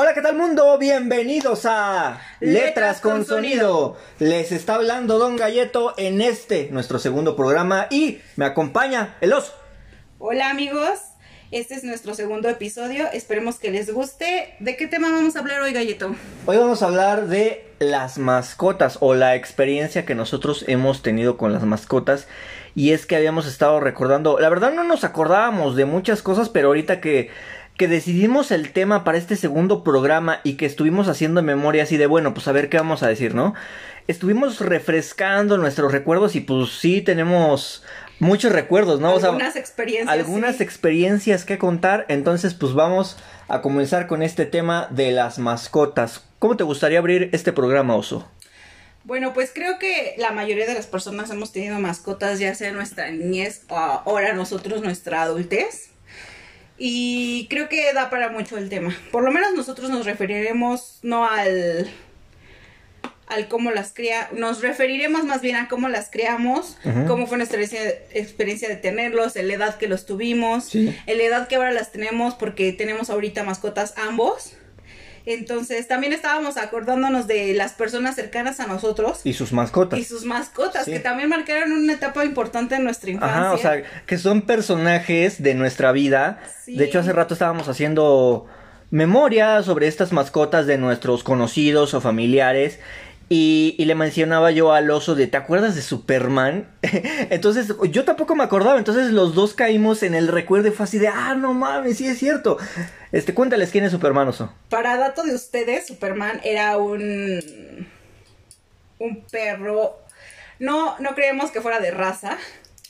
[0.00, 0.78] Hola, ¿qué tal mundo?
[0.78, 3.96] Bienvenidos a Letras con Sonido.
[4.20, 9.52] Les está hablando Don Galleto en este, nuestro segundo programa y me acompaña el oso.
[10.20, 11.00] Hola amigos,
[11.50, 14.54] este es nuestro segundo episodio, esperemos que les guste.
[14.60, 16.14] ¿De qué tema vamos a hablar hoy, Galleto?
[16.46, 21.52] Hoy vamos a hablar de las mascotas o la experiencia que nosotros hemos tenido con
[21.52, 22.28] las mascotas
[22.76, 26.68] y es que habíamos estado recordando, la verdad no nos acordábamos de muchas cosas, pero
[26.68, 27.30] ahorita que
[27.78, 32.06] que decidimos el tema para este segundo programa y que estuvimos haciendo memoria así de
[32.08, 33.54] bueno, pues a ver qué vamos a decir, ¿no?
[34.08, 37.84] Estuvimos refrescando nuestros recuerdos y pues sí tenemos
[38.18, 39.14] muchos recuerdos, ¿no?
[39.14, 40.12] Algunas experiencias.
[40.12, 46.24] Algunas experiencias que contar, entonces pues vamos a comenzar con este tema de las mascotas.
[46.40, 48.28] ¿Cómo te gustaría abrir este programa, Oso?
[49.04, 52.74] Bueno, pues creo que la mayoría de las personas hemos tenido mascotas, ya sea en
[52.74, 55.92] nuestra niñez o ahora nosotros nuestra adultez.
[56.78, 58.96] Y creo que da para mucho el tema.
[59.10, 61.90] Por lo menos nosotros nos referiremos no al
[63.28, 67.60] al cómo las cría, nos referiremos más bien a cómo las creamos, cómo fue nuestra
[67.60, 72.72] experiencia de tenerlos, la edad que los tuvimos, la edad que ahora las tenemos, porque
[72.72, 74.54] tenemos ahorita mascotas ambos.
[75.30, 79.20] Entonces, también estábamos acordándonos de las personas cercanas a nosotros.
[79.24, 79.98] Y sus mascotas.
[79.98, 83.38] Y sus mascotas, que también marcaron una etapa importante en nuestra infancia.
[83.38, 86.40] Ajá, o sea, que son personajes de nuestra vida.
[86.66, 88.46] De hecho, hace rato estábamos haciendo
[88.90, 92.80] memoria sobre estas mascotas de nuestros conocidos o familiares.
[93.30, 96.66] Y, le mencionaba yo al oso de, ¿te acuerdas de Superman?
[97.30, 100.98] entonces, yo tampoco me acordaba, entonces los dos caímos en el recuerdo y fue así
[100.98, 102.56] de, ah, no mames, sí es cierto.
[103.12, 104.52] Este, cuéntales quién es Superman, oso.
[104.70, 107.86] Para dato de ustedes, Superman era un...
[108.98, 109.98] un perro...
[110.58, 112.36] No, no creemos que fuera de raza,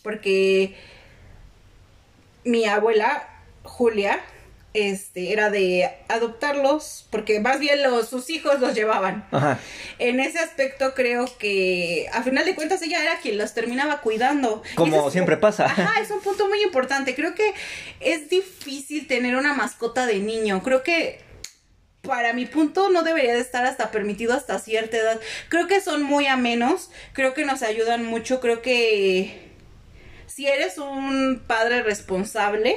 [0.02, 0.74] porque
[2.44, 3.28] mi abuela,
[3.62, 4.20] Julia,
[4.78, 9.26] este, era de adoptarlos, porque más bien los, sus hijos los llevaban.
[9.98, 14.62] En ese aspecto creo que a final de cuentas ella era quien los terminaba cuidando.
[14.74, 15.66] Como siempre pasa.
[15.66, 17.14] Ajá, es un punto muy importante.
[17.14, 17.52] Creo que
[18.00, 20.62] es difícil tener una mascota de niño.
[20.62, 21.20] Creo que
[22.02, 25.20] para mi punto no debería de estar hasta permitido hasta cierta edad.
[25.48, 29.48] Creo que son muy amenos, creo que nos ayudan mucho, creo que
[30.26, 32.76] si eres un padre responsable,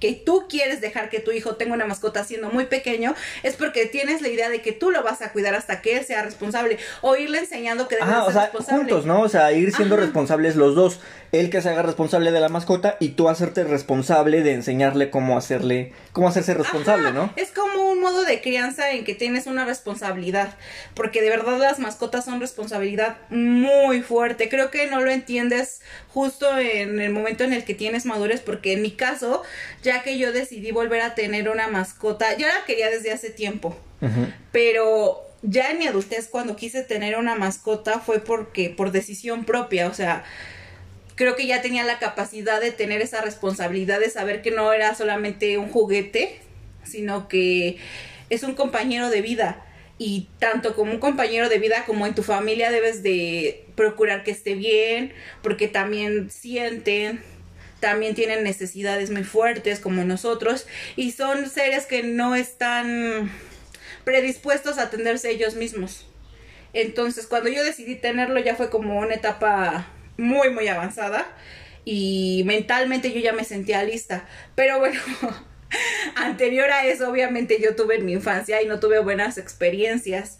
[0.00, 3.86] que tú quieres dejar que tu hijo tenga una mascota siendo muy pequeño, es porque
[3.86, 6.78] tienes la idea de que tú lo vas a cuidar hasta que él sea responsable
[7.02, 8.78] o irle enseñando que debe ser o sea, responsable.
[8.78, 9.20] juntos, ¿no?
[9.20, 11.00] O sea, ir siendo responsables los dos.
[11.40, 15.36] Él que se haga responsable de la mascota y tú hacerte responsable de enseñarle cómo
[15.36, 17.32] hacerle, cómo hacerse responsable, ¿no?
[17.36, 20.54] Es como un modo de crianza en que tienes una responsabilidad,
[20.94, 24.48] porque de verdad las mascotas son responsabilidad muy fuerte.
[24.48, 28.72] Creo que no lo entiendes justo en el momento en el que tienes madurez, porque
[28.72, 29.42] en mi caso
[29.82, 33.76] ya que yo decidí volver a tener una mascota, ya la quería desde hace tiempo,
[34.52, 39.88] pero ya en mi adultez cuando quise tener una mascota fue porque por decisión propia,
[39.88, 40.24] o sea,
[41.16, 44.94] creo que ya tenía la capacidad de tener esa responsabilidad de saber que no era
[44.94, 46.38] solamente un juguete,
[46.84, 47.78] sino que
[48.30, 49.64] es un compañero de vida
[49.98, 54.30] y tanto como un compañero de vida como en tu familia debes de procurar que
[54.30, 55.12] esté bien,
[55.42, 57.22] porque también sienten,
[57.80, 60.66] también tienen necesidades muy fuertes como nosotros
[60.96, 63.30] y son seres que no están
[64.04, 66.06] predispuestos a atenderse ellos mismos.
[66.74, 71.26] Entonces, cuando yo decidí tenerlo ya fue como una etapa muy, muy avanzada
[71.84, 74.26] y mentalmente yo ya me sentía lista.
[74.54, 75.00] Pero bueno,
[76.16, 80.38] anterior a eso, obviamente yo tuve en mi infancia y no tuve buenas experiencias.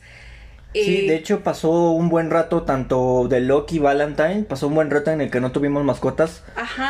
[0.75, 4.91] Sí, de hecho pasó un buen rato tanto de Loki y Valentine, pasó un buen
[4.91, 6.43] rato en el que no tuvimos mascotas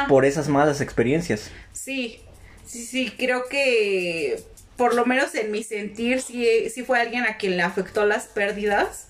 [0.08, 1.52] por esas malas experiencias.
[1.72, 2.20] Sí,
[2.64, 4.42] sí, sí, creo que
[4.76, 8.26] por lo menos en mi sentir sí, sí fue alguien a quien le afectó las
[8.26, 9.08] pérdidas.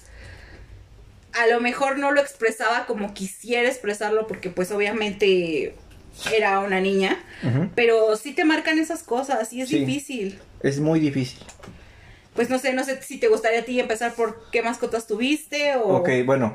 [1.39, 5.75] A lo mejor no lo expresaba como quisiera expresarlo porque pues obviamente
[6.35, 7.19] era una niña,
[7.75, 10.39] pero sí te marcan esas cosas y es difícil.
[10.63, 11.41] Es muy difícil
[12.37, 15.75] pues no sé, no sé si te gustaría a ti empezar por qué mascotas tuviste
[15.77, 15.97] o...
[15.97, 16.55] Ok, bueno.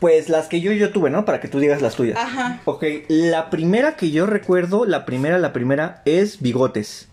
[0.00, 1.24] Pues las que yo, yo tuve, ¿no?
[1.24, 2.18] Para que tú digas las tuyas.
[2.18, 2.60] Ajá.
[2.64, 7.08] Ok, la primera que yo recuerdo, la primera, la primera, es Bigotes.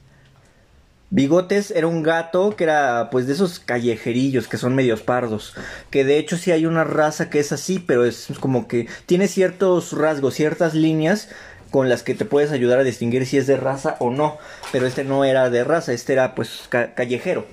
[1.11, 5.55] Bigotes era un gato que era pues de esos callejerillos que son medios pardos.
[5.89, 9.27] Que de hecho sí hay una raza que es así, pero es como que tiene
[9.27, 11.29] ciertos rasgos, ciertas líneas
[11.71, 14.37] con las que te puedes ayudar a distinguir si es de raza o no.
[14.71, 17.45] Pero este no era de raza, este era pues callejero.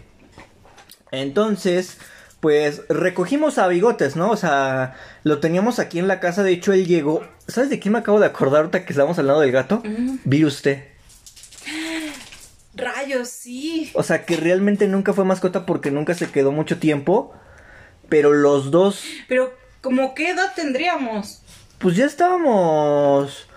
[1.11, 1.97] Entonces,
[2.41, 4.31] pues recogimos a Bigotes, ¿no?
[4.31, 6.43] O sea, lo teníamos aquí en la casa.
[6.43, 7.27] De hecho, él llegó.
[7.49, 9.83] ¿Sabes de quién me acabo de acordar ahorita que estábamos al lado del gato?
[10.25, 10.96] Vi usted.
[12.77, 13.91] Rayos, sí.
[13.95, 17.33] O sea, que realmente nunca fue mascota porque nunca se quedó mucho tiempo.
[18.09, 21.43] Pero los dos, Pero, ¿como qué edad tendríamos?
[21.79, 23.49] pues ya estábamos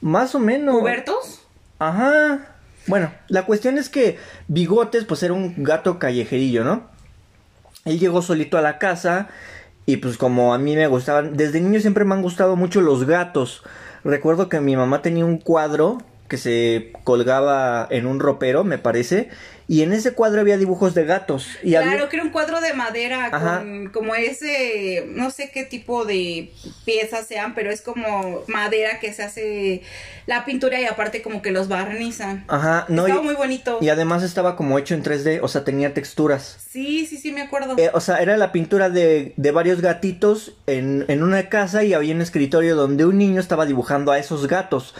[0.00, 0.80] más o menos.
[0.80, 1.42] ¿Pubertos?
[1.78, 2.54] Ajá.
[2.86, 6.88] Bueno, la cuestión es que Bigotes, pues era un gato callejerillo, ¿no?
[7.84, 9.28] Él llegó solito a la casa
[9.84, 13.06] y pues como a mí me gustaban, desde niño siempre me han gustado mucho los
[13.06, 13.62] gatos.
[14.04, 19.28] Recuerdo que mi mamá tenía un cuadro que se colgaba en un ropero, me parece,
[19.68, 21.48] y en ese cuadro había dibujos de gatos.
[21.62, 22.08] Y Claro, había...
[22.08, 26.52] que era un cuadro de madera con como ese, no sé qué tipo de
[26.84, 29.82] piezas sean, pero es como madera que se hace
[30.26, 32.44] la pintura y aparte como que los barnizan.
[32.46, 33.78] Ajá, no, Estaba y, muy bonito.
[33.80, 36.58] y además estaba como hecho en 3D, o sea, tenía texturas.
[36.70, 37.74] Sí, sí, sí, me acuerdo.
[37.76, 41.92] Eh, o sea, era la pintura de, de varios gatitos en, en una casa y
[41.92, 44.94] había un escritorio donde un niño estaba dibujando a esos gatos.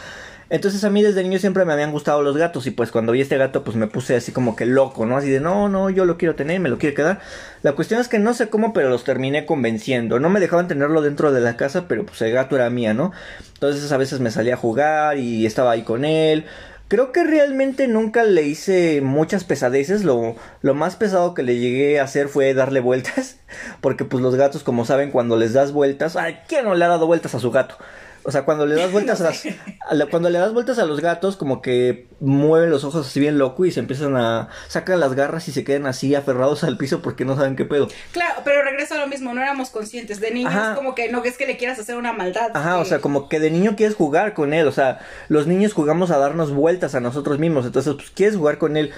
[0.49, 3.21] Entonces a mí desde niño siempre me habían gustado los gatos y pues cuando vi
[3.21, 5.17] este gato pues me puse así como que loco, ¿no?
[5.17, 7.21] Así de no, no, yo lo quiero tener, me lo quiero quedar.
[7.63, 10.21] La cuestión es que no sé cómo, pero los terminé convenciendo.
[10.21, 13.11] No me dejaban tenerlo dentro de la casa, pero pues el gato era mía, ¿no?
[13.55, 16.45] Entonces a veces me salía a jugar y estaba ahí con él.
[16.89, 20.05] Creo que realmente nunca le hice muchas pesadeces.
[20.05, 23.39] Lo, lo más pesado que le llegué a hacer fue darle vueltas.
[23.81, 26.15] Porque pues los gatos, como saben, cuando les das vueltas...
[26.15, 27.77] Ay, ¿quién no le ha dado vueltas a su gato?
[28.26, 31.00] O sea, cuando le das vueltas a las, a cuando le das vueltas a los
[31.00, 35.14] gatos, como que mueven los ojos así bien loco y se empiezan a sacan las
[35.14, 37.88] garras y se quedan así aferrados al piso porque no saben qué pedo.
[38.12, 40.20] Claro, pero regreso a lo mismo, no éramos conscientes.
[40.20, 40.75] De niños Ajá.
[40.75, 42.50] como que no es que le quieras hacer una maldad.
[42.55, 45.73] Ajá, o sea, como que de niño quieres jugar con él, o sea, los niños
[45.73, 48.93] jugamos a darnos vueltas a nosotros mismos, entonces pues quieres jugar con él.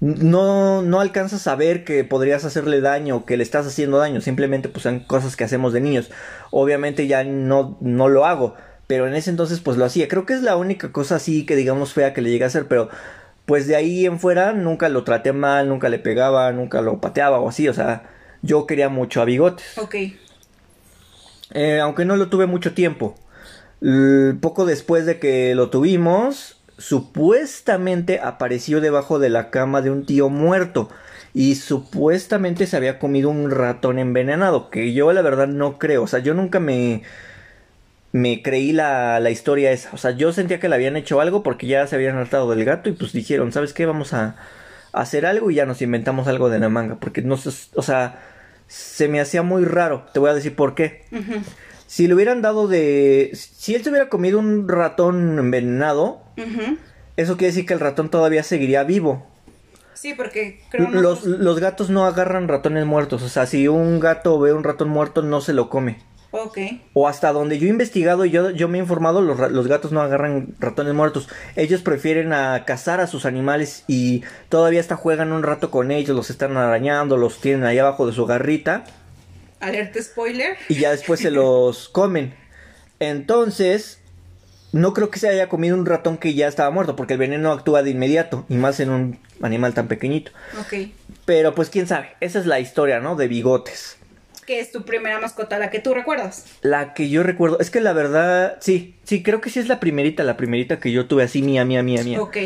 [0.00, 4.20] No, no alcanzas a ver que podrías hacerle daño o que le estás haciendo daño,
[4.20, 6.10] simplemente pues son cosas que hacemos de niños.
[6.50, 8.54] Obviamente ya no, no lo hago,
[8.86, 10.08] pero en ese entonces pues lo hacía.
[10.08, 12.68] Creo que es la única cosa así que digamos fea que le llegué a hacer,
[12.68, 12.88] pero
[13.46, 17.38] pues de ahí en fuera nunca lo traté mal, nunca le pegaba, nunca lo pateaba
[17.40, 18.04] o así, o sea,
[18.42, 19.78] yo quería mucho a bigotes.
[19.78, 19.94] Ok.
[21.52, 23.14] Eh, aunque no lo tuve mucho tiempo.
[23.80, 30.06] L- poco después de que lo tuvimos, supuestamente apareció debajo de la cama de un
[30.06, 30.88] tío muerto.
[31.34, 34.70] Y supuestamente se había comido un ratón envenenado.
[34.70, 36.04] Que yo la verdad no creo.
[36.04, 37.02] O sea, yo nunca me.
[38.14, 39.90] Me creí la, la historia esa.
[39.92, 42.64] O sea, yo sentía que le habían hecho algo porque ya se habían hartado del
[42.64, 42.88] gato.
[42.88, 43.86] Y pues dijeron, ¿sabes qué?
[43.86, 44.36] Vamos a,
[44.92, 46.94] a hacer algo y ya nos inventamos algo de la manga.
[47.00, 47.50] Porque no sé.
[47.74, 48.22] O sea,
[48.68, 50.06] se me hacía muy raro.
[50.12, 51.06] Te voy a decir por qué.
[51.88, 53.32] Si le hubieran dado de...
[53.34, 56.22] Si él se hubiera comido un ratón envenenado,
[57.16, 59.26] eso quiere decir que el ratón todavía seguiría vivo.
[59.94, 63.24] Sí, porque creo Los, los gatos no agarran ratones muertos.
[63.24, 65.98] O sea, si un gato ve un ratón muerto, no se lo come.
[66.36, 66.58] Ok.
[66.94, 69.92] O hasta donde yo he investigado y yo, yo me he informado, los, los gatos
[69.92, 71.28] no agarran ratones muertos.
[71.54, 76.16] Ellos prefieren a cazar a sus animales y todavía hasta juegan un rato con ellos,
[76.16, 78.84] los están arañando, los tienen ahí abajo de su garrita.
[79.60, 80.56] Alerta spoiler.
[80.68, 82.34] y ya después se los comen.
[82.98, 84.00] Entonces,
[84.72, 87.52] no creo que se haya comido un ratón que ya estaba muerto, porque el veneno
[87.52, 90.32] actúa de inmediato, y más en un animal tan pequeñito.
[90.60, 90.90] Ok.
[91.26, 93.14] Pero pues quién sabe, esa es la historia, ¿no?
[93.14, 93.98] De bigotes.
[94.46, 96.46] ¿Qué es tu primera mascota, la que tú recuerdas?
[96.62, 99.80] La que yo recuerdo, es que la verdad, sí, sí, creo que sí es la
[99.80, 102.20] primerita, la primerita que yo tuve así, mía, mía, mía, mía.
[102.20, 102.36] Ok.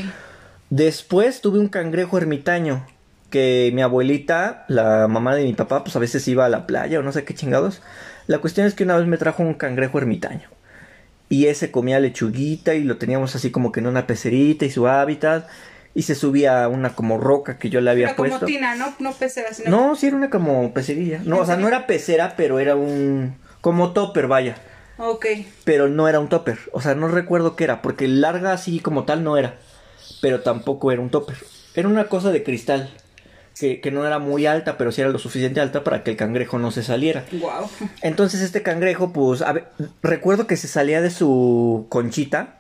[0.70, 2.86] Después tuve un cangrejo ermitaño,
[3.30, 6.98] que mi abuelita, la mamá de mi papá, pues a veces iba a la playa
[6.98, 7.82] o no sé qué chingados.
[8.26, 10.48] La cuestión es que una vez me trajo un cangrejo ermitaño.
[11.28, 14.86] Y ese comía lechuguita y lo teníamos así como que en una pecerita y su
[14.88, 15.46] hábitat.
[15.98, 18.46] Y se subía a una como roca que yo le había Era como puesto.
[18.46, 18.94] tina, ¿no?
[19.00, 19.68] No pecera, sino...
[19.68, 21.20] No, sí era una como pecerilla.
[21.24, 23.34] No, ¿En o sea, no era pecera, pero era un...
[23.60, 24.54] como topper, vaya.
[24.98, 25.26] Ok.
[25.64, 26.56] Pero no era un topper.
[26.70, 29.56] O sea, no recuerdo qué era, porque larga así como tal no era.
[30.22, 31.36] Pero tampoco era un topper.
[31.74, 32.90] Era una cosa de cristal.
[33.58, 36.16] Que, que no era muy alta, pero sí era lo suficiente alta para que el
[36.16, 37.24] cangrejo no se saliera.
[37.32, 37.68] Wow.
[38.02, 39.64] Entonces este cangrejo, pues, a ver,
[40.00, 42.54] recuerdo que se salía de su conchita.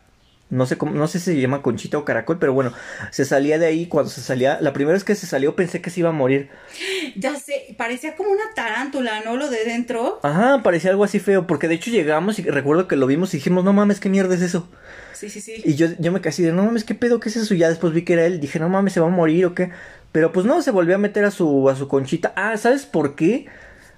[0.50, 2.72] No sé cómo, no sé si se llama conchita o caracol, pero bueno,
[3.10, 3.86] se salía de ahí.
[3.86, 6.50] Cuando se salía, la primera vez que se salió pensé que se iba a morir.
[7.16, 9.36] Ya sé, parecía como una tarántula, ¿no?
[9.36, 10.20] Lo de dentro.
[10.22, 13.38] Ajá, parecía algo así feo, porque de hecho llegamos y recuerdo que lo vimos y
[13.38, 14.68] dijimos, no mames, qué mierda es eso.
[15.14, 15.54] Sí, sí, sí.
[15.64, 17.18] Y yo, yo me casi de, no mames, ¿qué pedo?
[17.18, 17.54] ¿Qué es eso?
[17.54, 18.38] Y ya después vi que era él.
[18.38, 19.70] Dije, no mames, ¿se va a morir o qué?
[20.12, 22.32] Pero pues no, se volvió a meter a su, a su conchita.
[22.36, 23.46] Ah, ¿sabes por qué?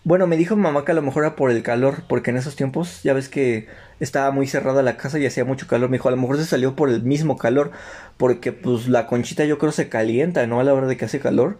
[0.02, 2.02] Bueno, me dijo mamá que a lo mejor era por el calor.
[2.08, 3.68] Porque en esos tiempos, ya ves que
[4.00, 5.90] estaba muy cerrada la casa y hacía mucho calor.
[5.90, 7.70] Me dijo, a lo mejor se salió por el mismo calor.
[8.16, 10.60] Porque pues la conchita yo creo se calienta, ¿no?
[10.60, 11.58] A la hora de que hace calor.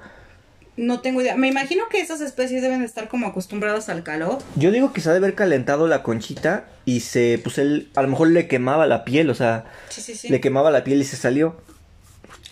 [0.77, 1.37] No tengo idea.
[1.37, 4.39] Me imagino que esas especies deben de estar como acostumbradas al calor.
[4.57, 8.29] Yo digo ha de haber calentado la conchita y se, pues él, a lo mejor
[8.29, 10.29] le quemaba la piel, o sea, Sí, sí, sí.
[10.31, 11.57] le quemaba la piel y se salió.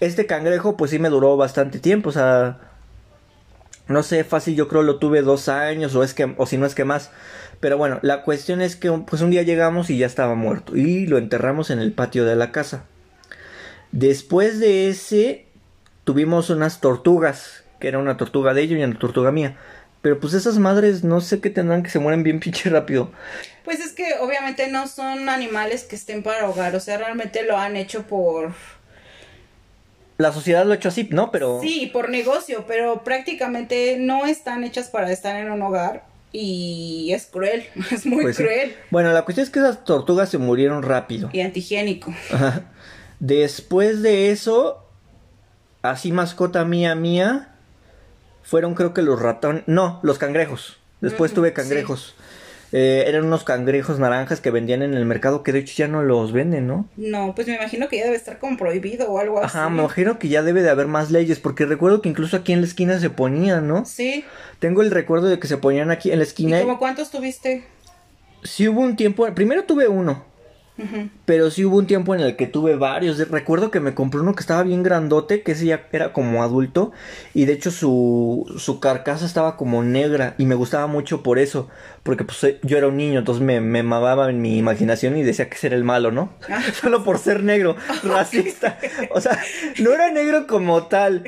[0.00, 2.58] este cangrejo pues sí me duró bastante tiempo, o sea,
[3.88, 6.66] no sé, fácil yo creo lo tuve dos años o es que, o si no
[6.66, 7.10] es que más.
[7.60, 11.06] Pero bueno, la cuestión es que pues un día llegamos y ya estaba muerto y
[11.06, 12.84] lo enterramos en el patio de la casa.
[13.90, 15.46] Después de ese
[16.04, 19.56] tuvimos unas tortugas, que era una tortuga de ellos y una tortuga mía.
[20.02, 23.10] Pero pues esas madres no sé qué tendrán que se mueren bien pinche rápido.
[23.64, 27.56] Pues es que obviamente no son animales que estén para hogar, o sea, realmente lo
[27.56, 28.52] han hecho por...
[30.18, 31.30] La sociedad lo ha hecho así, ¿no?
[31.30, 31.60] Pero...
[31.62, 37.26] Sí, por negocio, pero prácticamente no están hechas para estar en un hogar y es
[37.26, 38.42] cruel, es muy Pues sí.
[38.42, 41.30] cruel Bueno, la cuestión es que esas tortugas se murieron rápido.
[41.32, 42.12] y antihigiénico.
[42.32, 42.64] Ajá.
[43.20, 44.84] Después de eso,
[45.82, 47.54] así mascota mía mía,
[48.42, 50.78] fueron creo que los ratones, no, los cangrejos.
[51.00, 52.16] Después tuve cangrejos.
[52.70, 56.02] Eh, eran unos cangrejos naranjas que vendían en el mercado que de hecho ya no
[56.02, 56.86] los venden, ¿no?
[56.98, 59.72] No, pues me imagino que ya debe estar como prohibido o algo Ajá, así.
[59.74, 62.60] me imagino que ya debe de haber más leyes, porque recuerdo que incluso aquí en
[62.60, 63.86] la esquina se ponían, ¿no?
[63.86, 64.24] Sí.
[64.58, 66.60] Tengo el recuerdo de que se ponían aquí en la ¿Y esquina.
[66.60, 67.64] como cuántos tuviste?
[68.42, 70.24] Sí hubo un tiempo, primero tuve uno,
[71.24, 73.18] Pero sí hubo un tiempo en el que tuve varios.
[73.28, 76.92] Recuerdo que me compré uno que estaba bien grandote, que ese ya era como adulto.
[77.34, 80.34] Y de hecho su, su carcasa estaba como negra.
[80.38, 81.68] Y me gustaba mucho por eso.
[82.02, 85.22] Porque pues eh, yo era un niño, entonces me, me mamaba en mi imaginación y
[85.22, 86.32] decía que ese era el malo, ¿no?
[86.80, 88.78] Solo por ser negro, racista.
[89.10, 89.38] O sea,
[89.80, 91.24] no era negro como tal.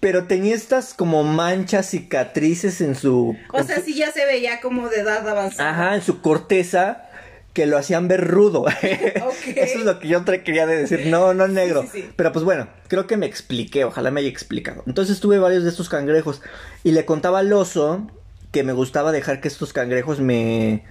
[0.00, 3.36] Pero tenía estas como manchas, cicatrices en su...
[3.52, 5.70] O sea, sí ya se veía como de edad avanzada.
[5.70, 7.09] Ajá, en su corteza
[7.52, 8.66] que lo hacían ver rudo.
[8.82, 11.82] Eso es lo que yo quería de decir, no, no negro.
[11.82, 12.10] Sí, sí, sí.
[12.16, 14.82] Pero pues bueno, creo que me expliqué, ojalá me haya explicado.
[14.86, 16.42] Entonces tuve varios de estos cangrejos
[16.84, 18.06] y le contaba al oso
[18.52, 20.84] que me gustaba dejar que estos cangrejos me...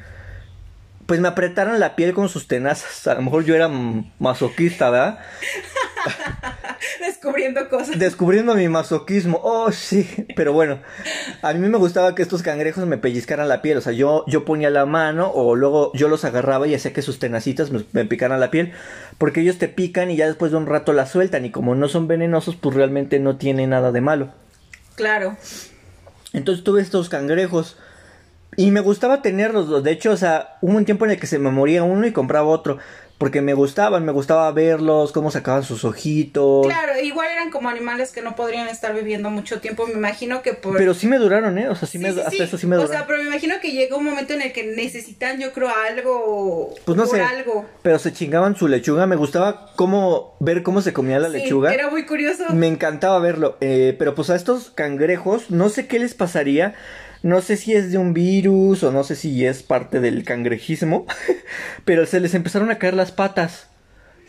[1.05, 3.07] Pues me apretaran la piel con sus tenazas.
[3.07, 3.67] A lo mejor yo era
[4.19, 5.19] masoquista, ¿verdad?
[6.99, 7.99] Descubriendo cosas.
[7.99, 9.39] Descubriendo mi masoquismo.
[9.43, 10.07] Oh, sí.
[10.35, 10.79] Pero bueno,
[11.41, 13.77] a mí me gustaba que estos cangrejos me pellizcaran la piel.
[13.77, 17.01] O sea, yo, yo ponía la mano o luego yo los agarraba y hacía que
[17.01, 18.73] sus tenacitas me, me picaran la piel.
[19.17, 21.45] Porque ellos te pican y ya después de un rato la sueltan.
[21.45, 24.29] Y como no son venenosos, pues realmente no tiene nada de malo.
[24.95, 25.37] Claro.
[26.33, 27.77] Entonces tuve estos cangrejos.
[28.55, 29.83] Y me gustaba tenerlos.
[29.83, 32.11] De hecho, o sea, hubo un tiempo en el que se me moría uno y
[32.11, 32.77] compraba otro.
[33.19, 36.65] Porque me gustaban, me gustaba verlos, cómo sacaban sus ojitos.
[36.65, 39.85] Claro, igual eran como animales que no podrían estar viviendo mucho tiempo.
[39.85, 40.77] Me imagino que por.
[40.77, 41.67] Pero sí me duraron, ¿eh?
[41.69, 42.41] O sea, sí, Sí, me, sí, hasta sí.
[42.41, 42.97] eso sí me O duraron.
[42.97, 46.73] sea, pero me imagino que llega un momento en el que necesitan, yo creo, algo.
[46.85, 47.21] Pues no por sé.
[47.21, 47.65] algo.
[47.83, 49.05] Pero se chingaban su lechuga.
[49.05, 51.73] Me gustaba cómo ver cómo se comía la lechuga.
[51.73, 52.45] Era muy curioso.
[52.53, 53.57] Me encantaba verlo.
[53.59, 56.73] Eh, pero pues a estos cangrejos, no sé qué les pasaría.
[57.21, 61.05] No sé si es de un virus o no sé si es parte del cangrejismo.
[61.85, 63.67] pero se les empezaron a caer las patas.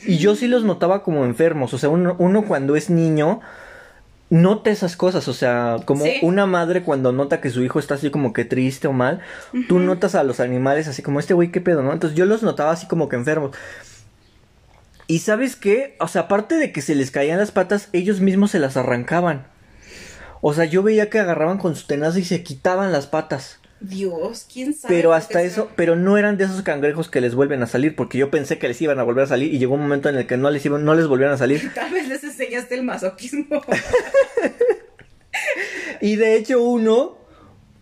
[0.07, 1.75] Y yo sí los notaba como enfermos.
[1.75, 3.41] O sea, uno, uno cuando es niño
[4.31, 5.29] nota esas cosas.
[5.29, 6.19] O sea, como Sí.
[6.23, 9.21] una madre cuando nota que su hijo está así como que triste o mal.
[9.69, 11.93] Tú notas a los animales así como este güey, qué pedo, ¿no?
[11.93, 13.55] Entonces yo los notaba así como que enfermos.
[15.07, 15.97] Y sabes qué?
[16.01, 19.47] O sea, aparte de que se les caían las patas, ellos mismos se las arrancaban.
[20.41, 23.59] O sea, yo veía que agarraban con su tenaza y se quitaban las patas.
[23.81, 24.95] Dios, quién sabe.
[24.95, 28.19] Pero hasta eso, pero no eran de esos cangrejos que les vuelven a salir, porque
[28.19, 30.27] yo pensé que les iban a volver a salir y llegó un momento en el
[30.27, 31.73] que no les iban, no les volvían a salir.
[31.75, 33.63] Tal vez les enseñaste el masoquismo.
[36.01, 37.19] Y de hecho uno,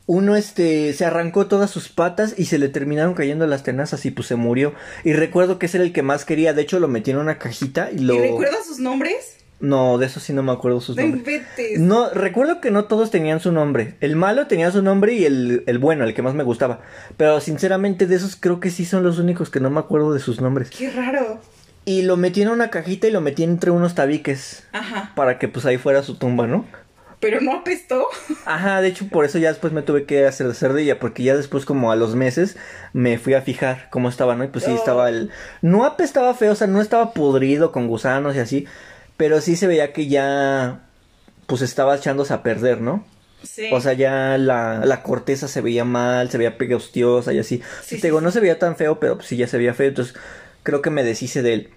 [0.07, 4.11] uno este, se arrancó todas sus patas y se le terminaron cayendo las tenazas y
[4.11, 4.75] pues se murió.
[5.05, 7.39] Y recuerdo que ese era el que más quería, de hecho lo metí en una
[7.39, 8.15] cajita y lo...
[8.15, 9.38] ¿Y recuerdas sus nombres?
[9.61, 11.43] No, de eso sí no me acuerdo sus No nombres.
[11.79, 13.97] No, recuerdo que no todos tenían su nombre.
[14.01, 16.81] El malo tenía su nombre y el, el bueno, el que más me gustaba.
[17.17, 20.21] Pero sinceramente de esos creo que sí son los únicos que no me acuerdo de
[20.21, 20.71] sus nombres.
[20.71, 21.41] Qué raro.
[21.85, 24.65] Y lo metí en una cajita y lo metí entre unos tabiques.
[24.73, 25.13] Ajá.
[25.17, 26.65] Para que pues ahí fuera su tumba, ¿no?
[27.19, 28.07] Pero no apestó.
[28.45, 31.01] Ajá, de hecho por eso ya después me tuve que hacer hacer de ella.
[31.01, 32.57] Porque ya después como a los meses
[32.93, 34.45] me fui a fijar cómo estaba, ¿no?
[34.45, 34.77] Y pues sí Oh.
[34.77, 35.31] estaba el...
[35.63, 38.67] No apestaba feo, o sea, no estaba podrido con gusanos y así.
[39.19, 40.87] Pero sí se veía que ya...
[41.47, 43.05] Pues estaba echándose a perder, ¿no?
[43.43, 43.69] Sí.
[43.73, 47.63] O sea, ya la, la corteza se veía mal, se veía pegostiosa y así.
[47.83, 48.25] Sí, te digo, sí.
[48.25, 49.89] no se veía tan feo, pero pues sí ya se veía feo.
[49.89, 50.15] Entonces,
[50.63, 51.71] creo que me deshice de él.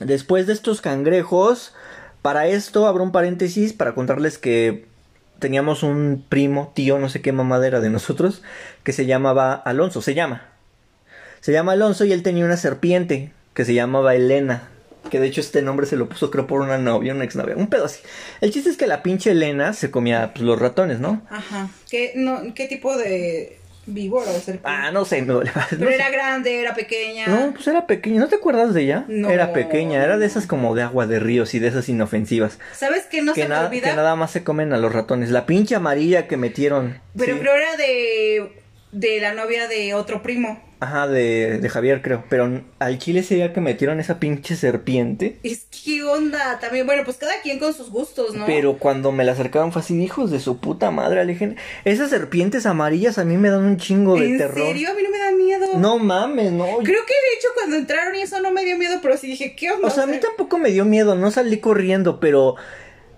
[0.00, 1.74] Después de estos cangrejos,
[2.22, 4.86] para esto abro un paréntesis para contarles que
[5.38, 8.42] teníamos un primo, tío, no sé qué mamadera de nosotros,
[8.82, 10.48] que se llamaba Alonso, se llama.
[11.40, 14.68] Se llama Alonso y él tenía una serpiente que se llamaba Elena.
[15.10, 17.68] Que de hecho este nombre se lo puso creo por una novia, una exnovia, un
[17.68, 18.00] pedo así.
[18.40, 21.22] El chiste es que la pinche Elena se comía pues, los ratones, ¿no?
[21.30, 21.68] Ajá.
[21.90, 23.58] ¿Qué, no, ¿Qué tipo de
[23.90, 24.62] Víbora o serpiente.
[24.64, 25.94] Ah, no sé, me no Pero sé.
[25.94, 27.26] era grande, era pequeña.
[27.26, 28.20] No, pues era pequeña.
[28.20, 29.04] ¿No te acuerdas de ella?
[29.08, 29.30] No.
[29.30, 30.04] Era pequeña.
[30.04, 32.58] Era de esas como de agua de ríos y de esas inofensivas.
[32.74, 33.88] ¿Sabes qué no que, se me olvida?
[33.88, 35.30] que nada más se comen a los ratones.
[35.30, 37.00] La pinche amarilla que metieron.
[37.16, 37.40] Pero Sí.
[37.40, 38.62] creo era de,
[38.92, 40.62] de la novia de otro primo.
[40.80, 42.24] Ajá, de, de Javier, creo.
[42.28, 45.38] Pero al chile sería que metieron esa pinche serpiente.
[45.42, 46.86] Es que onda también.
[46.86, 48.46] Bueno, pues cada quien con sus gustos, ¿no?
[48.46, 51.56] Pero cuando me la acercaron fue así, hijos de su puta madre, alejen.
[51.84, 54.68] Esas serpientes amarillas a mí me dan un chingo de ¿En terror.
[54.68, 54.90] serio?
[54.90, 55.66] A mí no me da miedo.
[55.78, 56.64] No mames, no.
[56.64, 59.56] Creo que de hecho cuando entraron y eso no me dio miedo, pero sí dije,
[59.56, 59.88] ¿qué onda?
[59.88, 62.54] O sea, a mí tampoco me dio miedo, no salí corriendo, pero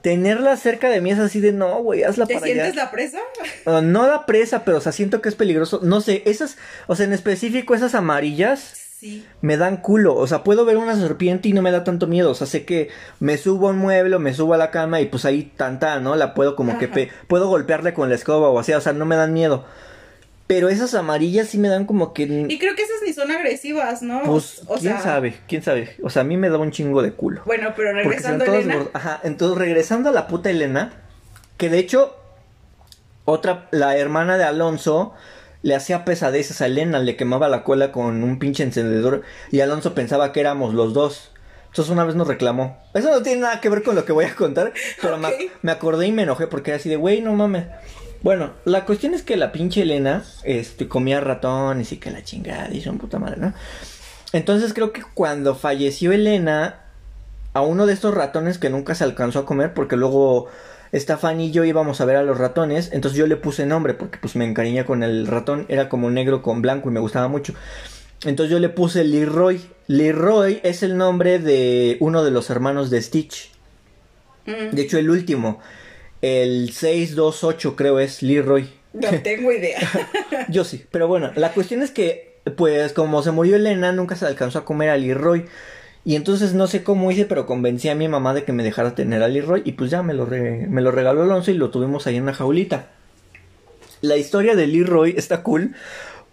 [0.02, 2.84] tenerla cerca de mí es así de no, güey, hazla ¿Te para sientes allá.
[2.84, 3.18] la presa?
[3.66, 5.80] Uh, no la presa, pero o sea, siento que es peligroso.
[5.82, 9.26] No sé, esas, o sea, en específico esas amarillas Sí.
[9.40, 10.14] me dan culo.
[10.14, 12.30] O sea, puedo ver una serpiente y no me da tanto miedo.
[12.30, 12.88] O sea, sé que
[13.18, 15.98] me subo a un mueble, o me subo a la cama y pues ahí tanta,
[16.00, 16.16] ¿no?
[16.16, 19.06] La puedo como que pe- puedo golpearle con la escoba o así, o sea, no
[19.06, 19.64] me dan miedo.
[20.50, 24.02] Pero esas amarillas sí me dan como que Y creo que esas ni son agresivas,
[24.02, 24.20] ¿no?
[24.24, 25.94] pues o quién sea, sabe, quién sabe.
[26.02, 27.42] O sea, a mí me da un chingo de culo.
[27.46, 28.88] Bueno, pero regresando a Elena.
[28.92, 31.04] Ajá, entonces regresando a la puta Elena,
[31.56, 32.16] que de hecho,
[33.26, 35.14] otra, la hermana de Alonso
[35.62, 39.94] le hacía pesadezas a Elena, le quemaba la cola con un pinche encendedor y Alonso
[39.94, 41.30] pensaba que éramos los dos.
[41.68, 42.76] Entonces una vez nos reclamó.
[42.92, 45.28] Eso no tiene nada que ver con lo que voy a contar, pero me,
[45.62, 47.66] me acordé y me enojé porque era así de, güey, no mames.
[48.22, 52.70] Bueno, la cuestión es que la pinche Elena este, comía ratones y que la chingada
[52.72, 53.54] y son puta madre, ¿no?
[54.32, 56.80] Entonces creo que cuando falleció Elena,
[57.52, 60.48] a uno de estos ratones que nunca se alcanzó a comer, porque luego
[60.92, 64.18] Estefan y yo íbamos a ver a los ratones, entonces yo le puse nombre, porque
[64.18, 67.54] pues me encariñé con el ratón, era como negro con blanco y me gustaba mucho.
[68.24, 69.60] Entonces yo le puse Leroy.
[69.86, 73.50] Leroy es el nombre de uno de los hermanos de Stitch.
[74.46, 75.60] Mm, De hecho, el último.
[76.22, 78.68] El 628 creo es Leroy.
[78.92, 79.78] no tengo idea.
[80.48, 84.26] Yo sí, pero bueno, la cuestión es que, pues, como se murió Elena, nunca se
[84.26, 85.46] alcanzó a comer a Leroy.
[86.04, 88.94] Y entonces no sé cómo hice, pero convencí a mi mamá de que me dejara
[88.94, 89.62] tener a Leroy.
[89.64, 92.22] Y pues ya me lo, re- me lo regaló Alonso y lo tuvimos ahí en
[92.22, 92.88] una jaulita.
[94.00, 95.74] La historia de Leroy está cool.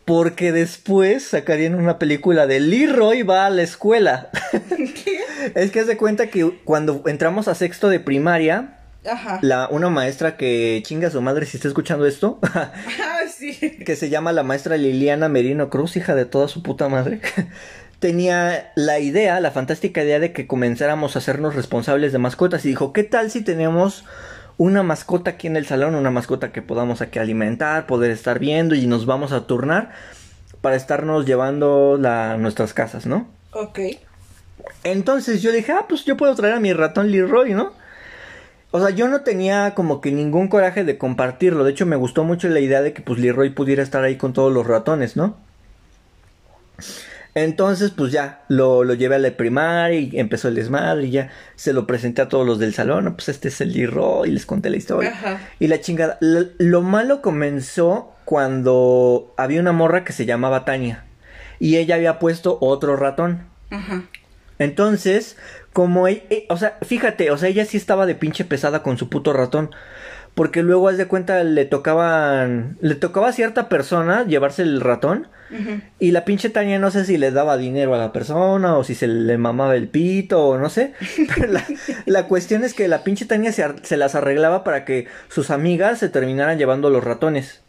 [0.06, 4.30] Porque después sacarían una película de Leroy va a la escuela.
[5.56, 8.77] es que haz de cuenta que cuando entramos a sexto de primaria,
[9.08, 9.39] Ajá.
[9.41, 12.70] la, una maestra que chinga a su madre si está escuchando esto, Ah,
[13.34, 13.56] sí.
[13.86, 17.22] que se llama la maestra Liliana Merino Cruz, hija de toda su puta madre,
[18.00, 22.70] tenía la idea, la fantástica idea de que comenzáramos a hacernos responsables de mascotas y
[22.70, 24.04] dijo, ¿qué tal si tenemos
[24.58, 28.74] una mascota aquí en el salón, una mascota que podamos aquí alimentar, poder estar viendo
[28.76, 29.91] y nos vamos a turnar
[30.62, 33.28] para estarnos llevando a nuestras casas, ¿no?
[33.52, 33.80] Ok.
[34.84, 37.72] Entonces yo dije, ah, pues yo puedo traer a mi ratón Leroy, ¿no?
[38.71, 41.63] O sea, yo no tenía como que ningún coraje de compartirlo.
[41.63, 44.34] De hecho, me gustó mucho la idea de que pues Leroy pudiera estar ahí con
[44.34, 45.38] todos los ratones, ¿no?
[47.34, 51.30] Entonces, pues ya, lo, lo llevé a la primaria y empezó el desmadre y ya
[51.56, 53.06] se lo presenté a todos los del salón.
[53.06, 53.13] ¿no?
[53.15, 55.12] Pues este es el Leroy y les conté la historia.
[55.12, 55.39] Ajá.
[55.60, 56.17] Y la chingada.
[56.19, 61.06] Lo, lo malo comenzó cuando había una morra que se llamaba Tania.
[61.60, 63.45] Y ella había puesto otro ratón.
[63.69, 64.03] Ajá.
[64.60, 65.38] Entonces,
[65.78, 68.98] como e- e- o sea, fíjate, o sea, ella sí estaba de pinche pesada con
[68.98, 69.70] su puto ratón.
[70.34, 72.78] Porque luego, haz de cuenta, le tocaban.
[72.82, 75.28] Le tocaba a cierta persona llevarse el ratón.
[76.00, 78.96] Y la pinche Tania no sé si le daba dinero a la persona o si
[78.96, 80.94] se le mamaba el pito o no sé.
[81.36, 81.63] Pero la,
[82.08, 86.00] la cuestión es que la pinche Tania se, se las arreglaba para que sus amigas
[86.00, 87.62] se terminaran llevando los ratones.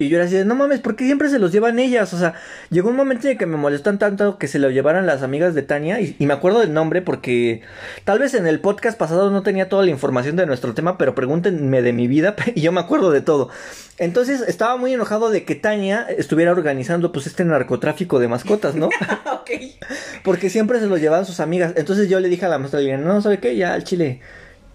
[0.00, 2.14] Y yo era así de, no mames, ¿por qué siempre se los llevan ellas?
[2.14, 2.32] O sea,
[2.70, 5.54] llegó un momento en el que me molestan tanto que se lo llevaran las amigas
[5.54, 6.00] de Tania.
[6.00, 7.60] Y, y me acuerdo del nombre porque
[8.04, 11.14] tal vez en el podcast pasado no tenía toda la información de nuestro tema, pero
[11.14, 13.50] pregúntenme de mi vida y yo me acuerdo de todo.
[13.98, 18.86] Entonces estaba muy enojado de que Tania estuviera organizando pues este narcotráfico de mascotas, ¿no?
[19.32, 19.50] ok.
[20.24, 21.74] Porque siempre se los llevaban sus amigas.
[21.76, 23.54] Entonces yo le dije a la maestra, no, ¿sabe qué?
[23.54, 24.20] Ya al chile,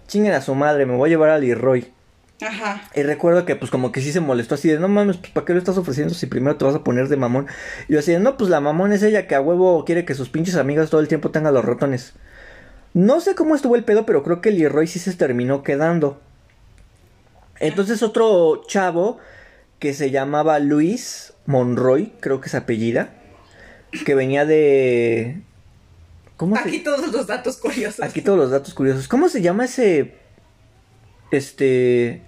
[0.06, 1.95] chinguen a su madre, me voy a llevar a Leroy.
[2.40, 2.82] Ajá.
[2.94, 5.46] Y recuerdo que pues como que sí se molestó así de, no mames, pues ¿para
[5.46, 7.46] qué lo estás ofreciendo si primero te vas a poner de mamón?
[7.88, 10.14] Y yo así de, no, pues la mamón es ella que a huevo quiere que
[10.14, 12.12] sus pinches amigas todo el tiempo tengan los ratones.
[12.92, 16.20] No sé cómo estuvo el pedo, pero creo que Leroy sí se terminó quedando.
[17.58, 19.18] Entonces otro chavo
[19.78, 23.14] que se llamaba Luis Monroy, creo que es apellida,
[24.04, 25.42] que venía de...
[26.36, 28.04] ¿Cómo se Aquí todos los datos curiosos.
[28.04, 29.08] Aquí todos los datos curiosos.
[29.08, 30.16] ¿Cómo se llama ese.
[31.30, 32.22] Este.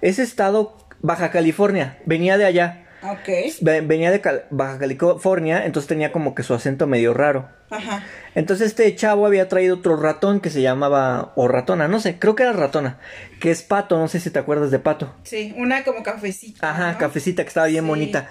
[0.00, 0.76] Ese estado.
[1.00, 1.98] Baja California.
[2.06, 2.86] Venía de allá.
[3.02, 3.28] Ok.
[3.60, 5.66] Ve- Venía de Cal- Baja California.
[5.66, 7.50] Entonces tenía como que su acento medio raro.
[7.68, 8.02] Ajá.
[8.34, 12.34] Entonces este chavo había traído otro ratón que se llamaba, o ratona, no sé, creo
[12.34, 12.98] que era ratona,
[13.40, 15.12] que es pato, no sé si te acuerdas de pato.
[15.24, 16.70] Sí, una como cafecita.
[16.70, 16.98] Ajá, ¿no?
[16.98, 17.88] cafecita que estaba bien Sí.
[17.88, 18.28] bonita.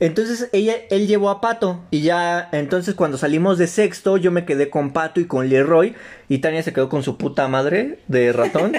[0.00, 4.44] Entonces ella, él llevó a Pato y ya, entonces cuando salimos de sexto yo me
[4.44, 5.94] quedé con Pato y con Leroy
[6.28, 8.72] y Tania se quedó con su puta madre de ratón.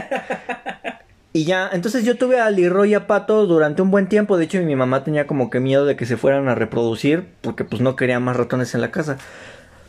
[1.34, 4.46] y ya, entonces yo tuve a Leroy y a Pato durante un buen tiempo, de
[4.46, 7.82] hecho mi mamá tenía como que miedo de que se fueran a reproducir porque pues
[7.82, 9.18] no quería más ratones en la casa.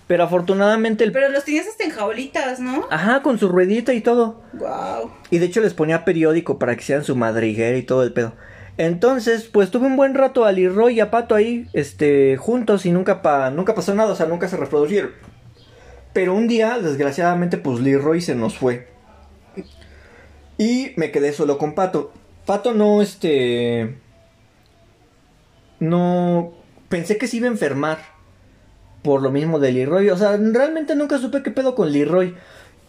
[0.06, 1.10] Pero afortunadamente el...
[1.10, 2.86] Pero los tenías hasta en jaulitas, ¿no?
[2.90, 4.40] Ajá, con su ruedita y todo.
[4.52, 5.10] Wow.
[5.30, 8.34] Y de hecho les ponía periódico para que hicieran su madriguera y todo el pedo.
[8.78, 12.92] Entonces, pues tuve un buen rato a Leroy y a Pato ahí, este, juntos y
[12.92, 15.12] nunca pa, nunca pasó nada, o sea, nunca se reproducieron.
[16.12, 18.88] Pero un día, desgraciadamente, pues Leroy se nos fue.
[20.58, 22.12] Y me quedé solo con Pato.
[22.46, 23.98] Pato no, este...
[25.80, 26.54] No...
[26.88, 27.98] Pensé que se iba a enfermar.
[29.02, 30.08] Por lo mismo de Leroy.
[30.08, 32.34] O sea, realmente nunca supe qué pedo con Leroy.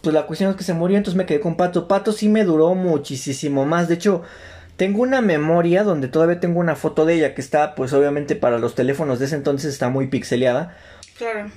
[0.00, 1.86] Pues la cuestión es que se murió, entonces me quedé con Pato.
[1.86, 3.88] Pato sí me duró muchísimo más.
[3.88, 4.22] De hecho,
[4.78, 8.58] tengo una memoria donde todavía tengo una foto de ella que está, pues obviamente para
[8.58, 10.76] los teléfonos de ese entonces está muy pixeleada.
[11.18, 11.50] Claro.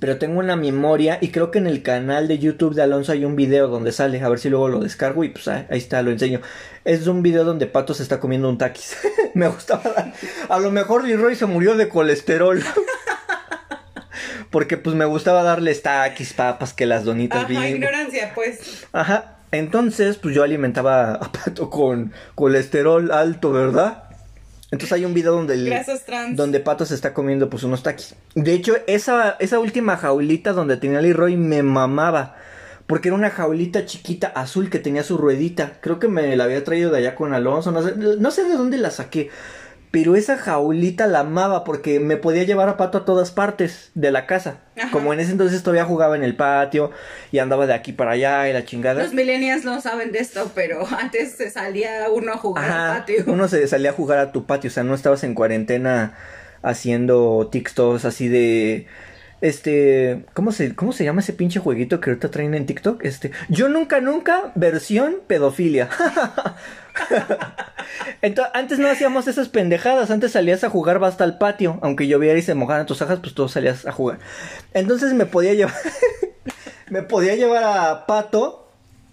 [0.00, 3.24] Pero tengo una memoria y creo que en el canal de YouTube de Alonso hay
[3.24, 4.20] un video donde sale.
[4.20, 6.40] A ver si luego lo descargo y pues ahí ahí está, lo enseño.
[6.84, 8.96] Es un video donde Pato se está comiendo un taquis.
[9.34, 9.82] Me gustaba.
[9.94, 10.12] dar-
[10.48, 12.62] A lo mejor Leroy se murió de colesterol.
[14.50, 17.76] Porque pues me gustaba darles taquis, papas, que las donitas Ajá, bien.
[17.76, 18.86] ignorancia, pues.
[18.92, 19.35] Ajá.
[19.58, 24.04] Entonces, pues yo alimentaba a Pato con colesterol alto, ¿verdad?
[24.70, 25.66] Entonces hay un video donde el-
[26.36, 28.14] donde Pato se está comiendo pues unos taquis.
[28.34, 32.36] De hecho, esa, esa última jaulita donde tenía Leroy me mamaba.
[32.86, 35.72] Porque era una jaulita chiquita azul que tenía su ruedita.
[35.80, 37.72] Creo que me la había traído de allá con Alonso.
[37.72, 39.28] No sé, no sé de dónde la saqué.
[39.90, 44.10] Pero esa jaulita la amaba porque me podía llevar a Pato a todas partes de
[44.10, 44.60] la casa.
[44.76, 44.90] Ajá.
[44.90, 46.90] Como en ese entonces todavía jugaba en el patio
[47.32, 49.02] y andaba de aquí para allá y la chingada.
[49.02, 53.24] Los millennials no saben de esto, pero antes se salía uno a jugar al patio.
[53.26, 56.14] uno se salía a jugar a tu patio, o sea, no estabas en cuarentena
[56.62, 58.86] haciendo TikToks así de
[59.40, 63.04] este, ¿cómo se cómo se llama ese pinche jueguito que ahorita traen en TikTok?
[63.04, 65.88] Este, yo nunca nunca versión pedofilia.
[68.22, 72.38] Entonces, antes no hacíamos esas pendejadas, antes salías a jugar basta al patio, aunque lloviera
[72.38, 74.18] y se mojaran tus hojas, pues tú salías a jugar.
[74.72, 75.74] Entonces me podía llevar
[76.90, 78.68] me podía llevar a Pato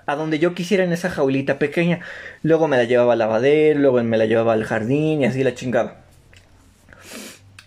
[0.06, 2.00] a donde yo quisiera en esa jaulita pequeña.
[2.42, 5.54] Luego me la llevaba al lavadero, luego me la llevaba al jardín y así la
[5.54, 5.98] chingaba.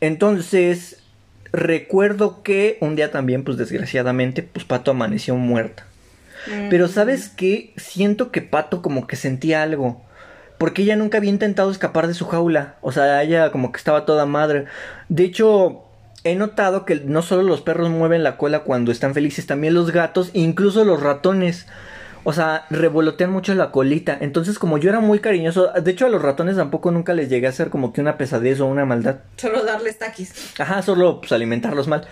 [0.00, 1.02] Entonces,
[1.56, 5.86] recuerdo que un día también, pues desgraciadamente, pues Pato amaneció muerta.
[6.46, 6.68] Mm.
[6.68, 10.04] Pero sabes qué, siento que Pato como que sentía algo.
[10.58, 12.76] Porque ella nunca había intentado escapar de su jaula.
[12.80, 14.66] O sea, ella como que estaba toda madre.
[15.08, 15.82] De hecho,
[16.24, 19.90] he notado que no solo los perros mueven la cola cuando están felices, también los
[19.90, 21.66] gatos, incluso los ratones.
[22.28, 24.18] O sea, revolotean mucho la colita.
[24.20, 27.46] Entonces, como yo era muy cariñoso, de hecho a los ratones tampoco nunca les llegué
[27.46, 29.18] a hacer como que una pesadez o una maldad.
[29.36, 30.32] Solo darles taquis.
[30.58, 32.08] Ajá, solo pues alimentarlos mal.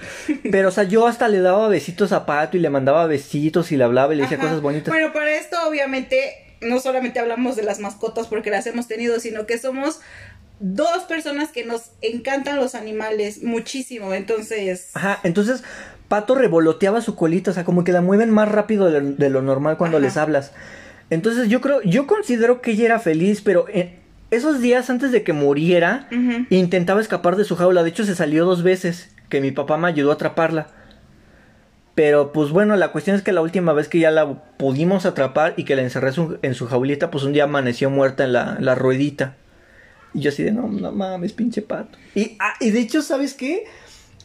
[0.53, 3.77] Pero, o sea, yo hasta le daba besitos a Pato y le mandaba besitos y
[3.77, 4.47] le hablaba y le decía Ajá.
[4.47, 4.95] cosas bonitas.
[4.95, 9.47] Bueno, para esto obviamente no solamente hablamos de las mascotas porque las hemos tenido, sino
[9.47, 9.99] que somos
[10.61, 14.15] dos personas que nos encantan los animales muchísimo.
[14.15, 15.65] Entonces, Ajá, entonces
[16.09, 19.31] Pato revoloteaba su colita, o sea, como que la mueven más rápido de lo, de
[19.31, 20.07] lo normal cuando Ajá.
[20.07, 20.53] les hablas.
[21.11, 23.99] Entonces yo creo, yo considero que ella era feliz, pero eh,
[24.31, 26.09] esos días antes de que muriera,
[26.51, 27.83] intentaba escapar de su jaula.
[27.83, 30.69] De hecho, se salió dos veces, que mi papá me ayudó a atraparla.
[31.95, 35.55] Pero pues bueno, la cuestión es que la última vez que ya la pudimos atrapar
[35.57, 38.57] y que la encerré su- en su jaulita, pues un día amaneció muerta en la,
[38.61, 39.37] la ruedita.
[40.13, 41.97] Y yo así de, no, no mames, pinche pato.
[42.17, 43.65] Y, ah, y de hecho, ¿sabes qué?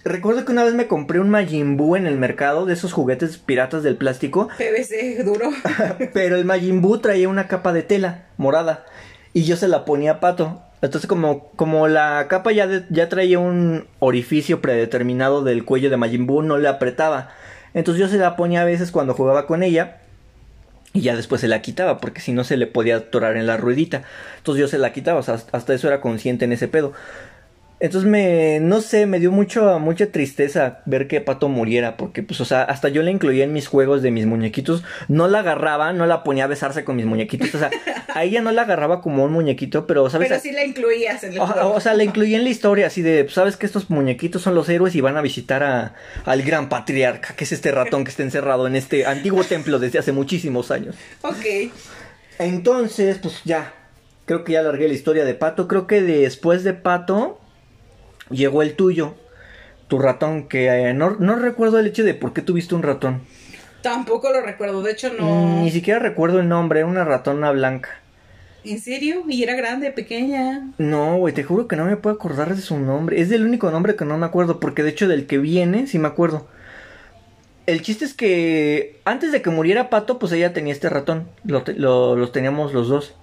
[0.05, 3.37] Recuerdo que una vez me compré un Majin Buu en el mercado, de esos juguetes
[3.37, 4.47] piratas del plástico.
[4.57, 5.49] PVC duro.
[6.13, 8.85] Pero el Majin Buu traía una capa de tela morada.
[9.33, 10.61] Y yo se la ponía a pato.
[10.81, 15.97] Entonces como, como la capa ya, de- ya traía un orificio predeterminado del cuello de
[15.97, 17.31] Majin Buu, no le apretaba.
[17.73, 19.97] Entonces yo se la ponía a veces cuando jugaba con ella.
[20.93, 23.57] Y ya después se la quitaba, porque si no se le podía atorar en la
[23.57, 24.03] ruedita.
[24.37, 26.93] Entonces yo se la quitaba, o sea, hasta eso era consciente en ese pedo.
[27.81, 32.41] Entonces me, no sé, me dio mucho, mucha tristeza ver que Pato muriera, porque pues,
[32.41, 35.93] o sea, hasta yo la incluía en mis juegos de mis muñequitos, no la agarraba,
[35.93, 37.69] no la ponía a besarse con mis muñequitos, o sea,
[38.13, 40.27] a ella no la agarraba como un muñequito, pero, ¿sabes?
[40.27, 41.73] Pero sí la incluías en el O, juego.
[41.73, 44.55] o sea, la incluí en la historia, así de, pues, sabes que estos muñequitos son
[44.55, 45.93] los héroes y van a visitar a,
[46.25, 49.99] al gran patriarca, que es este ratón que está encerrado en este antiguo templo desde
[49.99, 50.95] hace muchísimos años.
[51.21, 51.71] Ok.
[52.39, 53.73] Entonces, pues ya,
[54.25, 55.67] creo que ya largué la historia de Pato.
[55.69, 57.38] Creo que después de Pato
[58.29, 59.15] llegó el tuyo.
[59.87, 63.21] tu ratón, que eh, no, no recuerdo el hecho de por qué tuviste un ratón.
[63.81, 65.63] Tampoco lo recuerdo, de hecho no.
[65.63, 67.89] Ni siquiera recuerdo el nombre, era una ratona blanca.
[68.63, 69.23] ¿En serio?
[69.27, 70.69] ¿Y era grande, pequeña?
[70.77, 73.19] No, güey, te juro que no me puedo acordar de su nombre.
[73.21, 75.97] Es el único nombre que no me acuerdo, porque de hecho del que viene sí
[75.97, 76.45] me acuerdo.
[77.65, 81.29] El chiste es que antes de que muriera Pato, pues ella tenía este ratón.
[81.45, 83.15] Lo, te- lo- los teníamos los dos.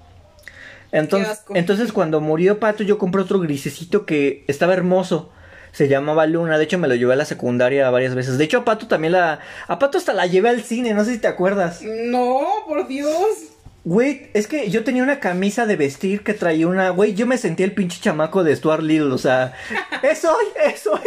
[0.92, 5.32] Entonces, entonces cuando murió Pato, yo compré otro grisecito que estaba hermoso.
[5.72, 6.56] Se llamaba Luna.
[6.56, 8.38] De hecho, me lo llevé a la secundaria varias veces.
[8.38, 9.40] De hecho, a Pato también la.
[9.68, 11.82] A Pato hasta la llevé al cine, no sé si te acuerdas.
[11.82, 13.56] No, por Dios.
[13.86, 16.90] Güey, es que yo tenía una camisa de vestir que traía una.
[16.90, 19.52] Güey, yo me sentía el pinche chamaco de Stuart Little, o sea.
[20.02, 20.36] ¡Eso
[20.76, 21.00] soy!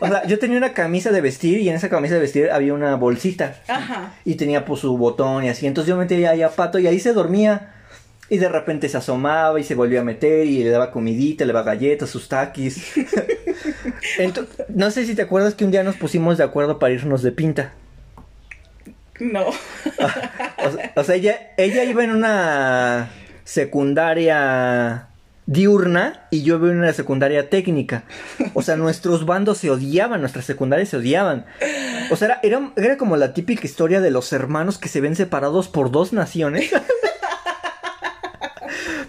[0.00, 2.74] O sea, yo tenía una camisa de vestir y en esa camisa de vestir había
[2.74, 3.60] una bolsita.
[3.68, 4.14] Ajá.
[4.24, 5.66] Y tenía pues su botón y así.
[5.66, 7.74] Entonces yo metía ahí a Pato y ahí se dormía.
[8.28, 11.52] Y de repente se asomaba y se volvía a meter y le daba comidita, le
[11.52, 12.92] daba galletas, sus taquis.
[14.68, 17.32] No sé si te acuerdas que un día nos pusimos de acuerdo para irnos de
[17.32, 17.72] pinta.
[19.20, 19.46] No.
[20.64, 23.10] O sea, o sea, ella, ella iba en una
[23.42, 25.08] secundaria
[25.46, 28.04] diurna y yo iba en una secundaria técnica.
[28.54, 31.46] O sea, nuestros bandos se odiaban, nuestras secundarias se odiaban.
[32.10, 35.16] O sea, era, era, era como la típica historia de los hermanos que se ven
[35.16, 36.70] separados por dos naciones.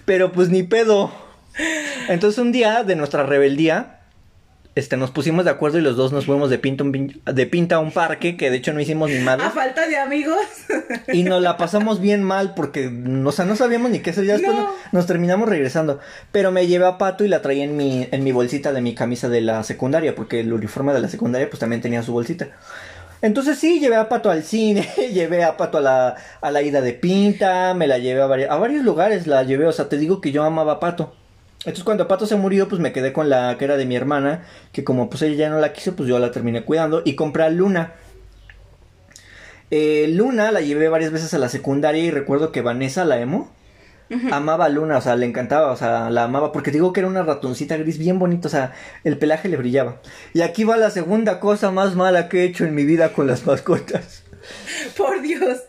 [0.06, 1.12] Pero pues ni pedo.
[2.10, 3.99] Entonces un día de nuestra rebeldía,
[4.76, 7.21] este, nos pusimos de acuerdo y los dos nos fuimos de pinta, a un pin-
[7.32, 9.45] de pinta a un parque, que de hecho no hicimos ni madre.
[9.45, 10.39] A falta de amigos.
[11.13, 12.88] Y nos la pasamos bien mal porque,
[13.23, 14.26] o sea, no sabíamos ni qué hacer.
[14.26, 14.63] Ya después No.
[14.63, 15.99] no- nos terminamos regresando.
[16.32, 18.95] Pero me llevé a Pato y la traía en mi, en mi bolsita de mi
[18.95, 22.47] camisa de la secundaria, porque el uniforme de la secundaria pues también tenía su bolsita.
[23.23, 26.81] Entonces sí, llevé a Pato al cine, llevé a Pato a la, a la ida
[26.81, 29.97] de pinta, me la llevé a, vari- a varios lugares, la llevé, o sea, te
[29.97, 31.13] digo que yo amaba a Pato.
[31.59, 34.43] Entonces cuando Pato se murió, pues me quedé con la que era de mi hermana,
[34.73, 37.43] que como pues ella ya no la quiso, pues yo la terminé cuidando y compré
[37.43, 37.93] a Luna.
[39.71, 43.49] Eh, Luna la llevé varias veces a la secundaria y recuerdo que Vanessa, la emo,
[44.32, 47.10] amaba a Luna, o sea, le encantaba, o sea, la amaba, porque digo que era
[47.10, 48.73] una ratoncita gris bien bonita, o sea,
[49.04, 50.02] el pelaje le brillaba.
[50.34, 53.28] Y aquí va la segunda cosa más mala que he hecho en mi vida con
[53.28, 54.23] las mascotas.
[54.97, 55.60] Por Dios.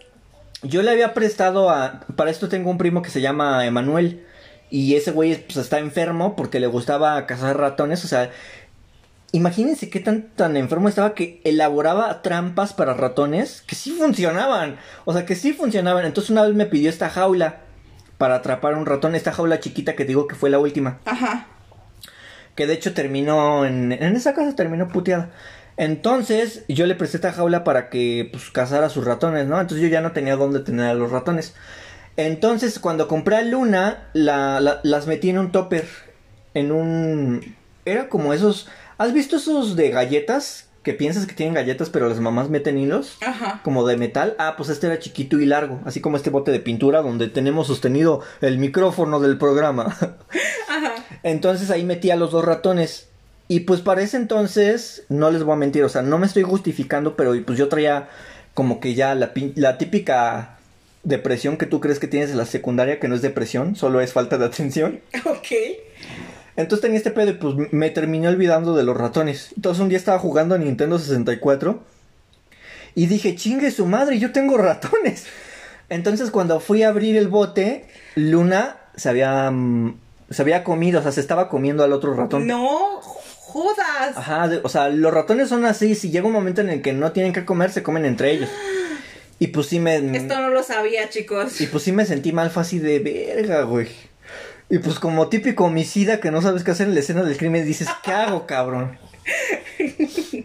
[0.63, 4.25] Yo le había prestado a, para esto tengo un primo que se llama Emanuel,
[4.71, 8.31] y ese güey pues está enfermo porque le gustaba cazar ratones, o sea,
[9.35, 14.77] Imagínense qué tan, tan enfermo estaba que elaboraba trampas para ratones que sí funcionaban.
[15.07, 16.07] O sea, que sí funcionaban.
[16.07, 17.64] Entonces una vez me pidió esta jaula
[18.25, 19.15] para atrapar un ratón.
[19.15, 20.99] Esta jaula chiquita que digo que fue la última.
[21.05, 21.47] Ajá.
[22.55, 25.29] Que de hecho terminó en, en esa casa terminó puteada.
[25.77, 29.61] Entonces yo le presté esta jaula para que pues cazara sus ratones, ¿no?
[29.61, 31.55] Entonces yo ya no tenía dónde tener a los ratones.
[32.17, 35.87] Entonces cuando compré a Luna, la, la- las metí en un topper.
[36.55, 37.55] En un...
[37.85, 38.69] Era como esos...
[38.97, 40.71] ¿Has visto esos de galletas?
[40.85, 43.17] Que piensas que tienen galletas pero las mamás meten hilos.
[43.27, 43.61] Ajá.
[43.65, 44.37] Como de metal.
[44.39, 45.81] Ah, pues este era chiquito y largo.
[45.85, 49.87] Así como este bote de pintura donde tenemos sostenido el micrófono del programa.
[50.69, 50.95] Ajá.
[51.25, 53.09] Entonces ahí metí a los dos ratones.
[53.49, 56.45] Y pues para ese entonces, no les voy a mentir, o sea, no me estoy
[56.45, 58.09] justificando, pero pues yo traía
[58.55, 60.59] como que ya la, la típica
[61.03, 64.13] depresión que tú crees que tienes en la secundaria, que no es depresión, solo es
[64.13, 65.01] falta de atención.
[65.25, 65.49] Ok.
[66.57, 69.51] Entonces tenía este pedo y pues me terminé olvidando de los ratones.
[69.57, 71.83] Entonces un día estaba jugando a Nintendo 64
[72.95, 75.25] y dije, chingue su madre, yo tengo ratones.
[75.89, 79.99] Entonces cuando fui a abrir el bote, Luna se había, mm,
[80.31, 82.47] se había comido, o sea, se estaba comiendo al otro ratón.
[82.47, 84.17] No jodas.
[84.17, 86.93] Ajá, de- o sea, los ratones son así, si llega un momento en el que
[86.93, 88.49] no tienen que comer, se comen entre ellos.
[89.41, 89.97] Y pues sí me...
[90.17, 91.61] Esto no lo sabía, chicos.
[91.61, 93.89] Y pues sí me sentí mal, así de verga, güey.
[94.75, 97.65] Y pues como típico homicida que no sabes qué hacer en la escena del crimen,
[97.65, 98.99] dices, ¿qué hago, cabrón?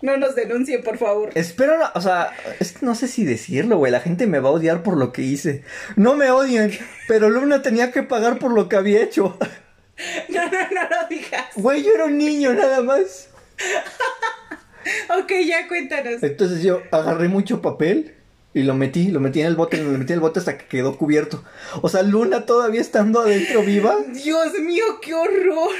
[0.00, 1.30] No nos denuncien, por favor.
[1.34, 4.50] Espero, no- o sea, es que no sé si decirlo, güey, la gente me va
[4.50, 5.64] a odiar por lo que hice.
[5.96, 6.70] No me odian,
[7.08, 9.36] pero Luna tenía que pagar por lo que había hecho.
[10.28, 11.46] No, no, no lo digas.
[11.56, 13.28] Güey, yo era un niño nada más.
[15.18, 16.22] Ok, ya cuéntanos.
[16.22, 18.14] Entonces yo agarré mucho papel
[18.54, 20.66] y lo metí, lo metí en el bote, lo metí en el bote hasta que
[20.66, 21.44] quedó cubierto.
[21.82, 23.96] O sea, Luna todavía estando adentro viva.
[24.12, 25.70] Dios mío, qué horror.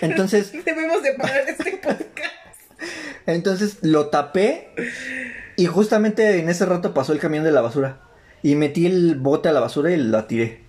[0.00, 2.34] Entonces, Debemos de parar este podcast.
[3.26, 4.70] entonces lo tapé
[5.56, 8.02] y justamente en ese rato pasó el camión de la basura.
[8.42, 10.65] Y metí el bote a la basura y la tiré.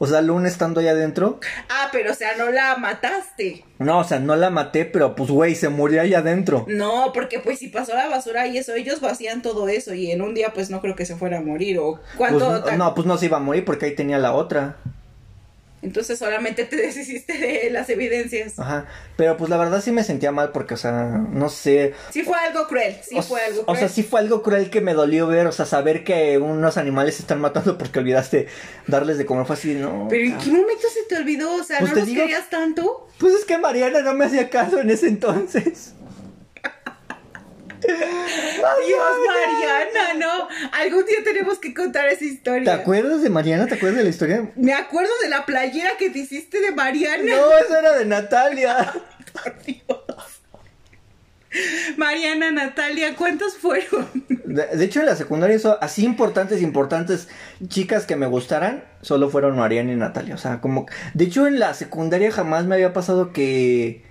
[0.00, 1.40] O sea, Luna estando ahí adentro.
[1.68, 3.64] Ah, pero o sea, no la mataste.
[3.78, 6.64] No, o sea, no la maté, pero pues güey, se murió ahí adentro.
[6.68, 10.22] No, porque pues si pasó la basura y eso, ellos vacían todo eso y en
[10.22, 12.94] un día pues no creo que se fuera a morir o Pues, cuánto tan- no,
[12.94, 14.76] pues no se iba a morir porque ahí tenía la otra.
[15.80, 18.58] Entonces solamente te deshiciste de las evidencias.
[18.58, 18.86] Ajá.
[19.16, 21.94] Pero pues la verdad sí me sentía mal porque, o sea, no sé.
[22.10, 23.78] Sí fue algo cruel, sí o, fue algo O cruel.
[23.78, 27.14] sea, sí fue algo cruel que me dolió ver, o sea, saber que unos animales
[27.16, 28.48] se están matando porque olvidaste
[28.86, 30.06] darles de comer fue así, ¿no?
[30.10, 31.54] Pero ¿en qué momento se te olvidó?
[31.54, 33.08] O sea, Pues ¿no los digo- querías tanto?
[33.18, 35.94] Pues es que Mariana no me hacía caso en ese entonces.
[37.88, 40.48] Dios, Mariana, no.
[40.72, 42.64] Algún día tenemos que contar esa historia.
[42.76, 43.66] ¿Te acuerdas de Mariana?
[43.66, 44.52] ¿Te acuerdas de la historia?
[44.56, 47.36] Me acuerdo de la playera que te hiciste de Mariana.
[47.36, 48.92] No, esa era de Natalia.
[49.32, 50.38] Por Dios.
[51.96, 54.06] Mariana, Natalia, ¿cuántos fueron?
[54.28, 57.28] De, de hecho, en la secundaria, eso, así importantes, importantes
[57.68, 60.34] chicas que me gustaran, solo fueron Mariana y Natalia.
[60.34, 60.86] O sea, como.
[61.14, 64.04] De hecho, en la secundaria jamás me había pasado que.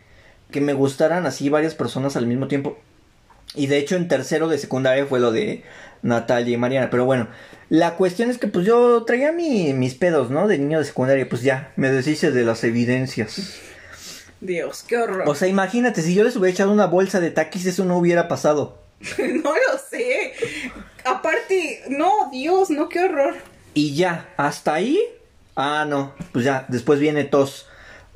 [0.49, 2.77] que me gustaran así varias personas al mismo tiempo.
[3.55, 5.63] Y de hecho, en tercero de secundaria fue lo de
[6.01, 6.89] Natalia y Mariana.
[6.89, 7.27] Pero bueno,
[7.69, 10.47] la cuestión es que pues yo traía mi- mis pedos, ¿no?
[10.47, 11.27] De niño de secundaria.
[11.27, 13.53] Pues ya, me deshice de las evidencias.
[14.39, 15.23] Dios, qué horror.
[15.27, 18.27] O sea, imagínate, si yo les hubiera echado una bolsa de taquis, eso no hubiera
[18.27, 18.77] pasado.
[19.17, 20.33] no lo sé.
[21.05, 23.35] Aparte, no, Dios, no, qué horror.
[23.73, 24.99] Y ya, hasta ahí.
[25.55, 27.66] Ah, no, pues ya, después viene tos.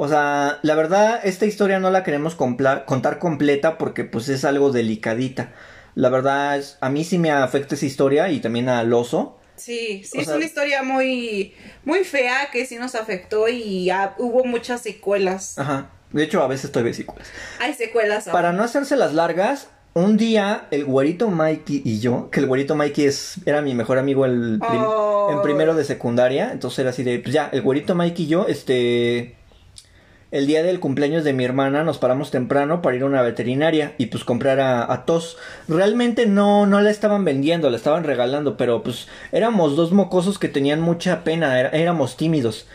[0.04, 4.72] O sea, la verdad, esta historia no la queremos contar completa porque pues es algo
[4.72, 5.52] delicadita.
[5.94, 9.38] La verdad, es- a mí sí me afecta esa historia y también al oso.
[9.58, 11.54] Sí, sí, O es sea- una historia muy,
[11.86, 15.60] muy fea que sí nos afectó y ah, hubo muchas secuelas.
[15.60, 15.92] Ajá.
[16.12, 17.28] De hecho, a veces estoy vesículas.
[17.60, 18.34] Hay secuelas ahora.
[18.42, 22.74] Para no hacerse las largas, un día el güerito Mikey y yo, que el güerito
[22.76, 25.30] Mikey es, era mi mejor amigo el prim- Oh.
[25.32, 28.48] en primero de secundaria, entonces era así de, pues ya, el güerito Mikey y yo,
[28.48, 29.36] este,
[30.32, 33.94] el día del cumpleaños de mi hermana nos paramos temprano para ir a una veterinaria
[33.98, 35.38] y pues comprar a, a tos.
[35.68, 40.48] Realmente no, no la estaban vendiendo, la estaban regalando, pero pues éramos dos mocosos que
[40.48, 42.66] tenían mucha pena, éramos tímidos.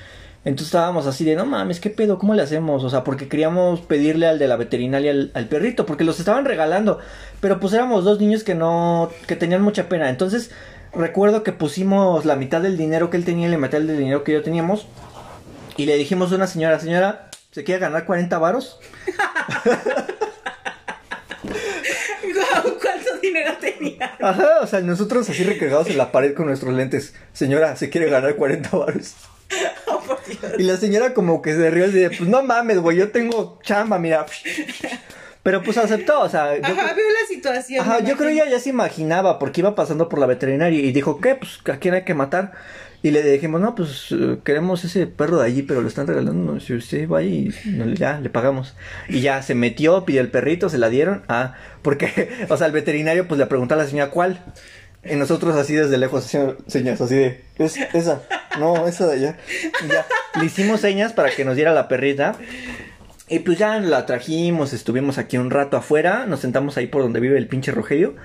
[0.44, 2.18] Entonces estábamos así de, no mames, ¿qué pedo?
[2.18, 2.84] ¿Cómo le hacemos?
[2.84, 6.44] O sea, porque queríamos pedirle al de la veterinaria al, al perrito, porque los estaban
[6.44, 7.00] regalando.
[7.40, 10.08] Pero pues éramos dos niños que no, que tenían mucha pena.
[10.08, 10.52] Entonces
[10.94, 14.22] recuerdo que pusimos la mitad del dinero que él tenía y la mitad del dinero
[14.24, 14.86] que yo teníamos.
[15.76, 18.78] Y le dijimos a una señora, señora, ¿se quiere ganar 40 varos?
[21.42, 24.14] Guau, ¿Cuánto dinero tenía?
[24.20, 27.14] Ajá, o sea, nosotros así recargados en la pared con nuestros lentes.
[27.32, 29.14] Señora, ¿se quiere ganar 40 varos?
[29.86, 30.40] Oh, por Dios.
[30.58, 33.60] Y la señora como que se rió y dice, pues no mames, güey, yo tengo
[33.62, 34.26] chamba, mira.
[35.44, 37.80] Pero pues aceptó, o sea, Ajá, veo la situación.
[37.82, 38.42] ajá, yo creo imagino.
[38.46, 41.36] ella ya se imaginaba porque iba pasando por la veterinaria y dijo, ¿qué?
[41.36, 42.52] Pues a quién hay que matar.
[43.06, 46.58] Y le dijimos, no, pues eh, queremos ese perro de allí, pero lo están regalando.
[46.58, 48.74] Si usted va no, ya le pagamos.
[49.08, 51.22] Y ya se metió, pidió el perrito, se la dieron.
[51.28, 54.40] Ah, porque, o sea, el veterinario pues le preguntó a la señora cuál.
[55.04, 56.24] Y nosotros así desde lejos
[56.66, 58.22] señas, así de, es esa,
[58.58, 59.38] no, esa de allá.
[60.34, 62.34] Y le hicimos señas para que nos diera la perrita.
[63.28, 67.20] Y pues ya la trajimos, estuvimos aquí un rato afuera, nos sentamos ahí por donde
[67.20, 68.16] vive el pinche Rogelio.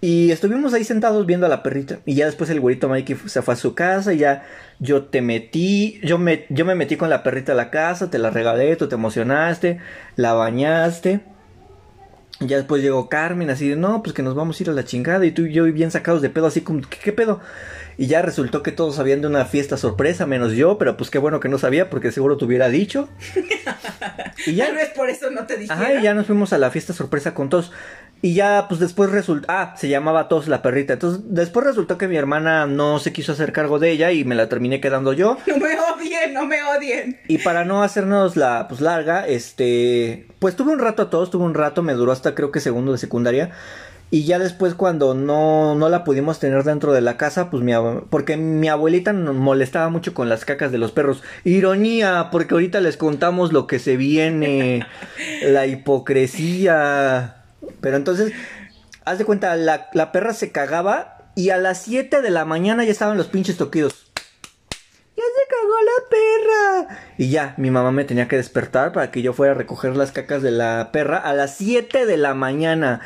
[0.00, 1.98] Y estuvimos ahí sentados viendo a la perrita.
[2.04, 4.12] Y ya después el güerito Mikey se fue a su casa.
[4.12, 4.44] Y ya
[4.78, 6.00] yo te metí.
[6.04, 8.10] Yo me, yo me metí con la perrita a la casa.
[8.10, 8.76] Te la regalé.
[8.76, 9.80] Tú te emocionaste.
[10.16, 11.20] La bañaste.
[12.40, 14.72] Y ya después llegó Carmen así de, no, pues que nos vamos a ir a
[14.72, 15.26] la chingada.
[15.26, 17.40] Y tú y yo bien sacados de pedo, así como, ¿qué, qué pedo?
[17.96, 20.78] Y ya resultó que todos sabían de una fiesta sorpresa, menos yo.
[20.78, 23.08] Pero pues qué bueno que no sabía, porque seguro te hubiera dicho.
[24.46, 25.82] Y ya, Tal vez por eso no te dijeron.
[25.82, 27.72] Ajá, y ya nos fuimos a la fiesta sorpresa con Tos.
[28.20, 29.46] Y ya, pues después resultó.
[29.48, 30.94] Ah, se llamaba Tos la perrita.
[30.94, 34.34] Entonces, después resultó que mi hermana no se quiso hacer cargo de ella y me
[34.34, 35.36] la terminé quedando yo.
[35.46, 37.20] No me odien, no me odien.
[37.28, 40.26] Y para no hacernos la pues larga, este.
[40.38, 42.92] Pues tuve un rato a todos, tuve un rato, me duró hasta creo que segundo
[42.92, 43.50] de secundaria.
[44.10, 47.72] Y ya después cuando no, no la pudimos tener dentro de la casa, pues mi
[48.08, 51.22] porque mi abuelita nos molestaba mucho con las cacas de los perros.
[51.44, 54.86] Ironía, porque ahorita les contamos lo que se viene,
[55.42, 57.37] la hipocresía.
[57.80, 58.32] Pero entonces,
[59.04, 62.84] haz de cuenta, la, la perra se cagaba y a las 7 de la mañana
[62.84, 64.10] ya estaban los pinches toquidos.
[65.16, 67.00] ¡Ya se cagó la perra!
[67.18, 70.12] Y ya, mi mamá me tenía que despertar para que yo fuera a recoger las
[70.12, 73.00] cacas de la perra a las 7 de la mañana.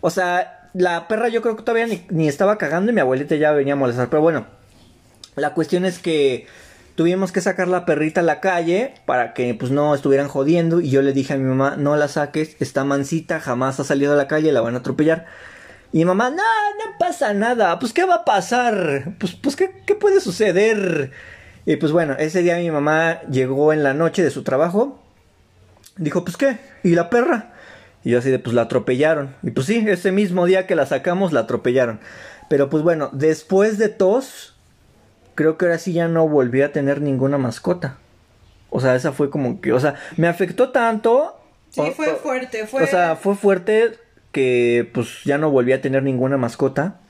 [0.00, 3.36] O sea, la perra yo creo que todavía ni, ni estaba cagando y mi abuelita
[3.36, 4.10] ya venía a molestar.
[4.10, 4.46] Pero bueno,
[5.36, 6.46] la cuestión es que
[6.94, 10.80] tuvimos que sacar la perrita a la calle para que pues no estuvieran jodiendo.
[10.80, 14.12] Y yo le dije a mi mamá, no la saques, está mansita, jamás ha salido
[14.12, 15.26] a la calle, la van a atropellar.
[15.92, 19.82] Y mi mamá, no, no pasa nada, pues qué va a pasar, pues, pues ¿qué,
[19.86, 21.12] qué puede suceder.
[21.66, 25.00] Y pues bueno, ese día mi mamá llegó en la noche de su trabajo,
[25.96, 27.52] dijo, pues qué, ¿y la perra?
[28.02, 29.34] Y yo así de, pues la atropellaron.
[29.42, 32.00] Y pues sí, ese mismo día que la sacamos, la atropellaron.
[32.50, 34.53] Pero pues bueno, después de tos,
[35.34, 37.98] creo que ahora sí ya no volví a tener ninguna mascota.
[38.70, 41.38] O sea, esa fue como que, o sea, me afectó tanto.
[41.70, 42.82] Sí, o- fue fuerte, fue...
[42.84, 43.98] O sea, fue fuerte
[44.32, 47.00] que pues ya no volví a tener ninguna mascota.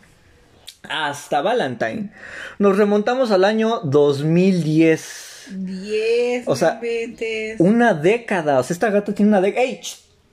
[0.88, 2.10] Hasta Valentine.
[2.58, 5.46] Nos remontamos al año 2010.
[5.50, 7.56] 10, O sea, 20.
[7.58, 8.58] Una década.
[8.58, 9.64] O sea, esta gata tiene una década.
[9.64, 9.80] ¡Ey!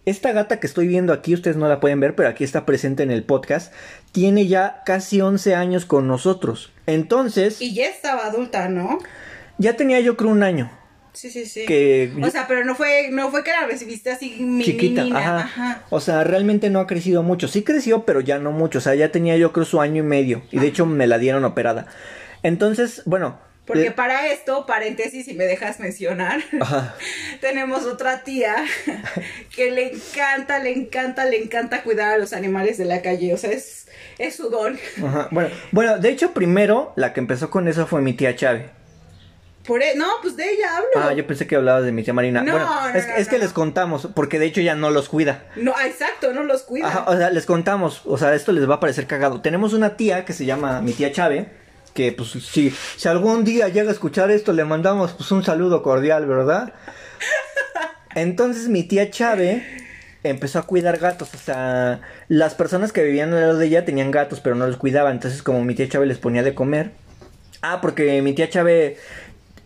[0.05, 3.03] Esta gata que estoy viendo aquí, ustedes no la pueden ver, pero aquí está presente
[3.03, 3.71] en el podcast.
[4.11, 6.71] Tiene ya casi 11 años con nosotros.
[6.85, 8.99] Entonces, Y ya estaba adulta, ¿no?
[9.57, 10.71] ya tenía yo creo un año.
[11.13, 11.65] Sí, sí, sí.
[11.65, 15.37] Que O sea, pero no fue, no fue que la recibiste así mi chiquita, ajá.
[15.39, 15.83] ajá.
[15.89, 17.47] O sea, realmente no ha crecido mucho.
[17.49, 18.77] Sí creció, pero ya no mucho.
[18.79, 20.41] O sea, ya tenía yo creo su año y medio.
[20.51, 21.87] Y de hecho me la dieron operada.
[22.43, 23.39] Entonces, bueno.
[23.65, 26.95] Porque le- para esto, paréntesis, si me dejas mencionar, Ajá.
[27.41, 28.55] tenemos otra tía
[29.55, 33.33] que le encanta, le encanta, le encanta cuidar a los animales de la calle.
[33.33, 33.87] O sea, es,
[34.21, 34.77] es su don.
[35.05, 35.27] Ajá.
[35.31, 38.65] Bueno, bueno, de hecho, primero la que empezó con eso fue mi tía Chávez.
[39.65, 40.89] Por e- no, pues de ella hablo.
[40.95, 42.41] Ah, yo pensé que hablabas de mi tía Marina.
[42.41, 45.07] No, bueno, no, es, no, es que les contamos, porque de hecho ya no los
[45.07, 45.43] cuida.
[45.55, 46.87] No, ah, exacto, no los cuida.
[46.87, 49.41] Ajá, o sea, les contamos, o sea, esto les va a parecer cagado.
[49.41, 51.47] Tenemos una tía que se llama mi tía Chávez,
[51.93, 55.83] que pues si, si algún día llega a escuchar esto, le mandamos pues un saludo
[55.83, 56.73] cordial, ¿verdad?
[58.15, 59.63] Entonces mi tía Chávez
[60.23, 64.11] empezó a cuidar gatos, o sea, las personas que vivían al lado de ella tenían
[64.11, 66.91] gatos, pero no los cuidaban, entonces como mi tía Chávez les ponía de comer.
[67.61, 68.97] Ah, porque mi tía Chávez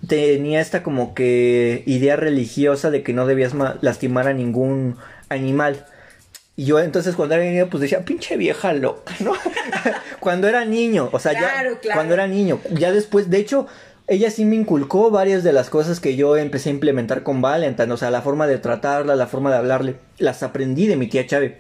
[0.07, 4.97] tenía esta como que idea religiosa de que no debías ma- lastimar a ningún
[5.29, 5.85] animal.
[6.57, 9.33] Y yo entonces cuando era niño pues decía, pinche vieja loca, ¿no?
[10.19, 11.97] cuando era niño, o sea, Claro, ya claro.
[11.97, 13.67] cuando era niño, ya después, de hecho,
[14.07, 17.91] ella sí me inculcó varias de las cosas que yo empecé a implementar con Valentine,
[17.91, 21.25] o sea, la forma de tratarla, la forma de hablarle, las aprendí de mi tía
[21.25, 21.53] Chávez.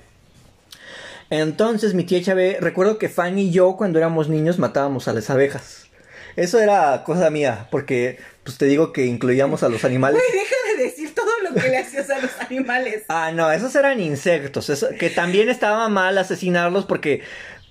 [1.29, 5.29] Entonces mi tía Chávez, recuerdo que Fanny y yo cuando éramos niños matábamos a las
[5.29, 5.87] abejas.
[6.35, 10.21] Eso era cosa mía, porque pues te digo que incluíamos a los animales.
[10.21, 13.03] Güey, deja de decir todo lo que le hacías a los animales.
[13.07, 17.21] Ah, no, esos eran insectos, eso- que también estaba mal asesinarlos porque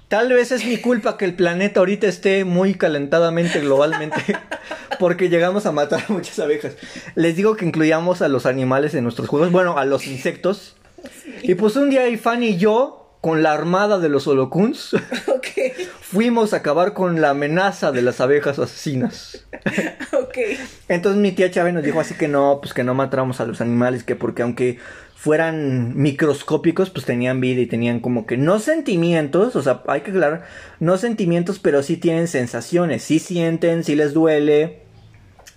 [0.08, 4.16] tal vez es mi culpa que el planeta ahorita esté muy calentadamente globalmente
[4.98, 6.76] porque llegamos a matar a muchas abejas.
[7.14, 10.76] Les digo que incluíamos a los animales en nuestros juegos, bueno, a los insectos.
[11.42, 14.92] Y pues un día Fanny y yo, con la armada de los holocuns,
[15.34, 15.46] Ok,
[16.02, 19.46] fuimos a acabar con la amenaza de las abejas asesinas.
[20.88, 23.62] Entonces mi tía Chávez nos dijo así que no, pues que no matáramos a los
[23.62, 24.78] animales, que porque aunque
[25.14, 30.10] fueran microscópicos, pues tenían vida y tenían como que no sentimientos, o sea, hay que
[30.10, 30.44] aclarar,
[30.78, 34.82] no sentimientos, pero sí tienen sensaciones, sí sienten, sí les duele,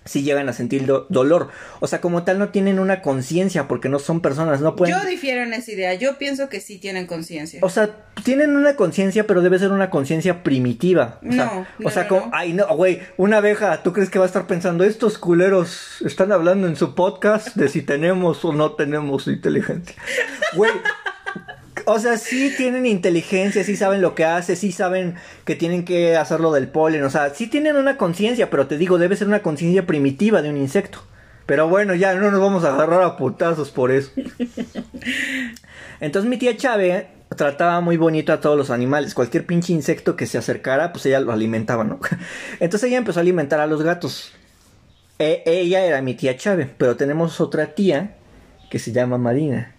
[0.07, 1.49] sí llegan a sentir do- dolor.
[1.79, 4.95] O sea, como tal no tienen una conciencia porque no son personas, no pueden...
[4.97, 5.93] Yo difiero en esa idea.
[5.93, 7.59] Yo pienso que sí tienen conciencia.
[7.63, 7.89] O sea,
[8.23, 11.19] tienen una conciencia, pero debe ser una conciencia primitiva.
[11.27, 14.19] O sea, No, o sea no, como, ay, no, güey, una abeja, ¿tú crees que
[14.19, 18.53] va a estar pensando, estos culeros están hablando en su podcast de si tenemos o
[18.53, 19.95] no tenemos inteligencia?
[20.55, 20.71] Güey,
[21.89, 25.15] o sea, sí tienen inteligencia, sí saben lo que hace, sí saben
[25.45, 28.97] que tienen que hacerlo del polen, o sea, sí tienen una conciencia, pero te digo,
[28.97, 30.99] debe ser una conciencia primitiva de un insecto.
[31.45, 34.11] Pero bueno, ya no nos vamos a agarrar a putazos por eso.
[36.01, 37.05] Entonces mi tía Chávez
[37.37, 39.13] trataba muy bonito a todos los animales.
[39.13, 42.01] Cualquier pinche insecto que se acercara, pues ella lo alimentaba, ¿no?
[42.59, 44.33] Entonces ella empezó a alimentar a los gatos.
[45.19, 48.17] E- ella era mi tía Chávez, pero tenemos otra tía
[48.69, 49.76] que se llama Marina.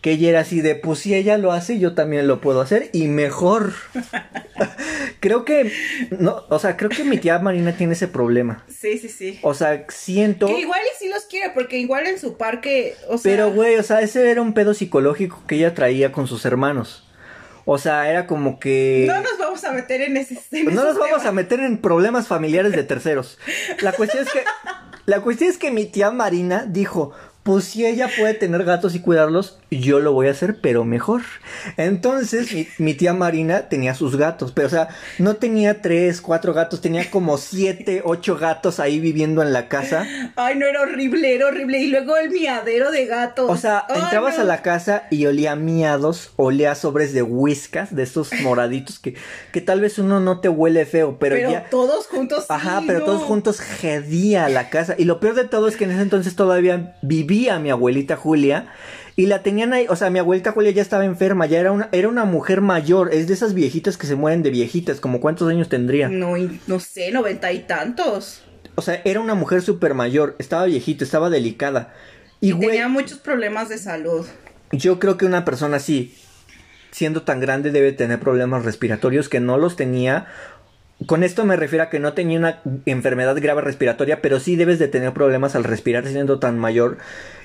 [0.00, 2.88] Que ella era así de, pues si ella lo hace, yo también lo puedo hacer
[2.92, 3.72] y mejor.
[5.20, 5.72] creo que,
[6.10, 8.64] no, o sea, creo que mi tía Marina tiene ese problema.
[8.68, 9.38] Sí, sí, sí.
[9.42, 10.46] O sea, siento...
[10.46, 13.32] Que igual y sí los quiere, porque igual en su parque, o sea...
[13.32, 17.04] Pero, güey, o sea, ese era un pedo psicológico que ella traía con sus hermanos.
[17.64, 19.04] O sea, era como que...
[19.06, 22.26] No nos vamos a meter en ese en no nos vamos a meter en problemas
[22.26, 23.38] familiares de terceros.
[23.80, 24.42] La cuestión es que...
[25.06, 27.12] La cuestión es que mi tía Marina dijo...
[27.48, 31.22] Pues si ella puede tener gatos y cuidarlos, yo lo voy a hacer, pero mejor.
[31.78, 34.88] Entonces, mi, mi tía Marina tenía sus gatos, pero o sea,
[35.18, 40.06] no tenía tres, cuatro gatos, tenía como siete, ocho gatos ahí viviendo en la casa.
[40.36, 41.78] Ay, no, era horrible, era horrible.
[41.78, 43.48] Y luego el miadero de gatos.
[43.48, 44.42] O sea, Ay, entrabas no.
[44.42, 49.14] a la casa y olía miados, olía sobres de whiskas, de estos moraditos que,
[49.52, 51.64] que tal vez uno no te huele feo, pero, Pero, ya...
[51.70, 52.44] todos juntos.
[52.50, 53.04] Ajá, sí, pero no.
[53.06, 54.96] todos juntos gedía la casa.
[54.98, 58.66] Y lo peor de todo es que en ese entonces todavía vivía mi abuelita Julia.
[59.16, 61.88] Y la tenían ahí, o sea, mi abuelita Julia ya estaba enferma, ya era una,
[61.90, 65.48] era una mujer mayor, es de esas viejitas que se mueren de viejitas, como cuántos
[65.48, 66.08] años tendría.
[66.08, 66.34] No,
[66.68, 68.42] no sé, noventa y tantos.
[68.76, 71.94] O sea, era una mujer súper mayor, estaba viejita, estaba delicada.
[72.40, 74.24] Y, Y güey, tenía muchos problemas de salud.
[74.70, 76.14] Yo creo que una persona así,
[76.92, 80.28] siendo tan grande, debe tener problemas respiratorios que no los tenía
[81.06, 84.78] con esto me refiero a que no tenía una enfermedad grave respiratoria, pero sí debes
[84.78, 86.98] de tener problemas al respirar siendo tan mayor.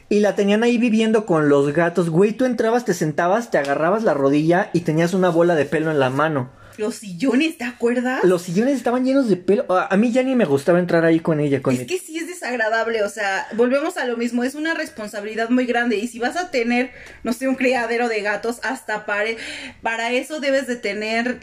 [0.10, 2.10] Y la tenían ahí viviendo con los gatos.
[2.10, 5.92] Güey, tú entrabas, te sentabas, te agarrabas la rodilla y tenías una bola de pelo
[5.92, 6.52] en la mano.
[6.78, 8.24] Los sillones, ¿te acuerdas?
[8.24, 9.66] Los sillones estaban llenos de pelo.
[9.70, 11.62] A mí ya ni me gustaba entrar ahí con ella.
[11.62, 15.50] Con Es que sí es desagradable, o sea, volvemos a lo mismo, es una responsabilidad
[15.50, 16.92] muy grande y si vas a tener,
[17.24, 19.30] no sé, un criadero de gatos, hasta para,
[19.82, 21.42] para eso debes de tener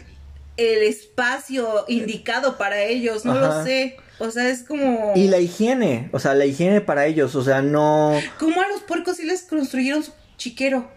[0.61, 3.41] el espacio indicado para ellos, no Ajá.
[3.41, 5.15] lo sé, o sea, es como...
[5.17, 8.13] Y la higiene, o sea, la higiene para ellos, o sea, no...
[8.39, 10.89] ¿Cómo a los puercos sí les construyeron su chiquero?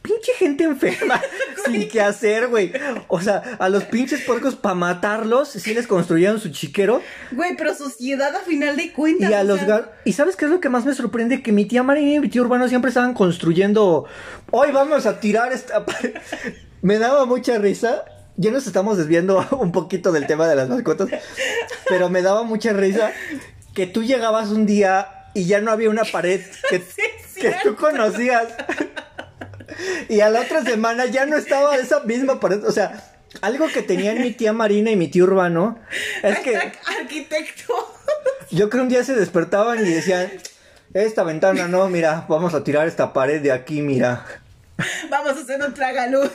[0.00, 1.20] Pinche gente enferma,
[1.66, 2.72] sin qué hacer, güey.
[3.08, 7.02] O sea, a los pinches puercos para matarlos, sí les construyeron su chiquero.
[7.32, 9.30] Güey, pero sociedad a final de cuentas.
[9.30, 9.92] Y a los sea.
[10.06, 11.42] ¿Y sabes qué es lo que más me sorprende?
[11.42, 14.06] Que mi tía Marina y mi tío Urbano siempre estaban construyendo.
[14.50, 15.84] Hoy vamos a tirar esta.
[15.84, 16.14] pared".
[16.80, 18.04] me daba mucha risa.
[18.36, 21.08] Ya nos estamos desviando un poquito del tema de las mascotas.
[21.88, 23.12] Pero me daba mucha risa
[23.74, 26.78] que tú llegabas un día y ya no había una pared que,
[27.34, 28.48] Sí, que tú conocías.
[30.08, 32.64] Y a la otra semana ya no estaba esa misma pared.
[32.64, 33.10] O sea,
[33.40, 35.78] algo que tenían mi tía Marina y mi tío Urbano
[36.22, 36.56] es que.
[36.56, 37.74] Arquitecto.
[38.50, 40.30] Yo creo un día se despertaban y decían,
[40.92, 44.26] esta ventana no, mira, vamos a tirar esta pared de aquí, mira.
[45.10, 46.30] Vamos a hacer un tragaluz.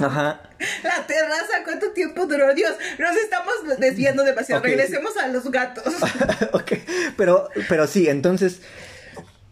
[0.00, 0.40] Ajá.
[0.82, 2.54] La terraza, ¿cuánto tiempo duró?
[2.54, 4.62] Dios, nos estamos desviando demasiado.
[4.62, 5.84] Regresemos a los gatos.
[6.52, 6.72] ok,
[7.16, 8.60] pero, pero sí, entonces,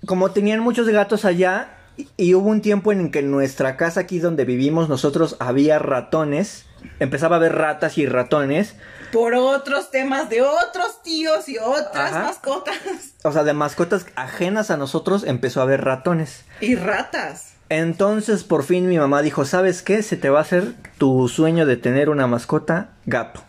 [0.07, 4.01] como tenían muchos gatos allá, y, y hubo un tiempo en que en nuestra casa
[4.01, 6.64] aquí donde vivimos nosotros había ratones,
[7.01, 8.74] empezaba a haber ratas y ratones,
[9.12, 12.22] Por otros temas de otros tíos y otras Ajá.
[12.24, 12.76] mascotas.
[13.22, 16.45] o sea, de mascotas ajenas a nosotros empezó a haber ratones.
[16.61, 17.52] Y ratas.
[17.73, 20.03] Entonces por fin mi mamá dijo, ¿sabes qué?
[20.03, 23.43] Se te va a hacer tu sueño de tener una mascota gato.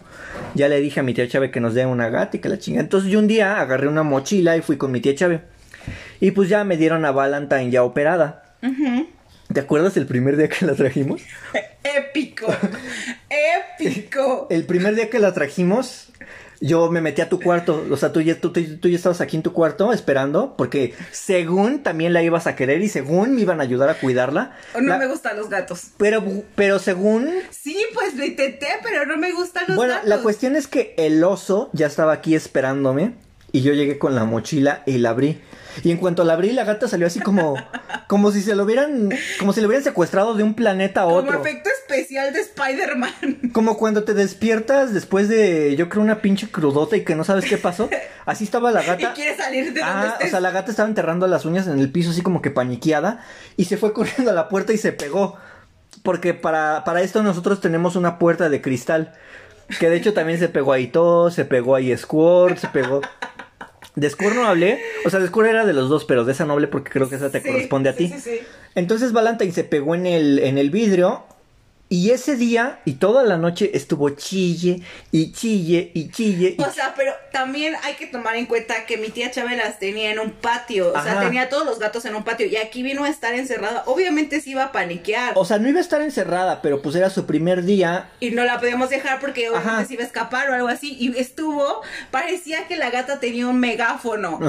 [0.56, 2.58] Ya le dije a mi tía Chave que nos dé una gata y que la
[2.58, 2.80] chinga.
[2.80, 5.42] Entonces yo un día agarré una mochila y fui con mi tía Chave.
[6.22, 8.56] Y pues ya me dieron a Valentine ya operada.
[9.52, 11.22] ¿Te acuerdas el primer día que la trajimos?
[11.84, 12.48] Épico.
[13.78, 14.48] Épico.
[14.50, 16.13] El primer día que la trajimos,
[16.66, 17.86] yo me metí a tu cuarto.
[17.92, 20.56] O sea, tú ya, tú, tú- tú ya estabas aquí en tu cuarto esperando.
[20.58, 24.56] Porque según también la ibas a querer y según me iban a ayudar a cuidarla.
[24.74, 25.88] O no La- me gustan los gatos.
[25.98, 26.24] Pero,
[26.56, 30.10] pero según Sí, pues lo intenté, pero no me gustan los Bueno, gatos.
[30.10, 33.14] la cuestión es que el oso ya estaba aquí esperándome
[33.52, 35.42] y yo llegué con la mochila y la abrí.
[35.84, 37.56] Y en cuanto la abrí, la gata salió así como,
[38.08, 39.10] como si se lo hubieran,
[39.40, 41.40] como si lo hubieran secuestrado de un planeta a Como otro.
[41.42, 43.52] efecto especial de Spider-Man.
[43.54, 47.46] Como cuando te despiertas después de, yo creo, una pinche crudota y que no sabes
[47.46, 47.90] qué pasó.
[48.26, 49.14] Así estaba la Y gata.
[49.14, 50.28] quiere salir de donde Ah, estés.
[50.28, 53.24] o sea, la gata estaba enterrando las uñas en el piso así como que paniqueada
[53.58, 55.38] y se fue corriendo a la puerta y se pegó.
[56.04, 59.14] Porque para, para esto nosotros tenemos una puerta de cristal.
[59.80, 63.02] Que de hecho también se pegó ahí todo, se pegó ahí Squirt, se pegó...
[63.96, 66.54] De Squirt no hablé, o sea, de era de los dos, pero de esa no
[66.54, 68.08] hablé porque creo que esa te Sí, corresponde a ti.
[68.08, 68.40] sí, sí.
[68.76, 71.24] Entonces Valentine se pegó en el, en el vidrio
[71.96, 74.82] y ese día y toda la noche estuvo chille
[75.12, 76.56] y chille y chille.
[76.58, 79.78] y O sea, pero también hay que tomar en cuenta que mi tía Chávez las
[79.78, 80.90] tenía en un patio.
[80.90, 81.22] O sea, Ajá.
[81.22, 82.48] tenía todos los gatos en un patio.
[82.48, 83.84] Y aquí vino a estar encerrada.
[83.86, 85.34] Obviamente se iba a paniquear.
[85.36, 88.10] O sea, no iba a estar encerrada, pero pues era su primer día.
[88.20, 89.86] y no la podíamos dejar porque obviamente Ajá.
[89.86, 90.98] se iba a escapar o algo así.
[91.00, 94.40] Y estuvo, parecía que la gata tenía un megáfono.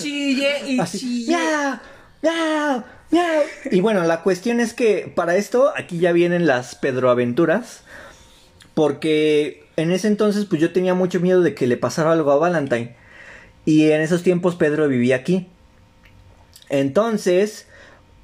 [0.00, 1.36] Chille y Así, chille.
[1.36, 1.78] miau,
[2.22, 2.97] miau.
[3.70, 7.82] Y bueno, la cuestión es que para esto aquí ya vienen las Pedroaventuras.
[8.74, 12.36] Porque en ese entonces pues yo tenía mucho miedo de que le pasara algo a
[12.36, 12.94] Valentine.
[13.64, 15.48] Y en esos tiempos Pedro vivía aquí.
[16.68, 17.66] Entonces,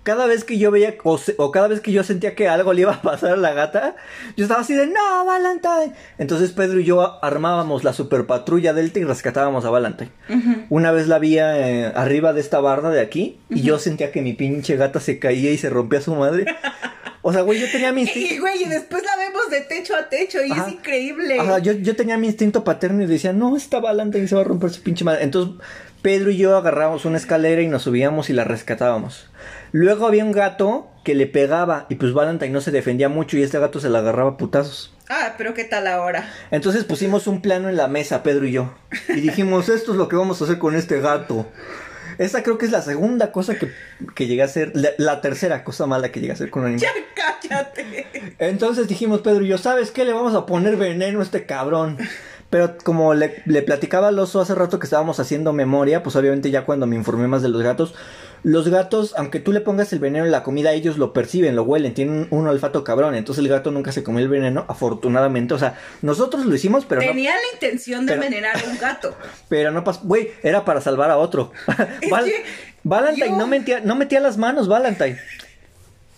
[0.04, 2.72] cada vez que yo veía o, se- o cada vez que yo sentía que algo
[2.72, 3.96] le iba a pasar a la gata,
[4.36, 5.92] yo estaba así de no, Valentine.
[6.18, 10.12] Entonces Pedro y yo armábamos la super patrulla Delta y rescatábamos a Valentine.
[10.70, 14.22] Una vez la vi eh, arriba de esta barda de aquí y yo sentía que
[14.22, 16.46] mi pinche gata se caía y se rompía su madre.
[17.26, 18.42] O sea, güey, yo tenía mi Y instinto.
[18.42, 20.66] güey, y después la vemos de techo a techo y Ajá.
[20.66, 21.40] es increíble.
[21.40, 24.44] Ajá, yo, yo tenía mi instinto paterno y decía, no, esta Valentine se va a
[24.44, 25.24] romper su pinche madre.
[25.24, 25.54] Entonces,
[26.02, 29.30] Pedro y yo agarramos una escalera y nos subíamos y la rescatábamos.
[29.74, 33.42] Luego había un gato que le pegaba y pues Valentine no se defendía mucho y
[33.42, 34.94] este gato se la agarraba a putazos.
[35.08, 36.32] Ah, pero ¿qué tal ahora?
[36.52, 38.72] Entonces pusimos un plano en la mesa, Pedro y yo.
[39.08, 41.46] Y dijimos, esto es lo que vamos a hacer con este gato.
[42.18, 43.68] Esa creo que es la segunda cosa que,
[44.14, 46.68] que llegué a hacer, la, la tercera cosa mala que llegué a hacer con un
[46.68, 46.88] animal.
[46.94, 48.06] Ya cállate.
[48.38, 50.04] Entonces dijimos, Pedro y yo, ¿sabes qué?
[50.04, 51.98] Le vamos a poner veneno a este cabrón.
[52.48, 56.52] Pero como le, le platicaba al oso hace rato que estábamos haciendo memoria, pues obviamente
[56.52, 57.96] ya cuando me informé más de los gatos,
[58.44, 61.62] los gatos, aunque tú le pongas el veneno en la comida, ellos lo perciben, lo
[61.62, 63.14] huelen, tienen un, olfato cabrón.
[63.14, 65.54] Entonces el gato nunca se comió el veneno, afortunadamente.
[65.54, 69.16] O sea, nosotros lo hicimos, pero Tenía la intención de envenenar a un gato.
[69.48, 70.00] Pero no pasó.
[70.04, 71.52] Güey, era para salvar a otro.
[72.10, 72.30] Val
[72.82, 75.18] Valentine no, metía, no metía las manos, Valentine.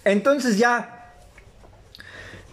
[0.05, 1.13] Entonces ya.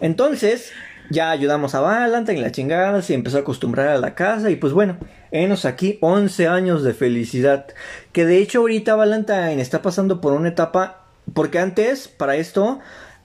[0.00, 0.70] Entonces,
[1.10, 4.72] ya ayudamos a Valentine, la chingada, se empezó a acostumbrar a la casa y pues
[4.72, 4.98] bueno,
[5.34, 7.66] enos aquí 11 años de felicidad.
[8.12, 12.78] Que de hecho ahorita Valentine está pasando por una etapa, porque antes, para esto,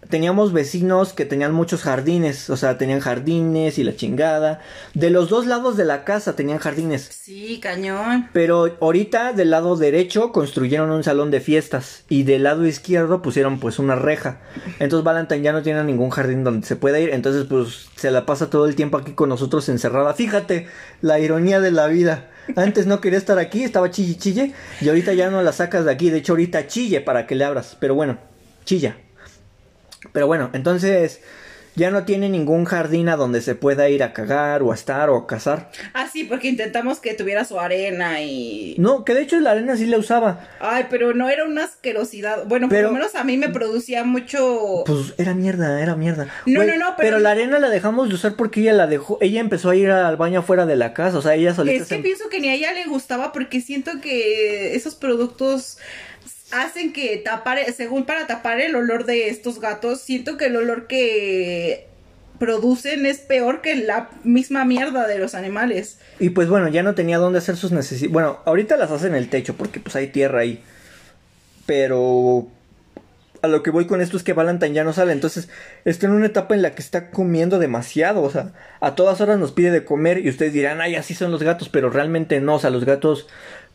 [0.08, 4.62] teníamos vecinos que tenían muchos jardines, o sea, tenían jardines y la chingada.
[4.94, 7.10] De los dos lados de la casa tenían jardines.
[7.12, 8.30] Sí, cañón.
[8.32, 13.60] Pero ahorita del lado derecho construyeron un salón de fiestas y del lado izquierdo pusieron
[13.60, 14.40] pues una reja.
[14.80, 18.26] Entonces Valentine ya no tiene ningún jardín donde se pueda ir, entonces pues se la
[18.26, 20.14] pasa todo el tiempo aquí con nosotros encerrada.
[20.14, 20.68] Fíjate
[21.02, 22.30] la ironía de la vida.
[22.56, 25.92] Antes no quería estar aquí, estaba chille chille y ahorita ya no la sacas de
[25.92, 26.10] aquí.
[26.10, 28.18] De hecho ahorita chille para que le abras, pero bueno,
[28.66, 28.98] chilla.
[30.12, 31.22] Pero bueno, entonces
[31.76, 35.10] ya no tiene ningún jardín a donde se pueda ir a cagar o a estar
[35.10, 35.72] o a cazar.
[35.94, 38.76] Ah, sí, porque intentamos que tuviera su arena y...
[38.78, 40.46] No, que de hecho la arena sí la usaba.
[40.60, 42.46] Ay, pero no era una asquerosidad.
[42.48, 44.84] Bueno, por lo menos a mí me producía mucho...
[44.86, 46.28] Pues era mierda, era mierda.
[46.46, 47.10] No, no, no, pero...
[47.10, 49.18] Pero la arena la dejamos de usar porque ella la dejó...
[49.22, 51.82] Ella empezó a ir al baño afuera de la casa, o sea, ella solita...
[51.82, 55.78] Es que pienso que ni a ella le gustaba porque siento que esos productos
[56.52, 60.88] hacen que tapar, según para tapar el olor de estos gatos, siento que el olor
[60.88, 61.88] que
[62.40, 66.00] producen es peor que la misma mierda de los animales.
[66.20, 68.12] Y pues bueno, ya no tenía dónde hacer sus necesidades.
[68.12, 70.64] Bueno, ahorita las hacen en el techo porque pues hay tierra ahí.
[71.66, 72.48] Pero
[73.42, 75.12] a lo que voy con esto es que Valentine ya no sale.
[75.12, 75.50] Entonces
[75.86, 78.22] está en una etapa en la que está comiendo demasiado.
[78.24, 81.32] O sea, a todas horas nos pide de comer y ustedes dirán, ay, así son
[81.32, 81.70] los gatos.
[81.70, 82.56] Pero realmente no.
[82.56, 83.28] O sea, los gatos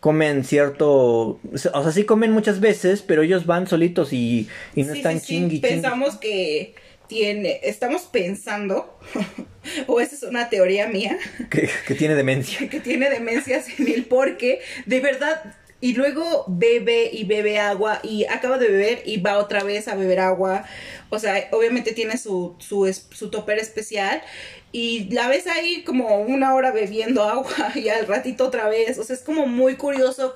[0.05, 4.93] comen cierto, o sea, sí comen muchas veces, pero ellos van solitos y, y no
[4.93, 6.75] están sí, chingui, Pensamos que
[7.07, 8.99] tiene, estamos pensando,
[9.87, 11.17] o esa es una teoría mía,
[11.51, 12.69] que, que tiene demencia.
[12.71, 18.59] Que tiene demencia el porque de verdad y luego bebe y bebe agua y acaba
[18.59, 20.65] de beber y va otra vez a beber agua.
[21.11, 24.23] O sea, obviamente tiene su, su, su topper especial
[24.75, 28.99] y la ves ahí como una hora bebiendo agua y al ratito otra vez.
[28.99, 30.35] O sea, es como muy curioso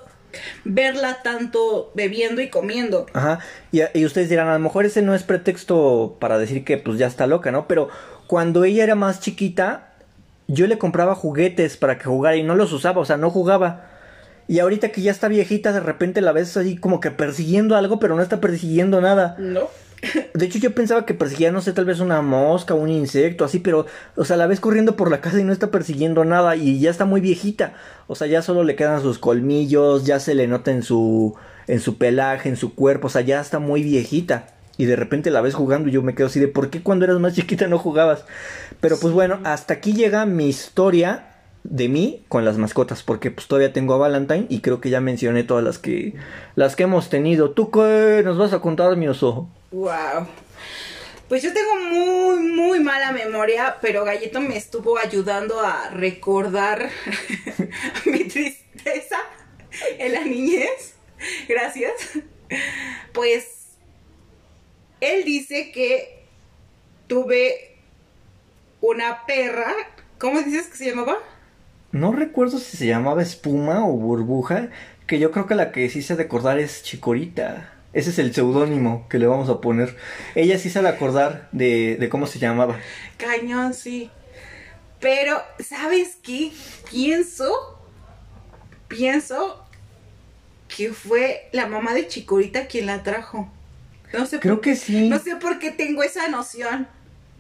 [0.65, 3.07] verla tanto bebiendo y comiendo.
[3.15, 3.41] Ajá.
[3.73, 6.99] Y, y, ustedes dirán, a lo mejor ese no es pretexto para decir que pues
[6.99, 7.67] ya está loca, ¿no?
[7.67, 7.89] Pero
[8.29, 9.95] cuando ella era más chiquita,
[10.47, 13.91] yo le compraba juguetes para que jugara y no los usaba, o sea, no jugaba.
[14.47, 17.99] Y ahorita que ya está viejita, de repente la ves así como que persiguiendo algo,
[17.99, 19.35] pero no está persiguiendo nada.
[19.41, 19.69] No.
[20.35, 23.59] De hecho, yo pensaba que perseguía, no sé, tal vez una mosca, un insecto, así,
[23.59, 23.87] pero,
[24.17, 26.91] o sea, la ves corriendo por la casa y no está persiguiendo nada y ya
[26.91, 27.75] está muy viejita.
[28.07, 31.35] O sea, ya solo le quedan sus colmillos, ya se le nota en su,
[31.67, 34.47] en su pelaje, en su cuerpo, o sea, ya está muy viejita.
[34.77, 37.05] Y de repente la ves jugando y yo me quedo así de, ¿por qué cuando
[37.05, 38.25] eras más chiquita no jugabas?
[38.81, 43.47] Pero pues bueno, hasta aquí llega mi historia de mí con las mascotas porque pues
[43.47, 46.15] todavía tengo a Valentine y creo que ya mencioné todas las que
[46.55, 47.51] las que hemos tenido.
[47.51, 49.49] ¿Tú qué nos vas a contar, mi oso?
[49.71, 50.27] Wow.
[51.29, 56.89] Pues yo tengo muy, muy mala memoria, pero Galleto me estuvo ayudando a recordar
[58.07, 59.19] mi tristeza
[59.99, 60.95] en la niñez.
[61.47, 61.93] Gracias.
[63.13, 63.77] Pues
[65.01, 66.25] él dice que
[67.09, 67.77] tuve
[68.81, 69.75] una perra.
[70.19, 71.19] ¿Cómo dices que se llamaba?
[71.99, 74.69] No recuerdo si se llamaba espuma o burbuja,
[75.09, 77.73] que yo creo que la que sí se ha de acordar es Chicorita.
[77.93, 79.97] Ese es el seudónimo que le vamos a poner.
[80.37, 82.79] Ella sí se ha de acordar de, de cómo se llamaba.
[83.17, 84.13] Cañón, sí.
[85.01, 86.53] Pero, ¿sabes qué?
[86.89, 87.51] Pienso,
[88.87, 89.67] pienso
[90.69, 93.51] que fue la mamá de Chicorita quien la trajo.
[94.13, 95.09] No sé creo que sí.
[95.09, 96.87] No sé por qué tengo esa noción,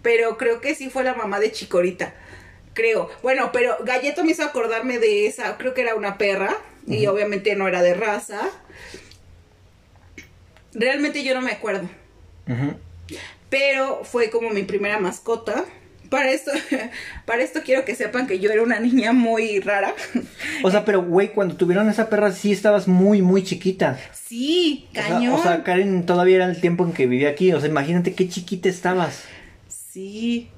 [0.02, 2.12] pero creo que sí fue la mamá de Chicorita
[2.79, 3.11] creo.
[3.22, 6.57] Bueno, pero Galleto me hizo acordarme de esa, creo que era una perra,
[6.87, 8.41] y obviamente no era de raza.
[10.72, 11.89] Realmente yo no me acuerdo.
[13.51, 15.64] Pero fue como mi primera mascota.
[16.09, 16.53] Para esto,
[17.26, 19.95] para esto quiero que sepan que yo era una niña muy rara.
[20.62, 23.99] O sea, pero güey, cuando tuvieron esa perra sí estabas muy, muy chiquita.
[24.12, 25.35] Sí, cañón.
[25.35, 27.53] O sea, Karen todavía era el tiempo en que vivía aquí.
[27.53, 29.24] O sea, imagínate qué chiquita estabas.
[29.68, 30.49] Sí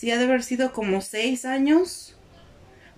[0.00, 2.14] sí ha de haber sido como seis años.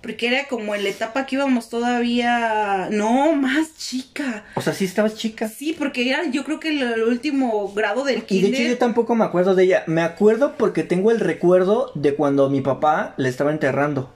[0.00, 2.88] Porque era como en la etapa que íbamos todavía.
[2.92, 4.44] No, más chica.
[4.54, 5.48] O sea, sí estabas chica.
[5.48, 8.50] Sí, porque era yo creo que el, último grado del kinder.
[8.50, 9.84] Y de hecho yo tampoco me acuerdo de ella.
[9.88, 14.12] Me acuerdo porque tengo el recuerdo de cuando mi papá le estaba enterrando.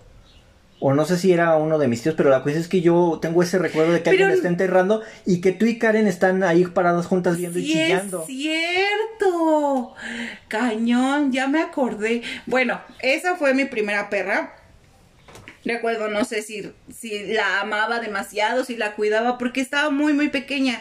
[0.78, 3.18] O no sé si era uno de mis tíos, pero la cuestión es que yo
[3.22, 6.42] tengo ese recuerdo de que alguien Pero- está enterrando y que tú y Karen están
[6.42, 8.20] ahí paradas juntas viendo y chillando.
[8.20, 9.94] es cierto.
[10.48, 12.22] Cañón, ya me acordé.
[12.46, 14.54] Bueno, esa fue mi primera perra.
[15.64, 20.28] Recuerdo, no sé si, si la amaba demasiado, si la cuidaba, porque estaba muy, muy
[20.28, 20.80] pequeña.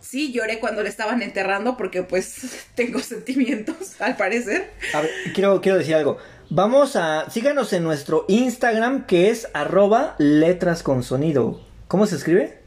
[0.00, 4.70] Sí, lloré cuando la estaban enterrando porque pues tengo sentimientos, al parecer.
[4.94, 6.16] A ver, quiero, quiero decir algo.
[6.50, 7.28] Vamos a.
[7.28, 11.60] Síganos en nuestro Instagram que es arroba letras con sonido.
[11.88, 12.62] ¿Cómo se escribe?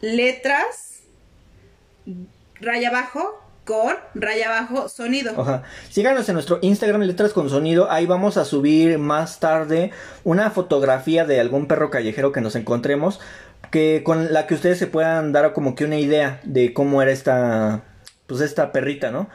[0.00, 1.02] Letras,
[2.60, 5.40] raya abajo, con raya abajo, sonido.
[5.40, 5.62] Ajá.
[5.90, 7.88] Síganos en nuestro Instagram letras con sonido.
[7.88, 9.92] Ahí vamos a subir más tarde
[10.24, 13.20] una fotografía de algún perro callejero que nos encontremos.
[13.70, 17.12] Que con la que ustedes se puedan dar como que una idea de cómo era
[17.12, 17.84] esta.
[18.26, 19.28] Pues esta perrita, ¿no?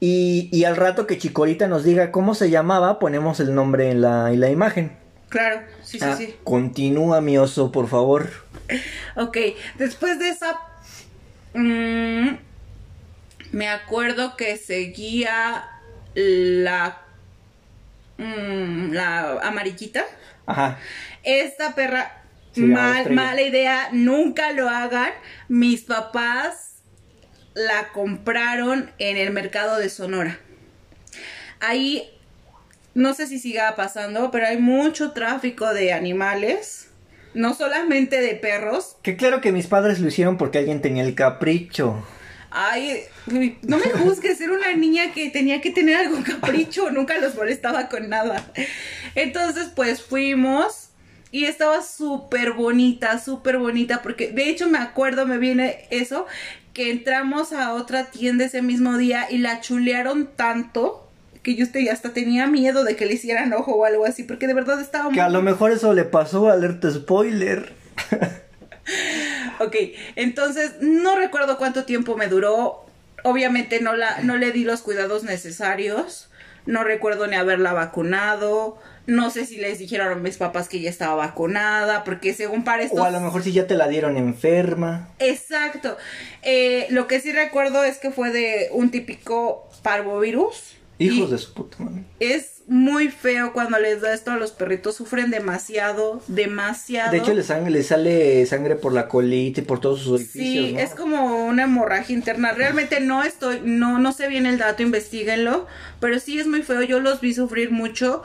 [0.00, 4.00] Y, y al rato que Chicorita nos diga cómo se llamaba, ponemos el nombre en
[4.00, 4.96] la, en la imagen.
[5.28, 6.34] Claro, sí, sí, Ah, sí.
[6.42, 8.28] Continúa, mi oso, por favor.
[9.16, 9.36] Ok,
[9.78, 10.58] después de esa...
[11.54, 12.36] mm,
[13.52, 15.64] me acuerdo que seguía
[16.14, 17.02] la...
[18.16, 20.04] mm, la amarillita.
[20.46, 20.78] Ajá.
[21.22, 22.22] Esta perra,
[22.56, 25.10] mal, mala idea, nunca lo hagan.
[25.48, 26.69] Mis papás
[27.66, 30.38] la compraron en el mercado de Sonora.
[31.60, 32.10] Ahí,
[32.94, 36.88] no sé si siga pasando, pero hay mucho tráfico de animales.
[37.32, 41.14] No solamente de perros, Que claro que mis padres lo hicieron porque alguien tenía el
[41.14, 42.04] capricho.
[42.50, 43.02] Ay,
[43.62, 47.88] no me juzgues, era una niña que tenía que tener algún capricho, nunca los molestaba
[47.88, 48.44] con nada.
[49.14, 50.88] Entonces, pues fuimos
[51.30, 56.26] y estaba súper bonita, súper bonita, porque de hecho me acuerdo, me viene eso,
[56.72, 61.06] que entramos a otra tienda ese mismo día y la chulearon tanto
[61.42, 64.54] que yo hasta tenía miedo de que le hicieran ojo o algo así, porque de
[64.54, 65.14] verdad estaba muy...
[65.14, 67.72] Que a lo mejor eso le pasó, alerta spoiler.
[69.60, 69.76] Ok,
[70.16, 72.86] entonces no recuerdo cuánto tiempo me duró.
[73.24, 76.30] Obviamente no la, no le di los cuidados necesarios.
[76.64, 78.78] No recuerdo ni haberla vacunado.
[79.06, 82.04] No sé si les dijeron a mis papás que ya estaba vacunada.
[82.04, 83.00] Porque según para estos.
[83.00, 85.08] O a lo mejor si ya te la dieron enferma.
[85.18, 85.96] Exacto.
[86.42, 90.76] Eh, lo que sí recuerdo es que fue de un típico parvovirus.
[90.98, 92.04] Hijos Y de su puta madre.
[92.20, 94.96] Es muy feo cuando les da esto a los perritos.
[94.96, 97.10] Sufren demasiado, demasiado.
[97.10, 100.66] De hecho, le, sang- le sale sangre por la colita y por todos sus orificios.
[100.66, 100.78] Sí, ¿no?
[100.80, 102.52] es como una hemorragia interna.
[102.52, 105.66] Realmente no estoy, no, no sé bien el dato, investiguenlo.
[106.00, 106.82] Pero sí es muy feo.
[106.82, 108.22] Yo los vi sufrir mucho.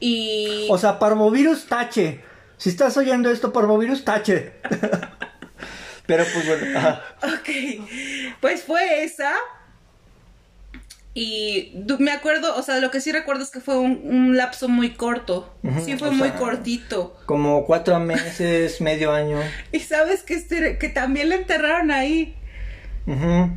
[0.00, 0.66] Y.
[0.70, 2.20] O sea, parvovirus, tache.
[2.56, 4.52] Si estás oyendo esto, parvovirus, tache.
[6.06, 6.78] Pero pues bueno.
[6.78, 7.02] ajá.
[7.22, 7.84] Ok.
[8.40, 9.32] Pues fue esa.
[11.12, 14.68] Y me acuerdo, o sea, lo que sí recuerdo es que fue un, un lapso
[14.68, 15.52] muy corto.
[15.84, 17.16] Sí, fue muy sea- cortito.
[17.26, 19.38] Como cuatro meses, medio año.
[19.72, 22.36] Y sabes que, este, que también la enterraron ahí.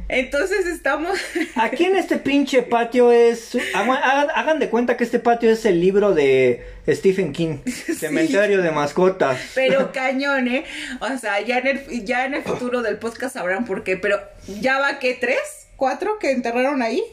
[0.09, 1.17] Entonces estamos.
[1.55, 3.55] Aquí en este pinche patio es.
[3.75, 7.57] Hagan, hagan- hagan de cuenta que este patio es el libro de Stephen King:
[7.97, 9.37] Cementerio de Mascotas.
[9.55, 10.63] Pero cañón, ¿eh?
[10.99, 13.97] O sea, ya en, el, ya en el futuro del podcast sabrán por qué.
[13.97, 14.19] Pero
[14.59, 15.39] ya va que tres,
[15.75, 17.03] cuatro que enterraron ahí.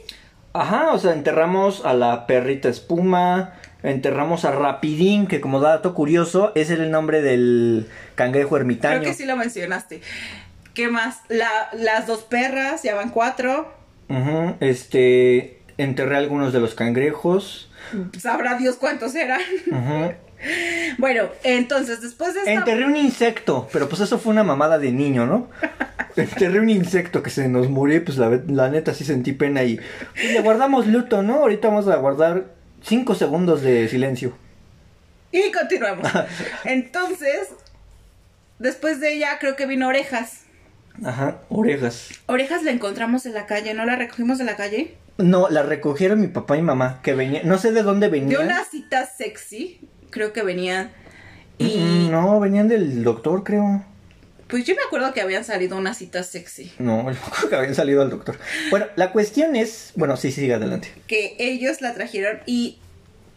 [0.53, 3.53] Ajá, o sea, enterramos a la perrita espuma.
[3.83, 8.99] Enterramos a Rapidín, que como dato curioso es el nombre del cangrejo ermitaño.
[8.99, 10.01] Creo que sí lo mencionaste.
[10.73, 11.21] ¿Qué más?
[11.27, 13.73] La- las dos perras, ya van cuatro.
[14.59, 15.61] Este.
[15.77, 17.69] Enterré algunos de los cangrejos.
[18.19, 19.41] Sabrá Dios cuántos eran.
[20.97, 22.51] Bueno, entonces después de esta.
[22.51, 25.49] Enterré un insecto, pero pues eso fue una mamada de niño, ¿no?
[26.15, 29.63] Enterré un insecto que se nos murió y pues la, la neta sí sentí pena
[29.63, 29.79] y
[30.15, 31.35] pues, le guardamos luto, ¿no?
[31.35, 32.45] Ahorita vamos a guardar
[32.81, 34.35] cinco segundos de silencio.
[35.31, 36.09] Y continuamos.
[36.65, 37.49] Entonces,
[38.57, 40.40] después de ella, creo que vino Orejas.
[41.03, 42.09] Ajá, orejas.
[42.27, 44.95] Orejas la encontramos en la calle, ¿no la recogimos de la calle?
[45.17, 48.43] No, la recogieron mi papá y mamá, que venía, no sé de dónde De venían.
[48.43, 49.79] una cita sexy,
[50.09, 50.91] creo que venían.
[51.59, 53.83] Mm, Y No, venían del doctor, creo.
[54.47, 56.71] pues yo me acuerdo que habían salido una cita sexy.
[56.79, 58.37] No, yo creo que habían salido al doctor.
[58.69, 60.89] Bueno, la cuestión es, bueno, sí, sigue adelante.
[61.07, 62.79] Que ellos la trajeron y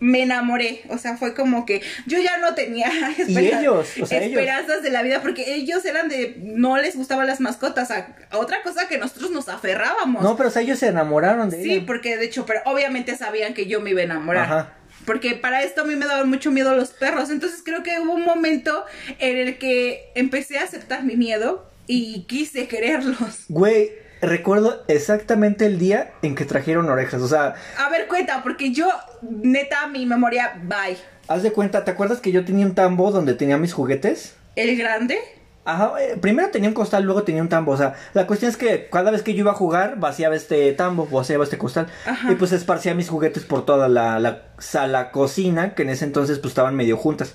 [0.04, 0.82] me enamoré.
[0.90, 2.88] O sea, fue como que yo ya no tenía
[3.18, 4.38] espera- ellos, o sea, ellos.
[4.38, 7.90] esperanzas de la vida porque ellos eran de no les gustaban las mascotas.
[7.90, 10.22] A, a otra cosa que nosotros nos aferrábamos.
[10.22, 11.86] No, pero o sea, ellos se enamoraron de Sí, ella.
[11.86, 14.44] porque de hecho, pero obviamente sabían que yo me iba a enamorar.
[14.44, 14.72] Ajá.
[15.06, 17.30] Porque para esto a mí me daban mucho miedo los perros.
[17.30, 18.84] Entonces creo que hubo un momento
[19.18, 23.44] en el que empecé a aceptar mi miedo y quise quererlos.
[23.48, 23.90] Güey,
[24.26, 27.20] recuerdo exactamente el día en que trajeron orejas.
[27.22, 28.88] O sea, A ver, cuenta, porque yo,
[29.22, 30.96] neta, mi memoria, bye.
[31.28, 34.34] haz de cuenta, ¿te acuerdas que yo tenía un tambo donde tenía mis juguetes?
[34.56, 35.18] ¿El grande?
[35.66, 37.72] Ajá, eh, primero tenía un costal, luego tenía un tambo.
[37.72, 40.72] O sea, la cuestión es que cada vez que yo iba a jugar, vaciaba este
[40.74, 41.86] tambo, vaciaba este costal.
[42.06, 42.30] Ajá.
[42.30, 46.38] Y pues esparcía mis juguetes por toda la, la sala cocina, que en ese entonces
[46.38, 47.34] pues estaban medio juntas.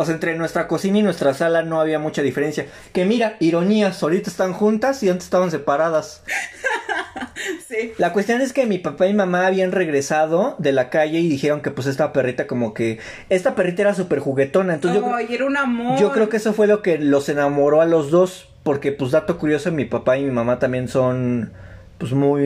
[0.00, 2.66] O sea, entre nuestra cocina y nuestra sala no había mucha diferencia.
[2.92, 6.22] Que mira, ironías, ahorita están juntas y antes estaban separadas.
[7.68, 7.92] Sí.
[7.98, 11.60] La cuestión es que mi papá y mamá habían regresado de la calle y dijeron
[11.60, 12.98] que pues esta perrita como que...
[13.28, 15.14] Esta perrita era súper juguetona, entonces yo...
[15.14, 15.98] Ay, era un amor.
[15.98, 19.38] Yo creo que eso fue lo que los enamoró a los dos, porque pues dato
[19.38, 21.52] curioso, mi papá y mi mamá también son
[21.98, 22.42] pues muy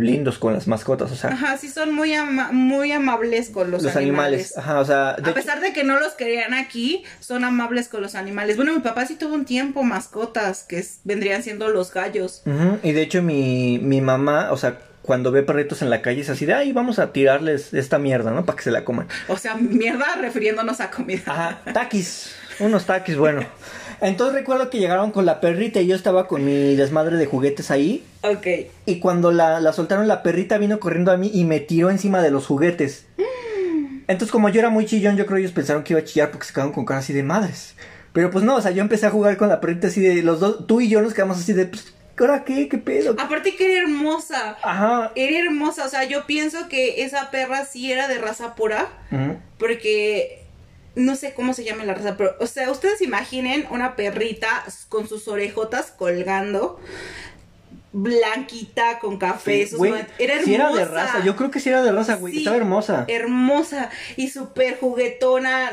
[0.00, 3.82] lindos con las mascotas, o sea, Ajá, sí son muy, ama- muy amables con los,
[3.82, 4.56] los, animales.
[4.56, 8.14] Ajá, o sea, A pesar de que no los querían aquí, son amables con los
[8.14, 8.56] animales.
[8.56, 12.42] Bueno, mi papá sí tuvo un tiempo mascotas que vendrían siendo los gallos.
[12.82, 16.30] Y de hecho mi, mi mamá, o sea, cuando ve perritos en la calle es
[16.30, 18.46] así de, ay, vamos a tirarles esta mierda, ¿no?
[18.46, 19.06] Para que se la coman.
[19.28, 21.22] O sea, mierda refiriéndonos a comida.
[21.26, 23.42] Ajá, taquis, unos taquis, bueno.
[24.00, 27.70] Entonces recuerdo que llegaron con la perrita y yo estaba con mi desmadre de juguetes
[27.70, 28.04] ahí.
[28.22, 28.46] Ok.
[28.86, 32.22] Y cuando la, la soltaron, la perrita vino corriendo a mí y me tiró encima
[32.22, 33.06] de los juguetes.
[34.06, 36.30] Entonces, como yo era muy chillón, yo creo que ellos pensaron que iba a chillar
[36.30, 37.74] porque se quedaron con cara así de madres.
[38.12, 40.40] Pero pues no, o sea, yo empecé a jugar con la perrita así de los
[40.40, 42.68] dos, tú y yo nos quedamos así de, pues, ¿ahora qué?
[42.68, 43.16] ¿Qué pedo?
[43.18, 44.56] Aparte que era hermosa.
[44.62, 45.10] Ajá.
[45.16, 45.84] Era hermosa.
[45.84, 48.88] O sea, yo pienso que esa perra sí era de raza pura.
[49.10, 49.36] Ujú.
[49.58, 50.43] Porque
[50.96, 54.48] no sé cómo se llama la raza, pero, o sea, ustedes imaginen una perrita
[54.88, 56.78] con sus orejotas colgando,
[57.92, 60.44] blanquita, con café, sus Güey, ma- era hermosa.
[60.46, 63.04] sí era de raza, yo creo que sí era de raza, güey, Sí, estaba hermosa.
[63.08, 65.70] Hermosa y súper juguetona,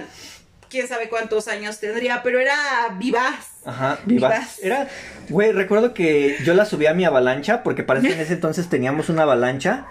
[0.70, 2.56] quién sabe cuántos años tendría, pero era
[2.98, 3.48] vivaz.
[3.66, 4.32] Ajá, vivaz.
[4.34, 4.60] Vivaz.
[4.62, 4.88] Era,
[5.30, 8.70] güey, recuerdo que yo la subía a mi avalancha, porque parece que en ese entonces
[8.70, 9.86] teníamos una avalancha.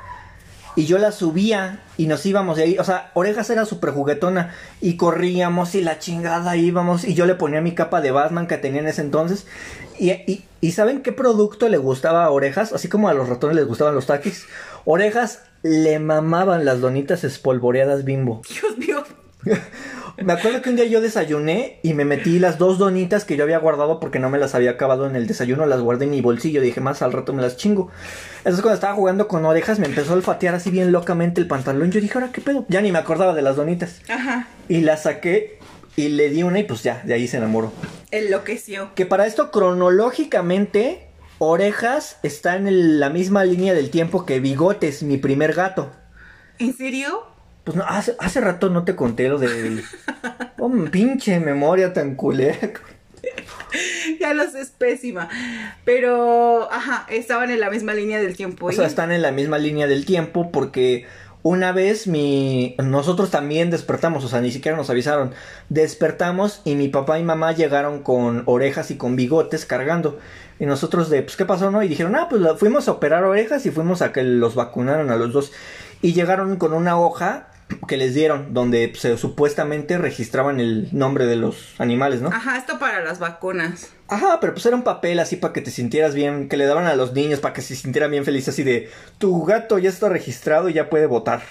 [0.76, 2.78] Y yo la subía y nos íbamos de ahí.
[2.78, 4.54] O sea, Orejas era súper juguetona.
[4.80, 7.04] Y corríamos y la chingada íbamos.
[7.04, 9.46] Y yo le ponía mi capa de Batman que tenía en ese entonces.
[9.98, 12.72] Y, y, y ¿saben qué producto le gustaba a Orejas?
[12.72, 14.46] Así como a los ratones les gustaban los taquis.
[14.84, 18.42] Orejas le mamaban las donitas espolvoreadas bimbo.
[18.48, 19.04] Dios mío.
[20.18, 23.44] Me acuerdo que un día yo desayuné y me metí las dos donitas que yo
[23.44, 26.20] había guardado porque no me las había acabado en el desayuno, las guardé en mi
[26.20, 27.90] bolsillo, dije más al rato me las chingo.
[28.38, 31.90] Entonces cuando estaba jugando con orejas me empezó a olfatear así bien locamente el pantalón,
[31.90, 34.00] yo dije, ahora qué pedo, ya ni me acordaba de las donitas.
[34.08, 35.58] Ajá, Y la saqué
[35.96, 37.72] y le di una y pues ya, de ahí se enamoró.
[38.10, 38.90] enloqueció.
[38.94, 41.06] Que para esto cronológicamente,
[41.38, 45.90] orejas está en el- la misma línea del tiempo que bigotes, mi primer gato.
[46.58, 47.22] ¿En serio?
[47.70, 49.84] Pues no, hace, hace rato no te conté lo del...
[50.58, 52.56] Oh, pinche memoria tan culera.
[54.20, 55.28] Ya lo sé, es pésima.
[55.84, 58.66] Pero, ajá, estaban en la misma línea del tiempo.
[58.66, 61.06] O sea, están en la misma línea del tiempo porque
[61.44, 65.30] una vez mi nosotros también despertamos, o sea, ni siquiera nos avisaron.
[65.68, 70.18] Despertamos y mi papá y mamá llegaron con orejas y con bigotes cargando.
[70.58, 71.80] Y nosotros de, pues, ¿qué pasó, no?
[71.84, 75.16] Y dijeron, ah, pues fuimos a operar orejas y fuimos a que los vacunaron a
[75.16, 75.52] los dos.
[76.02, 77.49] Y llegaron con una hoja
[77.88, 82.28] que les dieron, donde se, supuestamente registraban el nombre de los animales, ¿no?
[82.28, 83.88] Ajá, esto para las vacunas.
[84.08, 86.86] Ajá, pero pues era un papel así para que te sintieras bien, que le daban
[86.86, 90.08] a los niños para que se sintieran bien felices, así de tu gato ya está
[90.08, 91.42] registrado y ya puede votar.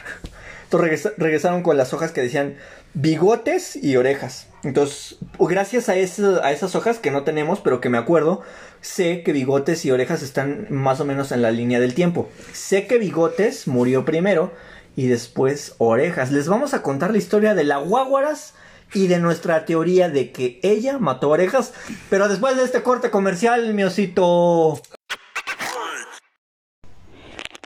[0.66, 2.56] Entonces regresa- regresaron con las hojas que decían
[2.94, 4.48] bigotes y orejas.
[4.64, 8.42] Entonces, gracias a, eso- a esas hojas que no tenemos, pero que me acuerdo,
[8.82, 12.30] sé que bigotes y orejas están más o menos en la línea del tiempo.
[12.52, 14.52] Sé que bigotes murió primero
[14.96, 16.32] y después orejas.
[16.32, 18.54] Les vamos a contar la historia de la guaguaras
[18.94, 21.74] y de nuestra teoría de que ella mató orejas.
[22.10, 24.82] Pero después de este corte comercial, mi osito.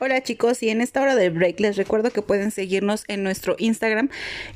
[0.02, 3.56] Hola chicos, y en esta hora del break les recuerdo que pueden seguirnos en nuestro
[3.58, 4.10] Instagram,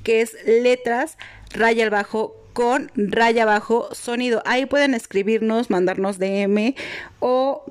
[0.04, 1.18] que es letras
[1.54, 4.42] raya al bajo con raya abajo sonido.
[4.46, 6.76] Ahí pueden escribirnos, mandarnos DM
[7.20, 7.64] o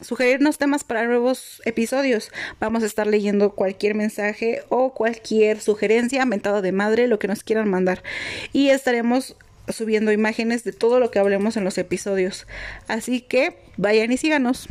[0.00, 2.30] sugerirnos temas para nuevos episodios.
[2.60, 7.42] Vamos a estar leyendo cualquier mensaje o cualquier sugerencia, mentado de madre, lo que nos
[7.42, 8.02] quieran mandar.
[8.52, 9.36] Y estaremos
[9.68, 12.46] subiendo imágenes de todo lo que hablemos en los episodios.
[12.88, 14.68] Así que vayan y síganos.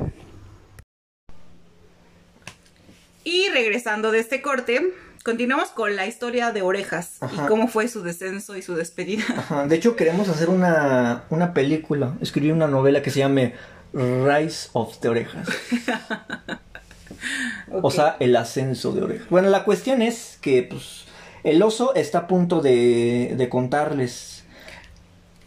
[3.23, 4.81] Y regresando de este corte,
[5.23, 7.45] continuamos con la historia de Orejas Ajá.
[7.45, 9.23] y cómo fue su descenso y su despedida.
[9.29, 12.15] Ajá, de hecho, queremos hacer una, una película.
[12.21, 13.53] Escribí una novela que se llame
[13.93, 15.47] Rise of the Orejas.
[17.71, 19.29] O sea, el ascenso de orejas.
[19.29, 21.05] Bueno, la cuestión es que, pues,
[21.43, 24.43] el oso está a punto de, de contarles.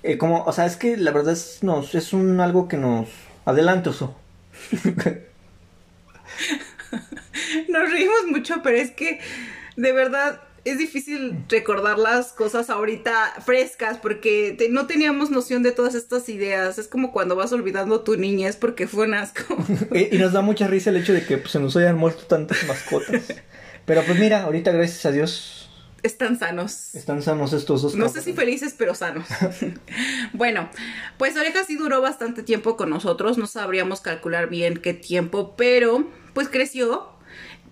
[0.03, 3.09] eh, como, o sea, es que la verdad es, nos, es un algo que nos.
[3.45, 4.17] Adelante, oso.
[7.69, 9.21] Nos reímos mucho, pero es que
[9.77, 10.41] de verdad
[10.71, 16.29] es difícil recordar las cosas ahorita frescas porque te- no teníamos noción de todas estas
[16.29, 16.79] ideas.
[16.79, 19.45] Es como cuando vas olvidando tu niñez porque fue un asco.
[19.93, 22.25] Y, y nos da mucha risa el hecho de que pues, se nos hayan muerto
[22.27, 23.23] tantas mascotas.
[23.85, 25.71] Pero pues mira, ahorita gracias a Dios
[26.03, 26.95] Están sanos.
[26.95, 27.95] están sanos estos dos.
[27.95, 29.27] No sé si felices, pero sanos.
[30.33, 30.69] bueno,
[31.19, 33.39] pues Oreja sí duró bastante tiempo con nosotros.
[33.39, 36.05] No sabríamos calcular bien qué tiempo, pero
[36.35, 37.09] pues creció.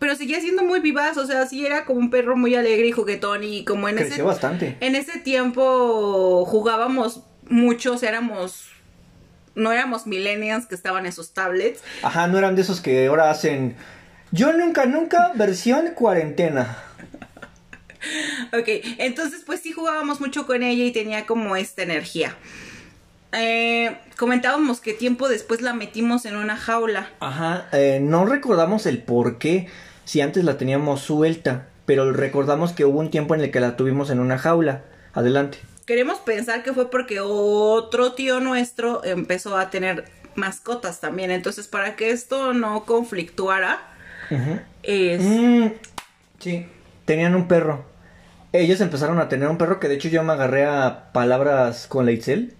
[0.04, 2.92] Pero seguía siendo muy vivaz, o sea, sí era como un perro muy alegre y
[2.92, 4.76] juguetón y como en ese bastante.
[4.80, 8.68] En ese tiempo jugábamos mucho, o sea, éramos
[9.54, 11.80] no éramos millennials que estaban en sus tablets.
[12.02, 13.76] Ajá, no eran de esos que ahora hacen.
[14.30, 16.76] Yo nunca, nunca, versión cuarentena.
[18.52, 22.36] Ok, entonces pues sí jugábamos mucho con ella y tenía como esta energía.
[23.32, 27.08] Eh, comentábamos que tiempo después la metimos en una jaula.
[27.20, 29.68] Ajá, eh, no recordamos el por qué,
[30.04, 33.76] si antes la teníamos suelta, pero recordamos que hubo un tiempo en el que la
[33.76, 34.82] tuvimos en una jaula.
[35.12, 35.58] Adelante.
[35.86, 41.30] Queremos pensar que fue porque otro tío nuestro empezó a tener mascotas también.
[41.30, 43.82] Entonces, para que esto no conflictuara,
[44.82, 45.20] es...
[45.22, 45.66] Mm,
[46.38, 46.66] sí,
[47.04, 47.84] tenían un perro.
[48.52, 52.06] Ellos empezaron a tener un perro que de hecho yo me agarré a palabras con
[52.06, 52.54] la Itzel.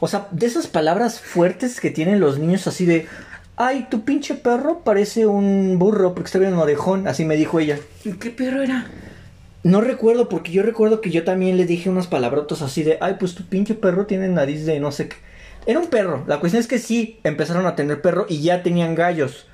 [0.00, 3.08] O sea, de esas palabras fuertes que tienen los niños así de...
[3.56, 7.08] Ay, tu pinche perro parece un burro porque está bien un orejón.
[7.08, 7.78] Así me dijo ella.
[8.20, 8.86] ¿Qué perro era?
[9.62, 12.98] No recuerdo porque yo recuerdo que yo también le dije unas palabrotas así de...
[13.00, 15.16] Ay, pues tu pinche perro tiene nariz de no sé qué.
[15.66, 16.22] Era un perro.
[16.28, 19.46] La cuestión es que sí, empezaron a tener perro y ya tenían gallos.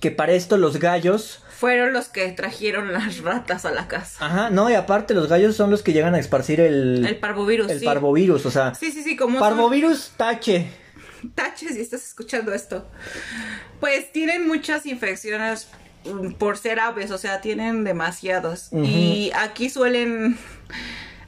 [0.00, 1.42] Que para esto los gallos...
[1.50, 4.24] Fueron los que trajeron las ratas a la casa.
[4.24, 7.70] Ajá, no, y aparte los gallos son los que llegan a esparcir el, El parvovirus,
[7.70, 7.84] el sí.
[7.84, 10.68] parvovirus, o sea, Sí, sí, sí, como son- parvovirus tache.
[11.34, 12.86] taches si estás escuchando esto.
[13.80, 15.68] Pues tienen muchas infecciones
[16.04, 18.68] mm, por ser aves, o sea, tienen demasiados.
[18.72, 20.38] Y aquí suelen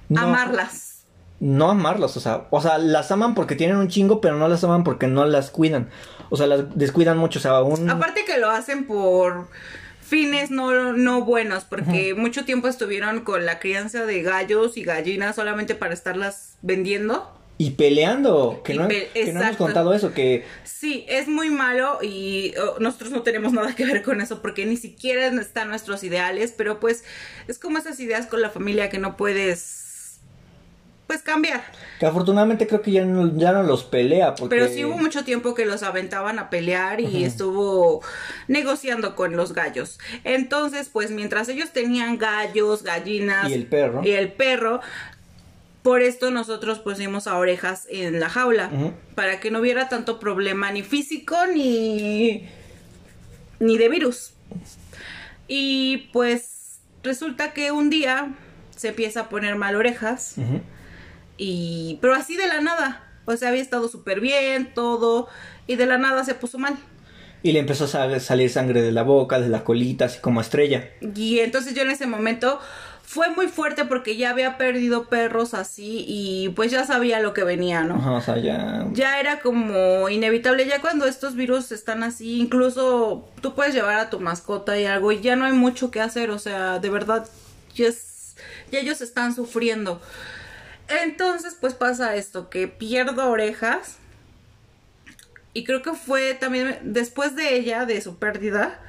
[0.09, 0.21] No.
[0.23, 0.91] amarlas.
[1.41, 4.63] No amarlas, o sea, o sea, las aman porque tienen un chingo, pero no las
[4.63, 5.91] aman porque no las cuidan.
[6.31, 9.49] O sea, las descuidan mucho, o sea, un Aparte que lo hacen por
[10.01, 15.35] fines no, no buenos, porque mucho tiempo estuvieron con la crianza de gallos y gallinas
[15.35, 17.29] solamente para estarlas vendiendo.
[17.65, 21.49] Y peleando, que Y no, pe- que no hemos contado eso, que Sí, es muy
[21.51, 25.69] malo y oh, nosotros no tenemos nada que ver con eso porque ni siquiera están
[25.69, 27.05] nuestros ideales, pero pues
[27.47, 29.81] es como esas ideas con la familia que no puedes
[31.07, 31.63] pues cambiar.
[32.01, 35.25] que afortunadamente creo que ya no, ya no los pelea porque Pero sí hubo mucho
[35.25, 38.01] tiempo que los aventaban a pelear y estuvo
[38.49, 39.99] negociando con los gallos.
[40.25, 44.01] Entonces, pues mientras ellos tenían gallos, gallinas y el perro.
[44.03, 44.81] y el perro,
[45.83, 48.71] por esto nosotros pusimos a orejas en la jaula,
[49.15, 52.47] para que no hubiera tanto problema ni físico ni
[53.59, 54.33] ni de virus.
[55.49, 58.33] Y pues resulta que un día
[58.77, 60.37] se empieza a poner mal orejas
[61.37, 63.09] y pero así de la nada.
[63.25, 65.29] O sea, había estado súper bien, todo,
[65.69, 66.77] y de la nada se puso mal.
[67.45, 70.41] Y le empezó a sal- salir sangre de la boca, de la colita, así como
[70.41, 70.91] estrella.
[71.15, 72.61] Y entonces yo en ese momento
[73.13, 77.45] fue muy fuerte porque ya había perdido perros así y pues ya sabía lo que
[77.45, 77.97] venía, ¿no?
[77.97, 83.29] Ajá, o sea, ya Ya era como inevitable, ya cuando estos virus están así, incluso
[83.43, 86.31] tú puedes llevar a tu mascota y algo y ya no hay mucho que hacer,
[86.31, 87.29] o sea, de verdad,
[87.75, 88.35] ya, es-
[88.71, 90.01] ya ellos están sufriendo.
[90.89, 93.97] Entonces, pues pasa esto, que pierdo orejas
[95.53, 98.81] y creo que fue también después de ella, de su pérdida,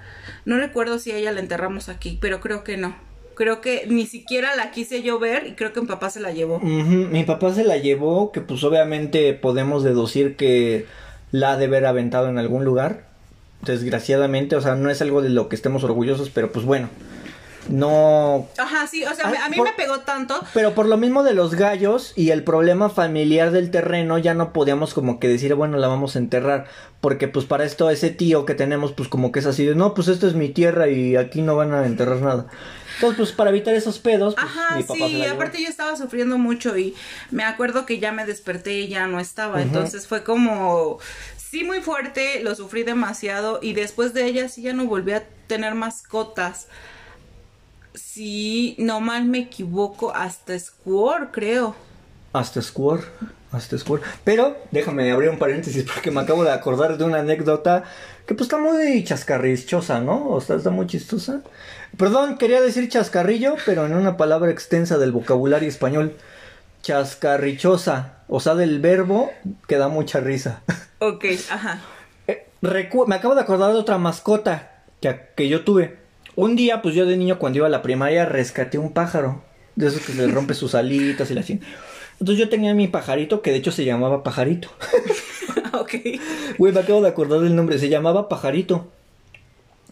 [0.45, 2.95] no recuerdo si a ella la enterramos aquí, pero creo que no.
[3.36, 6.31] Creo que ni siquiera la quise yo ver y creo que mi papá se la
[6.31, 6.59] llevó.
[6.59, 10.86] Mi papá se la llevó, que pues obviamente podemos deducir que
[11.31, 13.05] la ha de haber aventado en algún lugar.
[13.61, 16.89] Desgraciadamente, o sea, no es algo de lo que estemos orgullosos, pero pues bueno.
[17.69, 18.47] No.
[18.57, 21.23] Ajá, sí, o sea, Ah, a mí por- me pegó tanto Pero por lo mismo
[21.23, 25.55] de los gallos y el problema familiar del terreno, ya no podíamos como que decir,
[25.55, 26.65] bueno, la vamos a enterrar.
[26.99, 29.93] Porque pues para esto ese tío que tenemos, pues como que es así de, no,
[29.93, 32.47] pues esto es mi tierra y aquí no van a enterrar nada.
[32.95, 35.69] Entonces, pues para evitar esos pedos, pues Ajá, mi papá se sí, la aparte yo
[35.69, 36.95] estaba sufriendo mucho y
[37.31, 40.99] me acuerdo que ya me desperté y ya no estaba, entonces fue como,
[41.37, 45.23] sí, muy fuerte, lo sufrí demasiado y después de ella sí ya no volví a
[45.47, 46.67] tener mascotas.
[47.93, 51.75] Sí, no mal me equivoco, hasta Squall, creo.
[52.31, 53.03] Hasta Square,
[53.51, 54.01] hasta Square.
[54.23, 57.83] Pero déjame abrir un paréntesis porque me acabo de acordar de una anécdota
[58.25, 60.29] que pues está muy chascarrichosa, ¿no?
[60.29, 61.43] O sea, está muy chistosa.
[61.97, 66.15] Perdón, quería decir chascarrillo, pero en una palabra extensa del vocabulario español.
[66.81, 69.31] Chascarrichosa, o sea, del verbo
[69.67, 70.61] que da mucha risa.
[71.05, 71.81] Ok, ajá.
[72.27, 75.97] Eh, me acabo de acordar de otra mascota que, que yo tuve.
[76.37, 79.43] Un día, pues yo de niño cuando iba a la primaria rescaté un pájaro.
[79.75, 81.59] De esos que se le rompe sus alitas y la así.
[82.21, 84.69] Entonces yo tenía mi pajarito que de hecho se llamaba pajarito.
[85.73, 85.93] ok.
[86.57, 87.77] Güey, me acabo de acordar del nombre.
[87.79, 88.87] Se llamaba pajarito.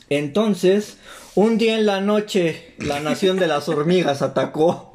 [0.10, 0.98] Entonces,
[1.36, 4.92] un día en la noche, la nación de las hormigas atacó.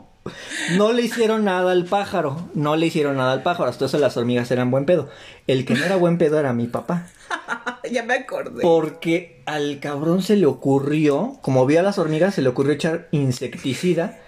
[0.76, 2.48] No le hicieron nada al pájaro.
[2.54, 3.70] No le hicieron nada al pájaro.
[3.70, 5.08] Hasta eso las hormigas eran buen pedo.
[5.46, 7.06] El que no era buen pedo era mi papá.
[7.90, 8.62] ya me acordé.
[8.62, 13.08] Porque al cabrón se le ocurrió, como vio a las hormigas, se le ocurrió echar
[13.12, 14.18] insecticida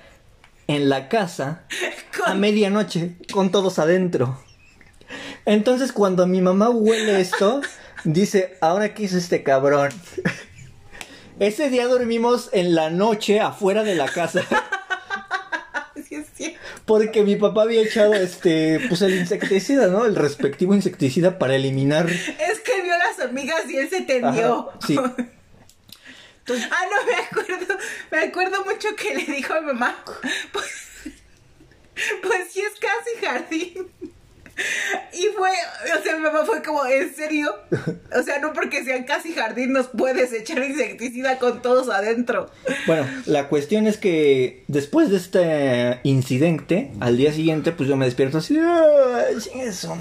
[0.69, 1.65] en la casa
[2.27, 4.39] a medianoche con todos adentro.
[5.47, 7.63] Entonces cuando mi mamá huele esto,
[8.05, 9.91] dice, ¿ahora qué hizo este cabrón?
[11.41, 14.45] Ese día dormimos en la noche afuera de la casa.
[16.84, 20.07] Porque mi papá había echado este, pues el insecticida, ¿no?
[20.07, 22.09] El respectivo insecticida para eliminar.
[22.09, 24.72] Es que vio las hormigas y él se tendió.
[24.86, 24.99] sí.
[24.99, 27.74] ah, no, me acuerdo,
[28.11, 29.97] me acuerdo mucho que le dijo a mi mamá,
[30.53, 30.91] pues,
[32.22, 33.91] pues sí es casi jardín.
[35.13, 35.51] Y fue,
[35.99, 37.55] o sea, mi mamá fue como, ¿en serio?
[38.17, 42.51] O sea, no porque sean casi jardín nos puedes echar insecticida con todos adentro.
[42.87, 48.05] Bueno, la cuestión es que después de este incidente, al día siguiente, pues yo me
[48.05, 48.59] despierto así,
[49.55, 49.97] eso,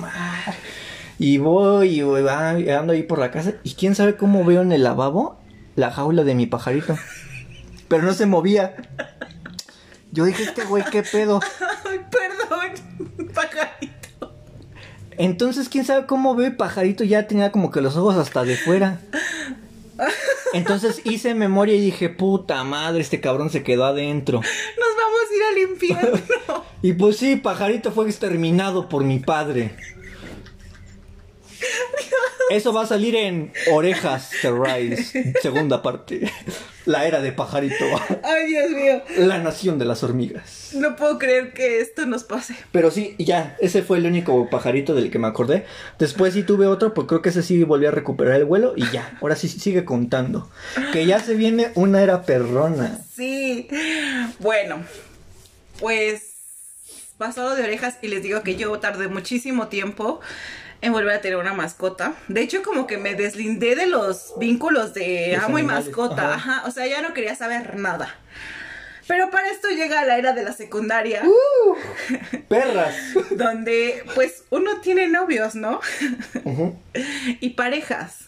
[1.19, 4.71] Y voy y voy, ando ahí por la casa y quién sabe cómo veo en
[4.71, 5.39] el lavabo
[5.75, 6.97] la jaula de mi pajarito.
[7.87, 8.75] Pero no se movía.
[10.11, 11.39] Yo dije, este güey, ¿qué pedo?
[11.85, 13.96] Ay, perdón, pajarito.
[15.17, 19.01] Entonces, quién sabe cómo ve pajarito, ya tenía como que los ojos hasta de fuera.
[20.53, 24.39] Entonces hice memoria y dije, puta madre, este cabrón se quedó adentro.
[24.39, 26.63] Nos vamos a ir al infierno.
[26.81, 29.75] y pues sí, pajarito fue exterminado por mi padre.
[32.49, 36.31] Eso va a salir en Orejas The Rise, segunda parte.
[36.85, 37.75] La era de pajarito.
[38.23, 39.01] Ay, Dios mío.
[39.17, 40.69] La nación de las hormigas.
[40.73, 42.55] No puedo creer que esto nos pase.
[42.71, 45.65] Pero sí, ya, ese fue el único pajarito del que me acordé.
[45.99, 48.89] Después sí tuve otro, pues creo que ese sí volví a recuperar el vuelo y
[48.91, 50.49] ya, ahora sí sigue contando.
[50.93, 53.01] Que ya se viene una era perrona.
[53.13, 53.67] Sí.
[54.39, 54.85] Bueno,
[55.79, 56.27] pues
[57.17, 60.21] pasado de orejas y les digo que yo tardé muchísimo tiempo
[60.81, 62.13] en volver a tener una mascota.
[62.27, 66.35] De hecho, como que me deslindé de los vínculos de amo y mascota.
[66.35, 66.63] Ajá.
[66.65, 68.15] O sea, ya no quería saber nada.
[69.07, 71.23] Pero para esto llega la era de la secundaria.
[71.25, 71.75] ¡Uh!
[72.49, 72.93] ¡Perras!
[73.31, 75.79] donde, pues, uno tiene novios, ¿no?
[77.39, 78.25] y parejas.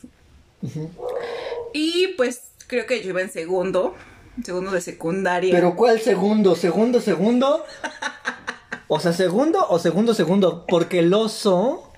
[1.74, 3.96] Y pues, creo que yo iba en segundo.
[4.44, 5.54] Segundo de secundaria.
[5.54, 6.56] ¿Pero cuál segundo?
[6.56, 7.66] ¿Segundo, segundo?
[8.92, 10.66] O sea, segundo o segundo, segundo.
[10.68, 11.89] Porque el oso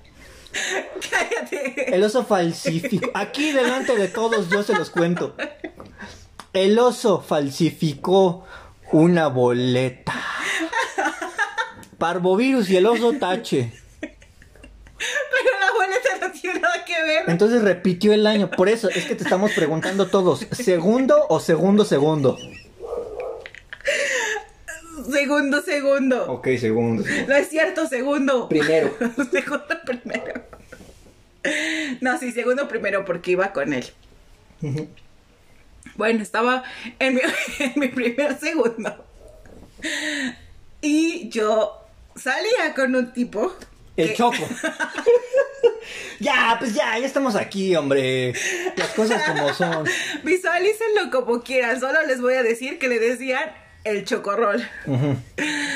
[1.09, 1.95] Cállate.
[1.95, 3.09] El oso falsificó.
[3.13, 5.35] Aquí delante de todos yo se los cuento.
[6.53, 8.45] El oso falsificó
[8.91, 10.13] una boleta.
[11.97, 13.71] Parvovirus y el oso tache.
[13.99, 17.23] Pero la boleta no tiene nada que ver.
[17.27, 18.49] Entonces repitió el año.
[18.51, 20.47] Por eso es que te estamos preguntando todos.
[20.51, 22.37] ¿Segundo o segundo, segundo?
[25.09, 26.31] Segundo, segundo.
[26.31, 27.03] Ok, segundo.
[27.27, 28.49] No es cierto, segundo.
[28.49, 28.95] Primero.
[29.31, 30.45] segundo, primero.
[32.01, 33.85] No, sí, segundo, primero, porque iba con él.
[35.95, 36.63] Bueno, estaba
[36.99, 37.21] en mi,
[37.59, 39.05] en mi primer segundo.
[40.81, 41.81] Y yo
[42.15, 43.55] salía con un tipo.
[43.97, 44.37] El Choco.
[46.19, 48.33] ya, pues ya, ya estamos aquí, hombre.
[48.75, 49.85] Las cosas como son.
[50.23, 51.79] Visualícenlo como quieran.
[51.79, 53.51] Solo les voy a decir que le decían
[53.83, 54.63] el chocorrol.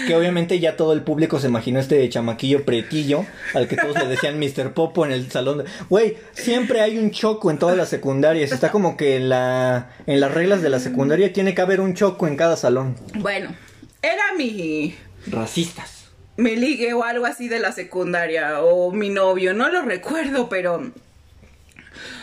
[0.07, 4.07] Que obviamente ya todo el público se imaginó este chamaquillo pretillo al que todos le
[4.07, 4.73] decían Mr.
[4.73, 5.63] Popo en el salón.
[5.89, 8.51] Güey, siempre hay un choco en todas las secundarias.
[8.51, 11.93] Está como que en, la, en las reglas de la secundaria tiene que haber un
[11.93, 12.95] choco en cada salón.
[13.15, 13.55] Bueno,
[14.01, 14.95] era mi...
[15.27, 16.09] Racistas.
[16.37, 20.91] Mi ligue o algo así de la secundaria o mi novio, no lo recuerdo, pero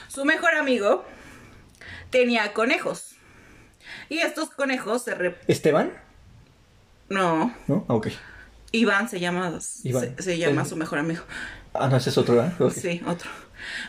[0.08, 1.04] su mejor amigo
[2.10, 3.16] tenía conejos.
[4.12, 5.34] Y estos conejos se...
[5.48, 5.90] ¿Esteban?
[7.08, 7.56] No.
[7.66, 7.86] ¿No?
[7.88, 8.08] Ah, ok.
[8.70, 11.22] Iván se llama, Se, llama su mejor amigo.
[11.72, 12.52] Ah, no, ese es otro, ¿verdad?
[12.76, 13.30] Sí, otro.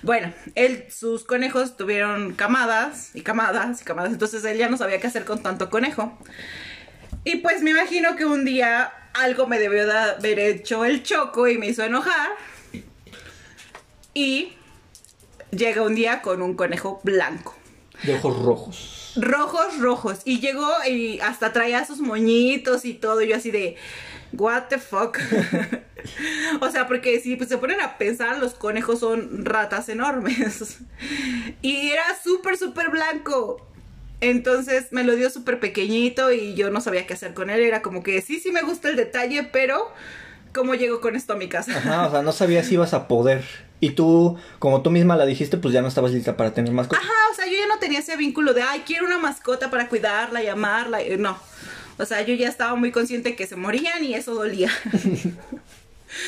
[0.01, 5.01] Bueno, él, sus conejos tuvieron camadas y camadas y camadas, entonces él ya no sabía
[5.01, 6.17] qué hacer con tanto conejo.
[7.25, 11.49] Y pues me imagino que un día algo me debió de haber hecho el choco
[11.49, 12.29] y me hizo enojar.
[14.13, 14.53] Y
[15.51, 17.57] llega un día con un conejo blanco.
[18.03, 20.19] De ojos rojos rojos, rojos.
[20.25, 23.21] Y llegó y hasta traía sus moñitos y todo.
[23.21, 23.75] Y yo así de,
[24.33, 25.17] what the fuck.
[26.61, 30.79] o sea, porque si pues, se ponen a pensar, los conejos son ratas enormes.
[31.61, 33.67] y era súper, súper blanco.
[34.21, 37.61] Entonces me lo dio súper pequeñito y yo no sabía qué hacer con él.
[37.61, 39.91] Era como que sí, sí me gusta el detalle, pero
[40.53, 41.77] ¿cómo llego con esto a mi casa?
[41.77, 43.43] Ajá, o sea, no sabía si ibas a poder.
[43.83, 47.01] Y tú, como tú misma la dijiste, pues ya no estabas lista para tener mascota.
[47.01, 49.89] Ajá, o sea, yo ya no tenía ese vínculo de, ay, quiero una mascota para
[49.89, 51.01] cuidarla y amarla.
[51.01, 51.37] Eh, No.
[51.97, 54.71] O sea, yo ya estaba muy consciente que se morían y eso dolía.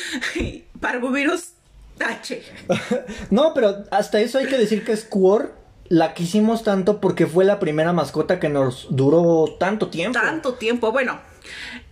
[0.80, 1.52] Parvovirus,
[1.96, 2.42] tache.
[3.30, 5.48] no, pero hasta eso hay que decir que Squirrel
[5.88, 10.18] la quisimos tanto porque fue la primera mascota que nos duró tanto tiempo.
[10.18, 10.92] Tanto tiempo.
[10.92, 11.18] Bueno,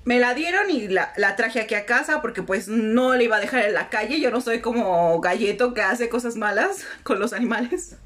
[0.05, 3.37] me la dieron y la, la traje aquí a casa porque pues no le iba
[3.37, 4.21] a dejar en la calle.
[4.21, 7.97] Yo no soy como galleto que hace cosas malas con los animales.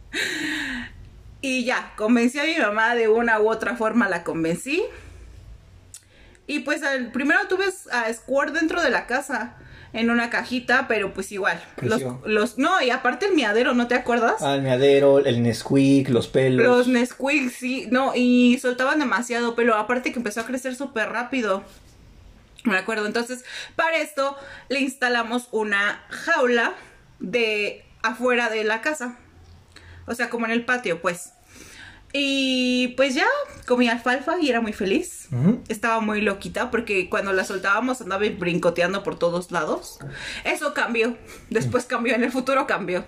[1.40, 4.82] Y ya, convencí a mi mamá de una u otra forma, la convencí.
[6.46, 9.56] Y pues al, primero tuve a Squirt dentro de la casa,
[9.92, 11.62] en una cajita, pero pues igual.
[12.24, 14.36] Los, no, y aparte el miadero, ¿no te acuerdas?
[14.40, 16.66] Ah, el meadero, el Nesquik, los pelos.
[16.66, 21.62] Los Nesquik, sí, no, y soltaban demasiado pelo, aparte que empezó a crecer súper rápido.
[22.64, 23.44] Me acuerdo, entonces
[23.76, 24.36] para esto
[24.68, 26.74] le instalamos una jaula
[27.18, 29.18] de afuera de la casa.
[30.06, 31.32] O sea, como en el patio, pues.
[32.12, 33.26] Y pues ya
[33.66, 35.28] comía alfalfa y era muy feliz.
[35.68, 39.98] Estaba muy loquita porque cuando la soltábamos andaba brincoteando por todos lados.
[40.44, 41.18] Eso cambió.
[41.50, 43.04] Después cambió, en el futuro cambió.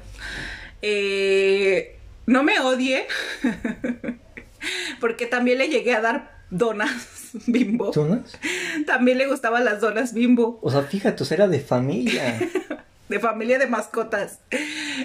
[0.82, 3.06] Eh, no me odie.
[5.00, 7.90] porque también le llegué a dar donas bimbo.
[7.92, 8.38] ¿Donas?
[8.86, 10.58] También le gustaban las donas bimbo.
[10.62, 12.38] O sea, fíjate, o sea, era de familia.
[13.08, 14.40] de familia de mascotas.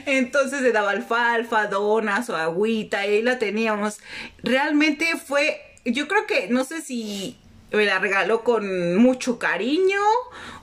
[0.06, 4.00] Entonces le daba alfalfa, donas o agüita y ahí la teníamos.
[4.44, 7.38] Realmente fue, yo creo que, no sé si
[7.72, 10.00] me la regaló con mucho cariño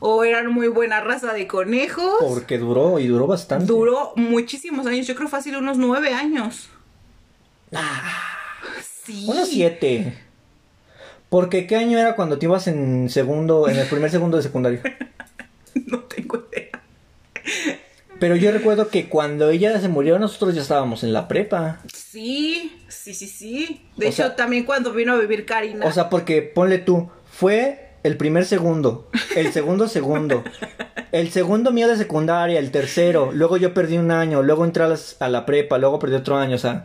[0.01, 2.15] o eran muy buena raza de conejos.
[2.21, 3.67] Porque duró y duró bastante.
[3.67, 6.69] Duró muchísimos años, yo creo fácil unos nueve años.
[9.05, 9.27] Sí.
[9.29, 10.17] Unos siete.
[11.33, 14.81] Porque ¿qué año era cuando te ibas en segundo, en el primer segundo de secundario?
[15.87, 16.69] No tengo idea.
[18.21, 21.81] Pero yo recuerdo que cuando ella se murió, nosotros ya estábamos en la prepa.
[21.91, 23.87] Sí, sí, sí, sí.
[23.97, 25.87] De O hecho, sea- también cuando vino a vivir Karina.
[25.87, 30.45] O sea, porque ponle tú, fue el primer segundo, el segundo segundo,
[31.13, 34.89] el segundo mío de secundaria, el tercero, luego yo perdí un año, luego entré a,
[34.89, 36.85] las- a la prepa, luego perdí otro año, o sea,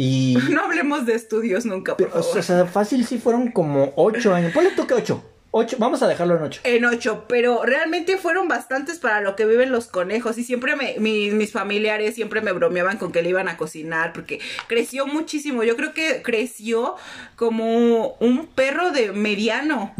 [0.00, 0.38] y...
[0.50, 2.38] no hablemos de estudios nunca, por pero, favor.
[2.38, 5.22] o sea, fácil sí fueron como ocho años, ponle tú que ocho,
[5.52, 6.60] ocho, vamos a dejarlo en ocho.
[6.64, 10.94] En ocho, pero realmente fueron bastantes para lo que viven los conejos y siempre me,
[10.98, 15.64] mi- mis familiares siempre me bromeaban con que le iban a cocinar porque creció muchísimo.
[15.64, 16.94] Yo creo que creció
[17.36, 19.92] como un perro de mediano.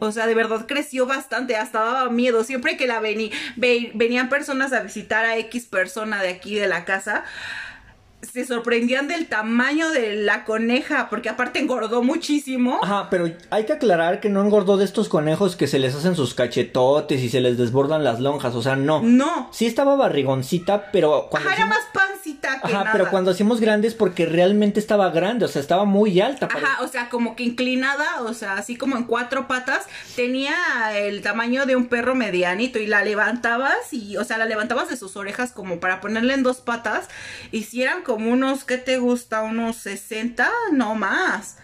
[0.00, 2.44] O sea, de verdad creció bastante, hasta daba miedo.
[2.44, 6.68] Siempre que la vení, ve- venían personas a visitar a X persona de aquí de
[6.68, 7.24] la casa,
[8.20, 12.80] se sorprendían del tamaño de la coneja, porque aparte engordó muchísimo.
[12.82, 16.16] Ajá, pero hay que aclarar que no engordó de estos conejos que se les hacen
[16.16, 19.02] sus cachetotes y se les desbordan las lonjas, o sea, no.
[19.02, 19.48] No.
[19.52, 22.92] Sí estaba barrigoncita, pero cuando Ajá, era más pancita que Ajá, nada.
[22.92, 26.48] pero cuando hacíamos grandes porque realmente estaba grande, o sea, estaba muy alta.
[26.48, 29.86] para- Ajá, o sea, como que inclinada, o sea, así como en cuatro patas,
[30.16, 30.56] tenía
[30.96, 34.96] el tamaño de un perro medianito y la levantabas y, o sea, la levantabas de
[34.96, 37.08] sus orejas como para ponerle en dos patas
[37.52, 39.42] y si eran como unos, ¿qué te gusta?
[39.42, 41.58] Unos 60, no más.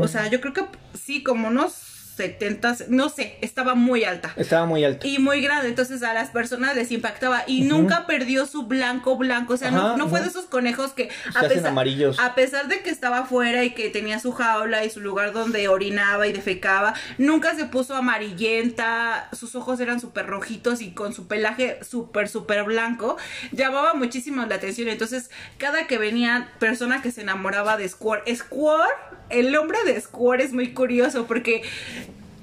[0.00, 0.64] O sea, yo creo que
[0.98, 1.72] sí, como unos
[2.18, 4.32] 70, no sé, estaba muy alta.
[4.36, 5.06] Estaba muy alta.
[5.06, 9.54] Y muy grande, entonces a las personas les impactaba y nunca perdió su blanco blanco,
[9.54, 12.18] o sea, no, Ajá, no fue de esos conejos que Se hacen amarillos.
[12.20, 15.68] a pesar de que estaba afuera y que tenía su jaula y su lugar donde
[15.68, 21.26] orinaba y defecaba, nunca se puso amarillenta, sus ojos eran súper rojitos y con su
[21.26, 23.16] pelaje súper, súper blanco,
[23.52, 29.07] llamaba muchísimo la atención, entonces cada que venía persona que se enamoraba de Squirt, Squirt,
[29.30, 31.62] el nombre de Squirt es muy curioso porque...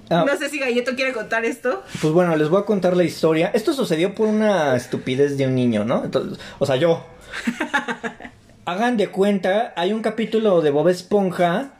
[0.09, 0.23] Ah.
[0.27, 1.81] No sé si Galleto quiere contar esto.
[1.99, 3.49] Pues bueno, les voy a contar la historia.
[3.55, 6.03] Esto sucedió por una estupidez de un niño, ¿no?
[6.03, 7.03] Entonces, o sea, yo.
[8.65, 11.71] Hagan de cuenta, hay un capítulo de Bob Esponja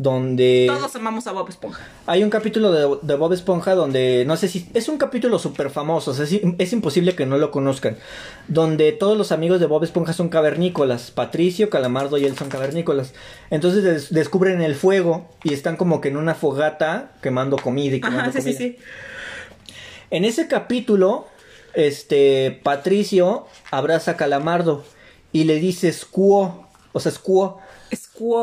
[0.00, 0.66] donde...
[0.68, 1.84] Todos amamos a Bob Esponja.
[2.06, 5.70] Hay un capítulo de, de Bob Esponja donde, no sé si, es un capítulo súper
[5.70, 7.96] famoso, o sea, es, es imposible que no lo conozcan,
[8.46, 13.12] donde todos los amigos de Bob Esponja son cavernícolas, Patricio, Calamardo y él son cavernícolas.
[13.50, 18.00] Entonces des- descubren el fuego y están como que en una fogata quemando comida y
[18.00, 18.76] quemando Ajá, sí, sí, comida.
[18.76, 19.74] sí.
[20.12, 21.26] En ese capítulo,
[21.74, 24.84] este, Patricio abraza a Calamardo
[25.32, 27.58] y le dice Squo, o sea, Squo.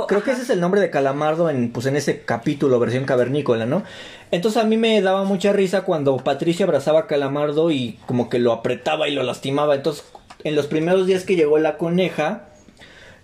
[0.07, 3.65] Creo que ese es el nombre de Calamardo en, pues, en ese capítulo, versión cavernícola,
[3.65, 3.84] ¿no?
[4.31, 8.39] Entonces a mí me daba mucha risa cuando Patricio abrazaba a Calamardo y como que
[8.39, 9.76] lo apretaba y lo lastimaba.
[9.76, 10.06] Entonces,
[10.43, 12.47] en los primeros días que llegó la coneja,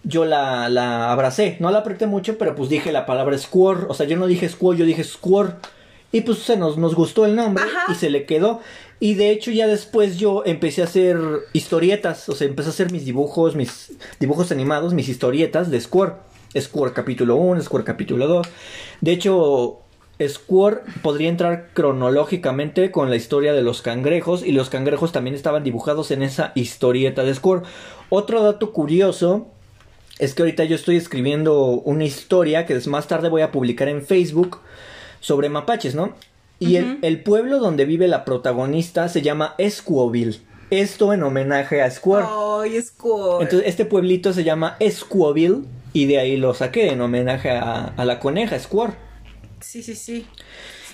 [0.04, 1.58] yo la, la abracé.
[1.60, 3.86] No la apreté mucho, pero pues dije la palabra Squirrel.
[3.90, 5.56] O sea, yo no dije Squirrel, yo dije Squirrel.
[6.12, 7.92] Y pues se nos, nos gustó el nombre Ajá.
[7.92, 8.60] y se le quedó.
[9.00, 11.18] Y de hecho ya después yo empecé a hacer
[11.54, 16.14] historietas, o sea, empecé a hacer mis dibujos, mis dibujos animados, mis historietas de Square.
[16.60, 18.48] Square capítulo 1, Square capítulo 2.
[19.02, 19.80] De hecho,
[20.28, 25.64] Square podría entrar cronológicamente con la historia de los cangrejos y los cangrejos también estaban
[25.64, 27.64] dibujados en esa historieta de Square.
[28.10, 29.48] Otro dato curioso
[30.20, 34.04] es que ahorita yo estoy escribiendo una historia que más tarde voy a publicar en
[34.04, 34.60] Facebook
[35.20, 36.14] sobre mapaches, ¿no?
[36.60, 40.42] Y el, pueblo donde vive la protagonista se llama Esquoville.
[40.70, 42.28] Esto en homenaje a Square.
[42.30, 43.42] Ay, cool.
[43.42, 45.64] Entonces, este pueblito se llama Esquoville
[45.94, 48.94] y de ahí lo saqué en homenaje a, a la coneja Square.
[49.60, 50.28] Sí, sí, sí.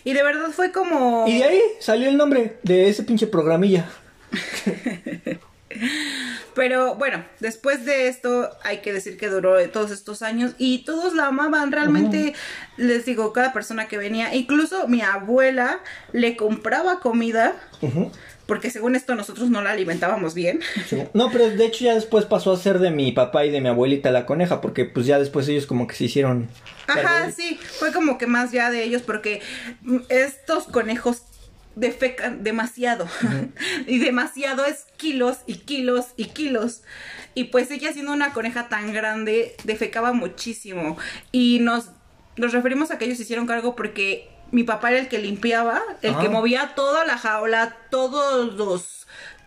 [0.04, 1.26] Y de verdad fue como...
[1.28, 3.90] Y de ahí salió el nombre de ese pinche programilla.
[6.56, 11.14] Pero bueno, después de esto hay que decir que duró todos estos años y todos
[11.14, 11.72] la amaban.
[11.72, 12.34] Realmente,
[12.78, 15.82] les digo, cada persona que venía, incluso mi abuela
[16.14, 18.12] le compraba comida, Ujú.
[18.48, 20.62] Porque según esto nosotros no la alimentábamos bien.
[20.88, 21.04] Sí.
[21.14, 23.68] No, pero de hecho ya después pasó a ser de mi papá y de mi
[23.68, 26.50] abuelita la coneja, porque pues ya después ellos como que se hicieron...
[26.88, 29.42] Ajá, sí, fue como que más ya de ellos porque
[30.10, 31.24] estos conejos
[31.76, 33.08] defecan demasiado
[33.88, 36.82] y demasiado es kilos y kilos y kilos
[37.36, 40.98] y pues ella siendo una coneja tan grande defecaba muchísimo
[41.32, 41.92] y nos
[42.36, 45.82] nos referimos a que ellos se hicieron cargo porque mi papá era el que limpiaba,
[46.02, 46.20] el Ah.
[46.22, 48.94] que movía toda la jaula, todos los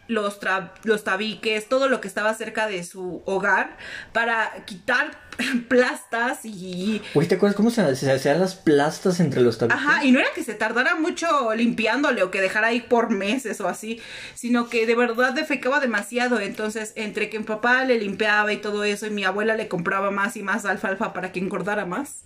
[0.09, 0.41] los,
[0.83, 3.77] los tabiques, todo lo que estaba cerca de su hogar
[4.13, 5.13] para quitar
[5.69, 9.81] plastas y Oye, ¿te acuerdas cómo se, se hacían las plastas entre los tabiques?
[9.81, 13.61] Ajá, y no era que se tardara mucho limpiándole o que dejara ahí por meses
[13.61, 14.01] o así,
[14.35, 16.41] sino que de verdad defecaba demasiado.
[16.41, 20.11] Entonces, entre que mi papá le limpiaba y todo eso, y mi abuela le compraba
[20.11, 22.25] más y más alfalfa para que engordara más,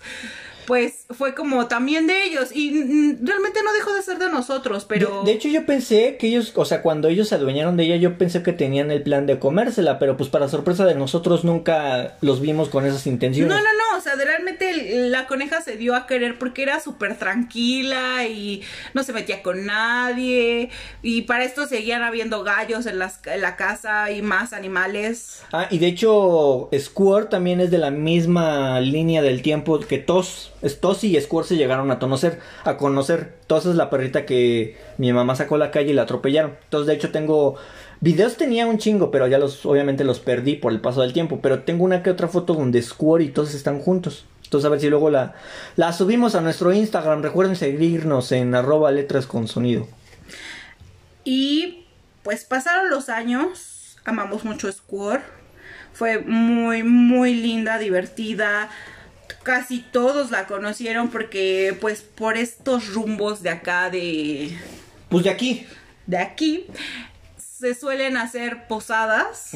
[0.67, 2.51] pues fue como también de ellos.
[2.55, 5.21] Y mm, realmente no dejó de ser de nosotros, pero.
[5.25, 7.97] De, de hecho, yo pensé que ellos, o sea, cuando ellos se adueñaron de ella,
[7.97, 12.17] yo pensé que tenían el plan de comérsela, pero pues para sorpresa de nosotros nunca
[12.21, 13.55] los vimos con esas intenciones.
[13.55, 16.81] No, no, no, o sea, de- realmente la coneja se dio a querer porque era
[16.81, 18.63] súper tranquila y
[18.95, 20.71] no se metía con nadie
[21.03, 25.43] y para esto seguían habiendo gallos en, las, en la casa y más animales.
[25.53, 30.51] Ah, y de hecho, Squirt también es de la misma línea del tiempo que Tos.
[30.63, 32.41] Es Tos y Squirt se llegaron a conocer.
[32.65, 33.35] A conocer.
[33.47, 36.57] Tos es la perrita que mi mamá sacó a la calle y la atropellaron.
[36.65, 37.57] Entonces, de hecho, tengo.
[38.01, 41.41] Videos tenía un chingo, pero ya los, obviamente los perdí por el paso del tiempo.
[41.43, 44.25] Pero tengo una que otra foto donde Squirt y Tos están juntos.
[44.45, 45.35] Entonces, a ver si luego la,
[45.77, 47.23] la subimos a nuestro Instagram.
[47.23, 49.87] Recuerden seguirnos en arroba letras con sonido.
[51.25, 51.87] Y
[52.23, 55.23] pues pasaron los años, amamos mucho Squirt,
[55.93, 58.71] fue muy, muy linda, divertida.
[59.45, 64.59] Casi todos la conocieron porque pues por estos rumbos de acá de
[65.09, 65.67] Pues de aquí.
[66.07, 66.67] de aquí
[67.65, 69.53] se suelen hacer posadas.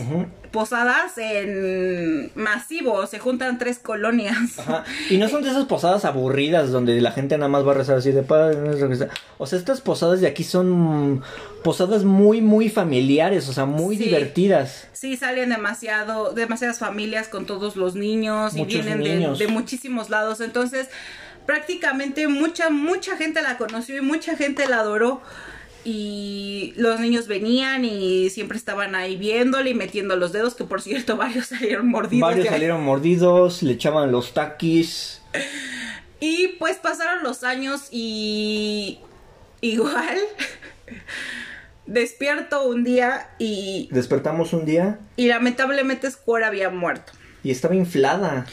[0.51, 4.59] Posadas en masivo, se juntan tres colonias.
[4.59, 4.85] Ajá.
[5.11, 7.99] Y no son de esas posadas aburridas donde la gente nada más va a rezar
[7.99, 8.57] así de padre.
[8.57, 9.11] no es regresar".
[9.37, 11.23] O sea, estas posadas de aquí son
[11.63, 14.05] posadas muy, muy familiares, o sea, muy Sí.
[14.05, 14.89] divertidas.
[14.95, 19.35] Sí, salen demasiado, demasiadas familias con todos los niños y vienen de-.
[19.39, 20.41] De, muchísimos lados.
[20.41, 20.89] Entonces,
[21.45, 25.21] prácticamente mucha, mucha gente la conoció y mucha gente la adoró.
[25.85, 30.83] Y los niños venían y siempre estaban ahí viéndole y metiendo los dedos, que por
[30.83, 32.29] cierto varios salieron mordidos.
[32.29, 35.23] Varios salieron mordidos, le echaban los taquis.
[36.21, 38.99] Y pues pasaron los años y
[39.61, 40.19] igual
[41.87, 47.13] despierto un día y, Despertamos un día y lamentablemente Square había muerto.
[47.43, 48.47] y estaba inflada.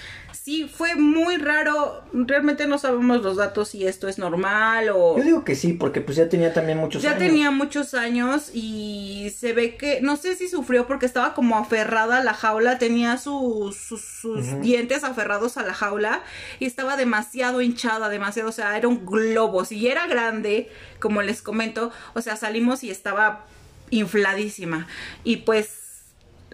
[0.45, 2.03] Sí, fue muy raro.
[2.13, 5.17] Realmente no sabemos los datos si esto es normal o...
[5.17, 7.19] Yo digo que sí, porque pues ya tenía también muchos Ya años.
[7.23, 12.19] tenía muchos años y se ve que, no sé si sufrió porque estaba como aferrada
[12.19, 16.21] a la jaula, tenía sus, sus, dientes aferrados a la jaula
[16.59, 19.65] y estaba demasiado hinchada, demasiado, o sea, era un globo.
[19.65, 20.69] Si era grande,
[20.99, 23.47] como les comento, o sea, salimos y estaba
[23.89, 24.85] infladísima.
[25.23, 26.03] Y pues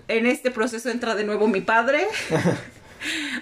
[0.07, 2.07] en este proceso entra de nuevo mi padre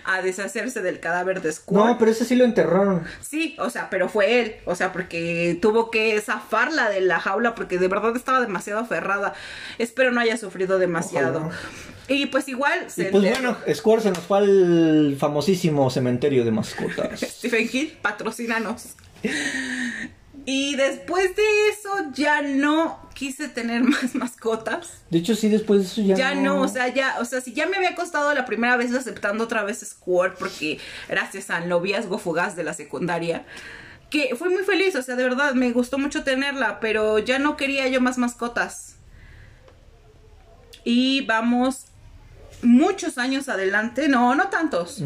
[0.06, 1.84] a deshacerse del cadáver de Squirt.
[1.86, 3.04] No, pero ese sí lo enterraron.
[3.22, 7.56] Sí, o sea, pero fue él, o sea, porque tuvo que zafarla de la jaula
[7.56, 9.34] porque de verdad estaba demasiado aferrada.
[9.78, 11.40] Espero no haya sufrido demasiado.
[11.40, 11.56] Ojalá.
[12.08, 13.56] Y pues igual Y se pues enterró.
[13.56, 17.20] bueno, Square se nos fue al famosísimo cementerio de mascotas.
[17.22, 18.96] Stephen King, patrocínanos.
[20.46, 25.02] Y después de eso ya no quise tener más mascotas.
[25.10, 27.54] De hecho, sí, después de eso ya, Ya no, o sea, ya, o sea, si
[27.54, 32.18] ya me había costado la primera vez aceptando otra vez Squirt porque gracias al noviazgo
[32.18, 33.46] fugaz de la secundaria,
[34.10, 37.58] que fui muy feliz, o sea, de verdad, me gustó mucho tenerla, pero ya no
[37.58, 38.96] quería yo más mascotas.
[40.84, 41.86] Y vamos
[42.62, 45.02] muchos años adelante, no, no tantos.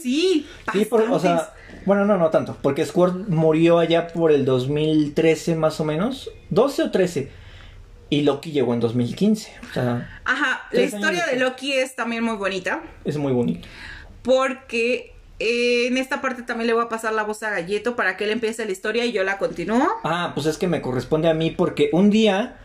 [0.00, 1.52] Sí, Sí, por- o sea.
[1.86, 6.82] Bueno, no, no tanto, porque Squirt murió allá por el 2013 más o menos, 12
[6.82, 7.30] o 13,
[8.10, 11.38] y Loki llegó en 2015, o sea, Ajá, la historia de.
[11.38, 12.82] Loki es también muy bonita.
[13.04, 13.66] es muy bonito.
[14.22, 18.16] porque eh, en esta parte también le voy a pasar la voz a Galleto para
[18.16, 19.86] que él empiece la historia y yo la continúo.
[20.02, 22.56] Ah, pues es que me corresponde a mí porque un día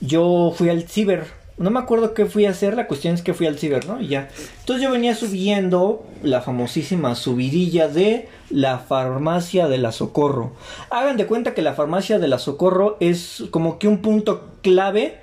[0.00, 1.26] yo fui al ciber.
[1.58, 4.00] No me acuerdo qué fui a hacer, la cuestión es que fui al ciber, ¿no?
[4.00, 4.28] Y ya.
[4.60, 10.52] Entonces yo venía subiendo la famosísima subidilla de la farmacia de la Socorro.
[10.90, 15.18] Hagan de cuenta que la farmacia de la Socorro es como que un punto clave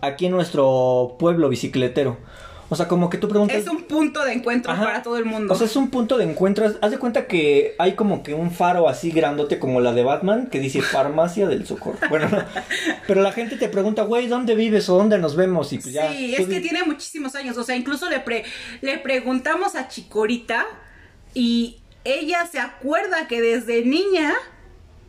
[0.00, 2.16] aquí en nuestro pueblo bicicletero.
[2.74, 3.56] O sea, como que tú preguntas...
[3.56, 4.82] Es un punto de encuentro Ajá.
[4.84, 5.54] para todo el mundo.
[5.54, 6.66] O sea, es un punto de encuentro.
[6.80, 10.48] Haz de cuenta que hay como que un faro así grandote como la de Batman
[10.48, 11.98] que dice Farmacia del Socorro.
[12.10, 12.44] Bueno, no.
[13.06, 15.72] Pero la gente te pregunta, güey, ¿dónde vives o dónde nos vemos?
[15.72, 16.10] Y pues ya.
[16.12, 17.56] sí, es que tiene muchísimos años.
[17.56, 18.44] O sea, incluso le, pre-
[18.80, 20.66] le preguntamos a Chicorita
[21.32, 24.34] y ella se acuerda que desde niña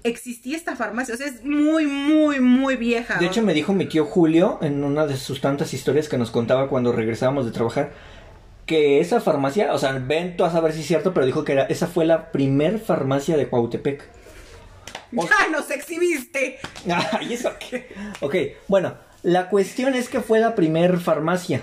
[0.09, 1.13] existía esta farmacia.
[1.13, 3.17] O sea, es muy, muy, muy vieja.
[3.19, 6.31] De hecho, me dijo mi tío Julio en una de sus tantas historias que nos
[6.31, 7.91] contaba cuando regresábamos de trabajar
[8.65, 11.51] que esa farmacia, o sea, ven tú a saber si es cierto, pero dijo que
[11.51, 14.03] era, esa fue la primer farmacia de Cuautepec.
[15.15, 16.57] o- ¡Ya nos exhibiste!
[17.11, 17.87] Ay, ¿eso qué?
[18.21, 18.35] Ok,
[18.67, 21.61] bueno, la cuestión es que fue la primer farmacia.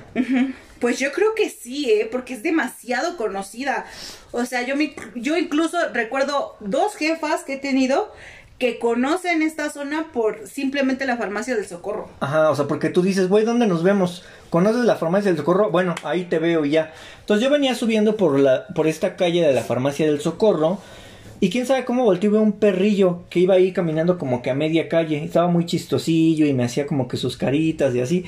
[0.82, 2.08] Pues yo creo que sí, ¿eh?
[2.10, 3.86] Porque es demasiado conocida.
[4.32, 8.12] O sea, yo, me, yo incluso recuerdo dos jefas que he tenido
[8.58, 12.08] que conocen esta zona por simplemente la farmacia del socorro.
[12.20, 14.24] Ajá, o sea, porque tú dices, güey, ¿dónde nos vemos?
[14.50, 15.70] ¿Conoces la farmacia del Socorro?
[15.70, 16.92] Bueno, ahí te veo y ya.
[17.20, 20.78] Entonces yo venía subiendo por la, por esta calle de la farmacia del Socorro.
[21.40, 24.54] Y quién sabe cómo volteé y un perrillo que iba ahí caminando como que a
[24.54, 25.24] media calle.
[25.24, 28.24] Estaba muy chistosillo y me hacía como que sus caritas y así.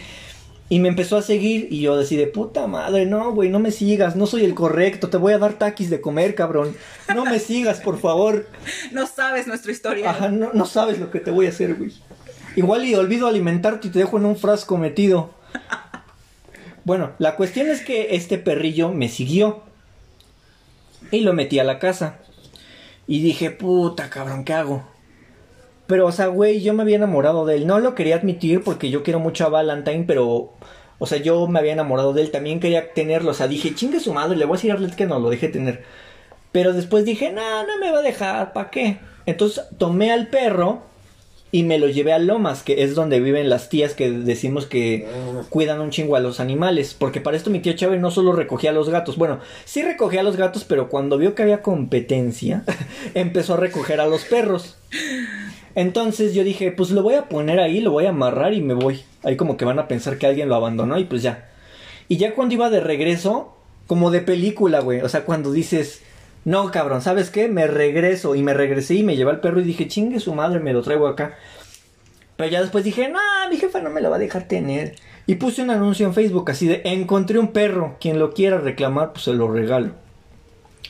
[0.75, 4.17] Y me empezó a seguir y yo decidí, puta madre, no, güey, no me sigas,
[4.17, 6.75] no soy el correcto, te voy a dar taquis de comer, cabrón.
[7.15, 8.49] No me sigas, por favor.
[8.91, 10.11] No sabes nuestra historia.
[10.11, 11.93] Ajá, no, no sabes lo que te voy a hacer, güey.
[12.57, 15.31] Igual y olvido alimentarte y te dejo en un frasco metido.
[16.83, 19.63] Bueno, la cuestión es que este perrillo me siguió.
[21.13, 22.19] Y lo metí a la casa.
[23.07, 24.83] Y dije, puta cabrón, ¿qué hago?
[25.87, 27.67] Pero, o sea, güey, yo me había enamorado de él.
[27.67, 30.53] No lo quería admitir porque yo quiero mucho a Valentine, pero...
[30.99, 32.31] O sea, yo me había enamorado de él.
[32.31, 33.33] También quería tenerlo.
[33.33, 35.29] O sea, dije, chingue su madre, le voy a decir a Arlet que no lo
[35.29, 35.85] deje tener.
[36.53, 38.99] Pero después dije, no, no me va a dejar, ¿para qué?
[39.27, 40.83] Entonces tomé al perro
[41.51, 45.07] y me lo llevé a Lomas, que es donde viven las tías que decimos que
[45.51, 46.95] cuidan un chingo a los animales.
[46.99, 49.17] Porque para esto mi tía Chávez no solo recogía a los gatos.
[49.17, 52.65] Bueno, sí recogía a los gatos, pero cuando vio que había competencia,
[53.15, 54.77] empezó a recoger a los perros.
[55.75, 58.75] Entonces yo dije, pues lo voy a poner ahí, lo voy a amarrar y me
[58.75, 59.03] voy.
[59.23, 61.51] Ahí como que van a pensar que alguien lo abandonó y pues ya.
[62.09, 63.57] Y ya cuando iba de regreso,
[63.87, 65.01] como de película, güey.
[65.01, 66.03] O sea, cuando dices,
[66.45, 67.49] no, cabrón, ¿sabes qué?
[67.49, 68.35] Me regreso.
[68.35, 70.83] Y me regresé y me llevé al perro y dije, chingue su madre, me lo
[70.83, 71.37] traigo acá.
[72.37, 73.19] Pero ya después dije, no,
[73.51, 74.97] mi jefa no me lo va a dejar tener.
[75.27, 79.13] Y puse un anuncio en Facebook así de, encontré un perro, quien lo quiera reclamar,
[79.13, 79.93] pues se lo regalo.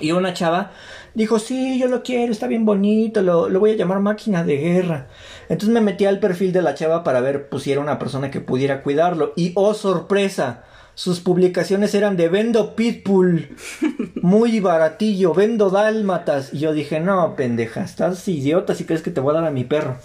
[0.01, 0.73] Y una chava
[1.14, 4.56] dijo, sí, yo lo quiero, está bien bonito, lo, lo voy a llamar máquina de
[4.56, 5.08] guerra.
[5.48, 8.30] Entonces me metí al perfil de la chava para ver, pues si era una persona
[8.30, 9.32] que pudiera cuidarlo.
[9.36, 10.64] Y oh, sorpresa,
[10.94, 13.56] sus publicaciones eran de vendo pitbull,
[14.22, 16.52] muy baratillo, vendo dálmatas.
[16.52, 19.50] Y yo dije, no, pendeja, estás idiota si crees que te voy a dar a
[19.50, 19.96] mi perro.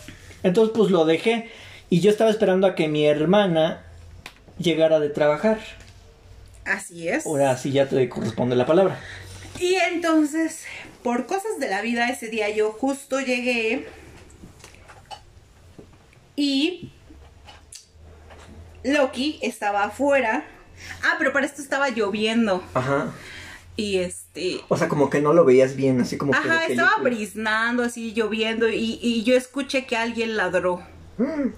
[0.44, 1.50] Entonces pues lo dejé
[1.90, 3.84] y yo estaba esperando a que mi hermana
[4.58, 5.60] llegara de trabajar.
[6.66, 7.26] Así es.
[7.26, 9.00] Ahora sí ya te corresponde la palabra.
[9.60, 10.64] Y entonces,
[11.04, 13.88] por cosas de la vida, ese día yo justo llegué
[16.36, 16.92] y
[18.84, 20.46] Loki estaba afuera.
[21.04, 22.64] Ah, pero para esto estaba lloviendo.
[22.74, 23.12] Ajá.
[23.76, 24.62] Y este.
[24.70, 28.14] O sea, como que no lo veías bien, así como que Ajá, estaba briznando, así
[28.14, 28.70] lloviendo.
[28.70, 30.82] Y, y yo escuché que alguien ladró.
[31.18, 31.50] Mm.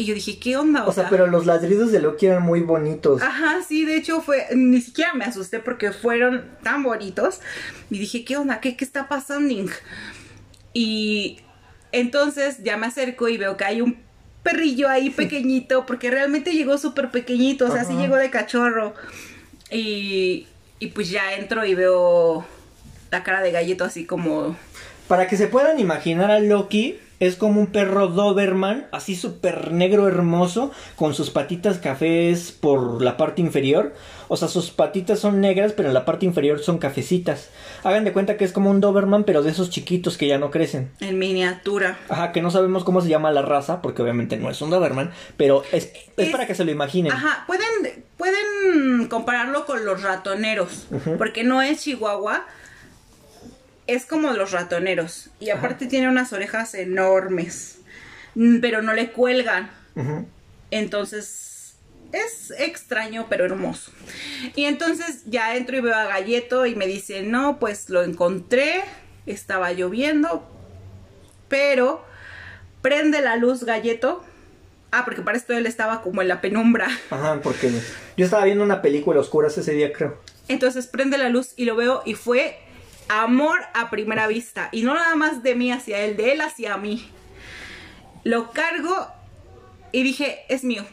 [0.00, 0.86] Y yo dije, ¿qué onda?
[0.86, 3.20] O sea, pero los ladridos de Loki eran muy bonitos.
[3.20, 7.40] Ajá, sí, de hecho fue, ni siquiera me asusté porque fueron tan bonitos.
[7.90, 8.62] Y dije, ¿qué onda?
[8.62, 9.54] ¿Qué, qué está pasando?
[10.72, 11.40] Y
[11.92, 13.98] entonces ya me acerco y veo que hay un
[14.42, 18.00] perrillo ahí pequeñito, porque realmente llegó súper pequeñito, o sea, sí Ajá.
[18.00, 18.94] llegó de cachorro.
[19.70, 20.46] Y,
[20.78, 22.46] y pues ya entro y veo
[23.10, 24.56] la cara de galleto así como...
[25.08, 30.08] Para que se puedan imaginar a Loki, Es como un perro Doberman, así súper negro
[30.08, 33.94] hermoso, con sus patitas cafés por la parte inferior.
[34.28, 37.50] O sea, sus patitas son negras, pero en la parte inferior son cafecitas.
[37.84, 40.50] Hagan de cuenta que es como un Doberman, pero de esos chiquitos que ya no
[40.50, 40.90] crecen.
[41.00, 41.98] En miniatura.
[42.08, 45.10] Ajá, que no sabemos cómo se llama la raza, porque obviamente no es un Doberman,
[45.36, 47.12] pero es, es, Es- para que se lo imaginen.
[47.12, 50.86] Ajá, pueden, pueden compararlo con los ratoneros,
[51.18, 52.46] porque no es chihuahua,
[53.94, 55.30] es como los ratoneros.
[55.40, 57.78] Y aparte tiene unas orejas enormes,
[58.34, 59.70] mm, pero no le cuelgan.
[60.70, 61.74] Entonces
[62.12, 63.92] es extraño, pero hermoso.
[64.54, 68.82] Y entonces ya entro y veo a Galleto y me dice, no, pues lo encontré,
[69.26, 70.48] estaba lloviendo,
[71.48, 72.04] pero
[72.82, 74.24] prende la luz Galleto.
[74.92, 76.88] Ah, porque para esto él estaba como en la penumbra.
[77.10, 77.70] Ajá, porque
[78.16, 80.18] yo estaba viendo una película oscura ese día, creo.
[80.48, 82.58] Entonces prende la luz y lo veo y fue
[83.10, 84.68] amor a primera vista.
[84.72, 87.10] Y no nada más de mí hacia él, de él hacia mí.
[88.22, 89.08] Lo cargo
[89.92, 90.84] y dije, es mío.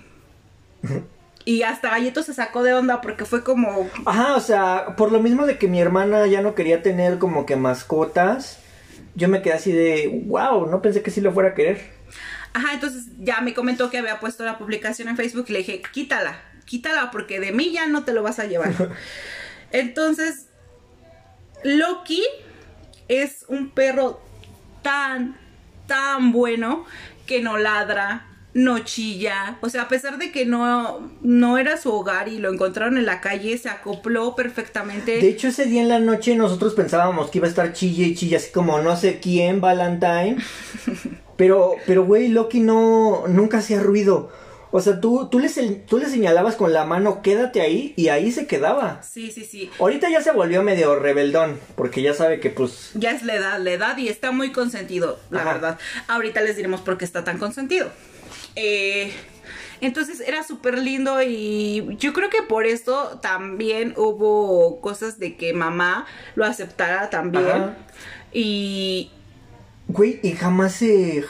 [1.46, 3.90] Y hasta Galleto se sacó de onda porque fue como...
[4.06, 7.46] Ajá, o sea, por lo mismo de que mi hermana ya no quería tener como
[7.46, 8.60] que mascotas,
[9.16, 11.82] yo me quedé así de, wow, no pensé que sí lo fuera a querer.
[12.54, 15.82] Ajá, entonces ya me comentó que había puesto la publicación en Facebook y le dije,
[15.92, 18.74] quítala, quítala porque de mí ya no te lo vas a llevar.
[19.72, 20.47] Entonces,
[21.64, 22.24] Loki
[23.08, 24.20] es un perro
[24.82, 25.38] tan,
[25.88, 26.86] tan bueno
[27.26, 29.58] que no ladra, no chilla.
[29.62, 33.06] O sea, a pesar de que no, no era su hogar y lo encontraron en
[33.06, 35.20] la calle, se acopló perfectamente.
[35.20, 38.16] De hecho, ese día en la noche nosotros pensábamos que iba a estar chille y
[38.16, 40.38] chille, así como no sé quién, Valentine.
[41.38, 44.32] Pero, pero, güey, Loki no, nunca hacía ruido.
[44.78, 48.32] O sea, tú, tú, le, tú le señalabas con la mano, quédate ahí, y ahí
[48.32, 49.02] se quedaba.
[49.02, 49.72] Sí, sí, sí.
[49.80, 52.92] Ahorita ya se volvió medio rebeldón, porque ya sabe que pues...
[52.94, 55.54] Ya es la edad, la edad y está muy consentido, la Ajá.
[55.54, 55.80] verdad.
[56.08, 57.90] Ahorita les diremos por qué está tan consentido.
[58.56, 59.12] Eh,
[59.82, 65.54] entonces era súper lindo y yo creo que por esto también hubo cosas de que
[65.54, 66.06] mamá
[66.36, 67.48] lo aceptara también.
[67.48, 67.78] Ajá.
[68.32, 69.10] Y
[69.88, 71.26] Güey, y jamás se...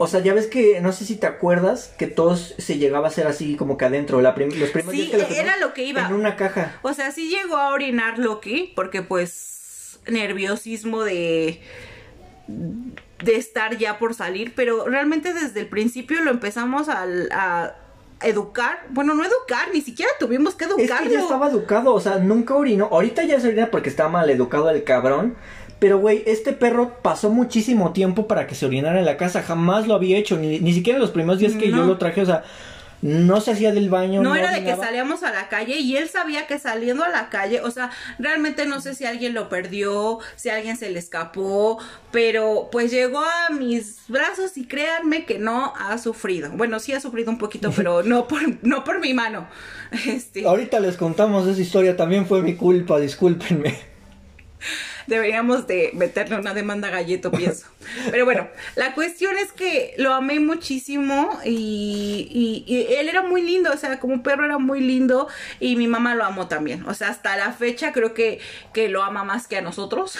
[0.00, 3.10] O sea, ya ves que, no sé si te acuerdas, que todos se llegaba a
[3.10, 4.20] ser así como que adentro.
[4.20, 6.06] La prim- los primeros Sí, días que lo era lo que iba.
[6.06, 6.78] En una caja.
[6.82, 11.60] O sea, sí llegó a orinar Loki, porque pues nerviosismo de
[12.46, 17.74] de estar ya por salir, pero realmente desde el principio lo empezamos a, a
[18.22, 18.86] educar.
[18.90, 21.08] Bueno, no educar, ni siquiera tuvimos que Es educarlo.
[21.08, 22.86] que ya estaba educado, o sea, nunca orinó.
[22.92, 25.36] Ahorita ya se orina porque está mal educado el cabrón.
[25.78, 29.42] Pero, güey, este perro pasó muchísimo tiempo para que se orinara en la casa.
[29.42, 31.76] Jamás lo había hecho, ni, ni siquiera los primeros días que No.
[31.78, 32.20] yo lo traje.
[32.22, 32.42] O sea,
[33.00, 34.20] no se hacía del baño.
[34.24, 37.28] No era de que salíamos a la calle y él sabía que saliendo a la
[37.28, 41.78] calle, o sea, realmente no sé si alguien lo perdió, si alguien se le escapó,
[42.10, 46.50] pero pues llegó a mis brazos y créanme que no ha sufrido.
[46.50, 49.46] Bueno, sí ha sufrido un poquito, pero no por, no por mi mano.
[50.04, 53.78] Este, Ahorita les contamos esa historia, también fue mi culpa, discúlpenme.
[55.08, 57.66] deberíamos de meterle una demanda a galleto, pienso.
[58.10, 63.42] Pero bueno, la cuestión es que lo amé muchísimo y, y- y él era muy
[63.42, 65.28] lindo, o sea, como perro era muy lindo
[65.58, 66.86] y mi mamá lo amó también.
[66.86, 68.38] O sea, hasta la fecha creo que,
[68.72, 70.18] que lo ama más que a nosotros.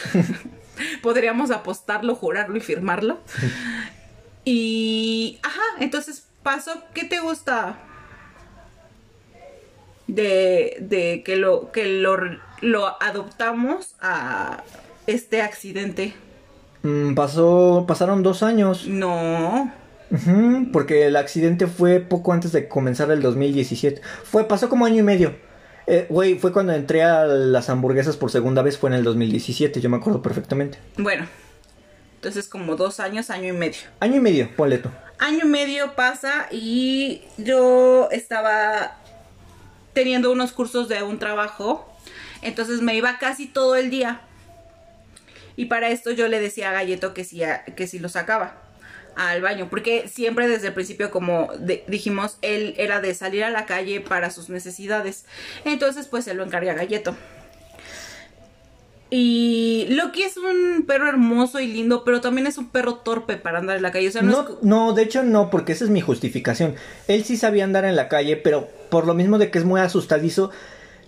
[1.03, 3.19] Podríamos apostarlo, jurarlo y firmarlo.
[4.51, 7.79] Y, ajá, entonces pasó, ¿qué te gusta?
[10.07, 12.17] de, de que lo que lo,
[12.61, 14.63] lo adoptamos a
[15.07, 16.15] este accidente.
[16.83, 18.87] Mm, pasó, pasaron dos años.
[18.87, 19.73] No.
[20.73, 24.01] Porque el accidente fue poco antes de comenzar el 2017.
[24.25, 25.35] Fue, pasó como año y medio.
[25.87, 29.81] Eh, Güey, fue cuando entré a las hamburguesas por segunda vez, fue en el 2017,
[29.81, 30.79] yo me acuerdo perfectamente.
[30.99, 31.27] Bueno.
[32.17, 33.79] Entonces como dos años, año y medio.
[34.01, 34.91] Año y medio, ponle tú.
[35.19, 38.97] Año y medio pasa y yo estaba
[39.93, 41.89] teniendo unos cursos de un trabajo.
[42.43, 44.21] Entonces me iba casi todo el día.
[45.57, 47.43] Y para esto yo le decía a Galleto que si,
[47.77, 48.63] que si lo sacaba
[49.17, 49.67] al baño.
[49.69, 54.01] Porque siempre desde el principio, como de- dijimos, él era de salir a la calle
[54.01, 55.25] para sus necesidades.
[55.65, 57.17] Entonces pues se lo encarga a Galleto.
[59.11, 63.59] Y Loki es un perro hermoso y lindo, pero también es un perro torpe para
[63.59, 64.09] andar en la calle.
[64.09, 66.75] O sea, no, es No, no, de hecho no, porque esa es mi justificación.
[67.07, 69.81] Él sí sabía andar en la calle, pero por lo mismo de que es muy
[69.81, 70.51] asustadizo,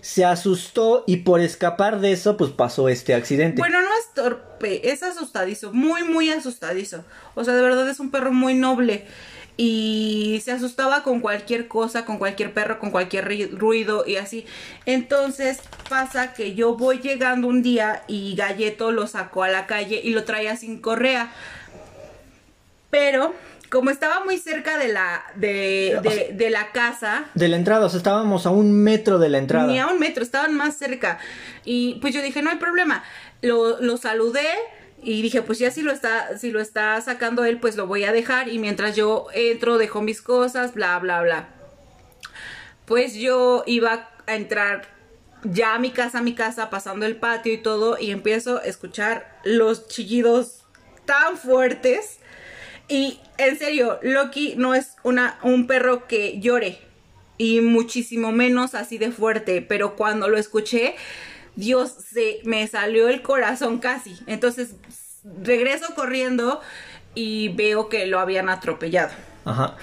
[0.01, 3.61] se asustó y por escapar de eso, pues pasó este accidente.
[3.61, 7.05] Bueno, no es torpe, es asustadizo, muy, muy asustadizo.
[7.35, 9.05] O sea, de verdad es un perro muy noble.
[9.57, 14.45] Y se asustaba con cualquier cosa, con cualquier perro, con cualquier ruido y así.
[14.87, 20.01] Entonces pasa que yo voy llegando un día y Galleto lo sacó a la calle
[20.03, 21.31] y lo traía sin correa.
[22.89, 23.35] Pero
[23.71, 27.23] como estaba muy cerca de la, de, de, de la casa.
[27.35, 29.65] De la entrada, o sea, estábamos a un metro de la entrada.
[29.65, 31.19] Ni a un metro, estaban más cerca.
[31.63, 33.01] Y pues yo dije, no hay problema.
[33.41, 34.45] Lo, lo saludé
[35.01, 38.03] y dije, pues ya si lo está, si lo está sacando él, pues lo voy
[38.03, 38.49] a dejar.
[38.49, 41.47] Y mientras yo entro, dejo mis cosas, bla, bla, bla.
[42.85, 44.89] Pues yo iba a entrar
[45.45, 48.63] ya a mi casa, a mi casa, pasando el patio y todo, y empiezo a
[48.63, 50.65] escuchar los chillidos
[51.05, 52.17] tan fuertes.
[52.91, 56.77] Y en serio, Loki no es una, un perro que llore.
[57.37, 59.61] Y muchísimo menos así de fuerte.
[59.61, 60.95] Pero cuando lo escuché,
[61.55, 64.17] Dios, se me salió el corazón casi.
[64.27, 64.75] Entonces
[65.41, 66.59] regreso corriendo
[67.15, 69.11] y veo que lo habían atropellado.
[69.45, 69.77] Ajá.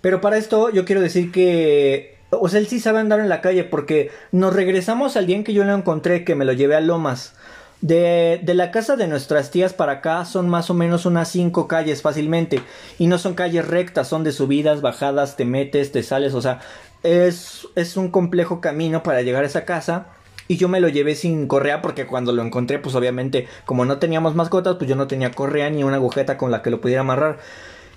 [0.00, 2.18] Pero para esto yo quiero decir que...
[2.30, 5.44] O sea, él sí sabe andar en la calle porque nos regresamos al día en
[5.44, 7.34] que yo lo encontré, que me lo llevé a Lomas.
[7.80, 12.02] De, la casa de nuestras tías para acá son más o menos unas cinco calles
[12.02, 12.62] fácilmente.
[12.98, 16.34] Y no son calles rectas, son de subidas, bajadas, te metes, te sales.
[16.34, 16.60] O sea,
[17.02, 20.08] es, es un complejo camino para llegar a esa casa.
[20.46, 23.98] Y yo me lo llevé sin correa porque cuando lo encontré, pues obviamente, como no
[23.98, 27.02] teníamos mascotas, pues yo no tenía correa ni una agujeta con la que lo pudiera
[27.02, 27.38] amarrar.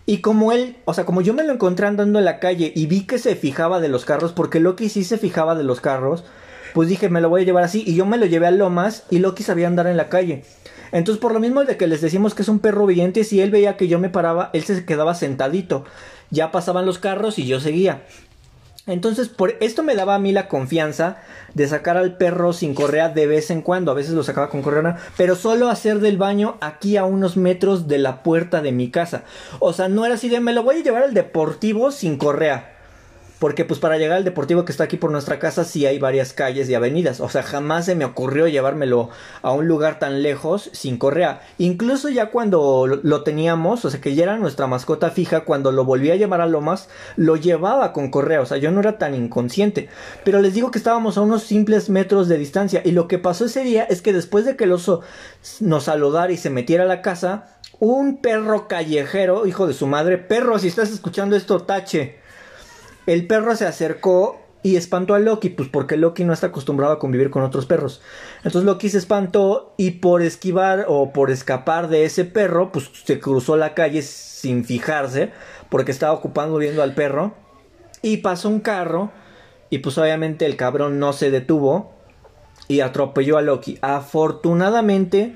[0.06, 2.88] Y como él, o sea, como yo me lo encontré andando en la calle y
[2.88, 6.26] vi que se fijaba de los carros, porque Loki sí se fijaba de los carros,
[6.74, 7.84] pues dije, me lo voy a llevar así.
[7.86, 10.44] Y yo me lo llevé a Lomas y Loki sabía andar en la calle.
[10.92, 13.50] Entonces, por lo mismo de que les decimos que es un perro obediente, si él
[13.50, 15.86] veía que yo me paraba, él se quedaba sentadito.
[16.30, 18.04] Ya pasaban los carros y yo seguía.
[18.86, 21.18] Entonces, por esto me daba a mí la confianza
[21.54, 23.92] de sacar al perro sin correa de vez en cuando.
[23.92, 27.88] A veces lo sacaba con correa, pero solo hacer del baño aquí a unos metros
[27.88, 29.24] de la puerta de mi casa.
[29.60, 32.73] O sea, no era así de me lo voy a llevar al deportivo sin correa.
[33.44, 36.32] Porque pues para llegar al deportivo que está aquí por nuestra casa sí hay varias
[36.32, 37.20] calles y avenidas.
[37.20, 39.10] O sea, jamás se me ocurrió llevármelo
[39.42, 41.42] a un lugar tan lejos sin correa.
[41.58, 45.84] Incluso ya cuando lo teníamos, o sea que ya era nuestra mascota fija, cuando lo
[45.84, 46.88] volví a llevar a Lomas,
[47.18, 48.40] lo llevaba con correa.
[48.40, 49.90] O sea, yo no era tan inconsciente.
[50.24, 52.82] Pero les digo que estábamos a unos simples metros de distancia.
[52.86, 55.02] Y lo que pasó ese día es que después de que el oso
[55.60, 60.18] nos saludara y se metiera a la casa, un perro callejero, hijo de su madre,
[60.18, 62.23] perro, si estás escuchando esto, tache
[63.06, 67.00] el perro se acercó y espantó a Loki, pues porque Loki no está acostumbrado a
[67.00, 68.02] convivir con otros perros.
[68.38, 73.20] Entonces Loki se espantó y por esquivar o por escapar de ese perro, pues se
[73.20, 75.32] cruzó la calle sin fijarse,
[75.70, 77.34] porque estaba ocupando viendo al perro.
[78.02, 79.12] Y pasó un carro
[79.70, 81.94] y pues obviamente el cabrón no se detuvo
[82.68, 83.80] y atropelló a Loki.
[83.82, 85.36] Afortunadamente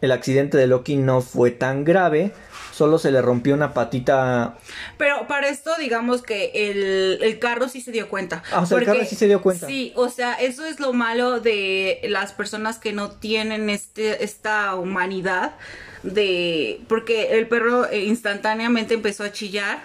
[0.00, 2.32] el accidente de Loki no fue tan grave,
[2.72, 4.58] solo se le rompió una patita.
[4.98, 8.42] Pero para esto, digamos que el, el carro sí se dio cuenta.
[8.52, 9.66] Ah, o sea, el carro sí se dio cuenta.
[9.66, 14.74] Sí, o sea, eso es lo malo de las personas que no tienen este, esta
[14.74, 15.54] humanidad
[16.02, 16.80] de...
[16.88, 19.80] Porque el perro eh, instantáneamente empezó a chillar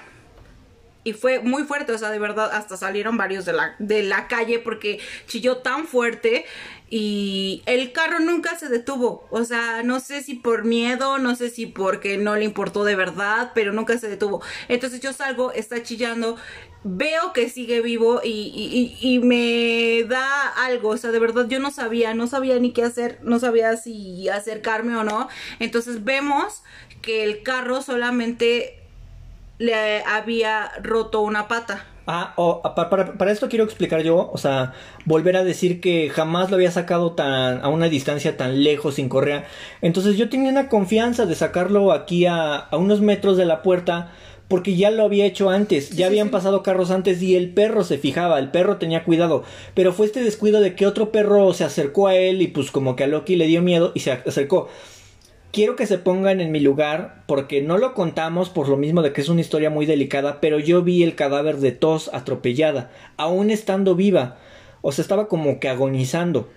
[1.04, 4.28] y fue muy fuerte, o sea, de verdad, hasta salieron varios de la, de la
[4.28, 6.46] calle porque chilló tan fuerte
[6.94, 11.50] y el carro nunca se detuvo, o sea, no sé si por miedo, no sé
[11.50, 14.42] si porque no le importó de verdad, pero nunca se detuvo.
[14.68, 16.36] Entonces yo salgo, está chillando,
[16.84, 22.14] veo que sigue vivo y, me da algo, o sea, de verdad yo no sabía,
[22.14, 25.30] no sabía ni qué hacer, no sabía si acercarme o no.
[25.60, 26.62] Entonces vemos
[27.02, 28.84] que el carro solamente
[29.60, 31.86] le había roto una pata.
[32.08, 32.34] Ah,
[32.76, 34.74] para, para, esto quiero explicar yo, o sea,
[35.06, 39.08] volver a decir que jamás lo había sacado tan a una distancia tan lejos sin
[39.08, 39.46] correa.
[39.82, 44.12] Entonces yo tenía una confianza de sacarlo aquí a, a unos metros de la puerta
[44.52, 47.98] porque ya lo había hecho antes, ya habían pasado carros antes y el perro se
[47.98, 49.46] fijaba, el perro tenía cuidado,
[49.76, 52.98] pero fue este descuido de que otro perro se acercó a él y pues como
[52.98, 54.68] que a Loki le dio miedo y se acercó
[55.52, 59.14] quiero que se pongan en mi lugar porque no lo contamos por lo mismo de
[59.14, 63.50] que es una historia muy delicada, pero yo vi el cadáver de Tos atropellada, aún
[63.50, 64.38] estando viva,
[64.82, 66.50] o sea, estaba como que agonizando.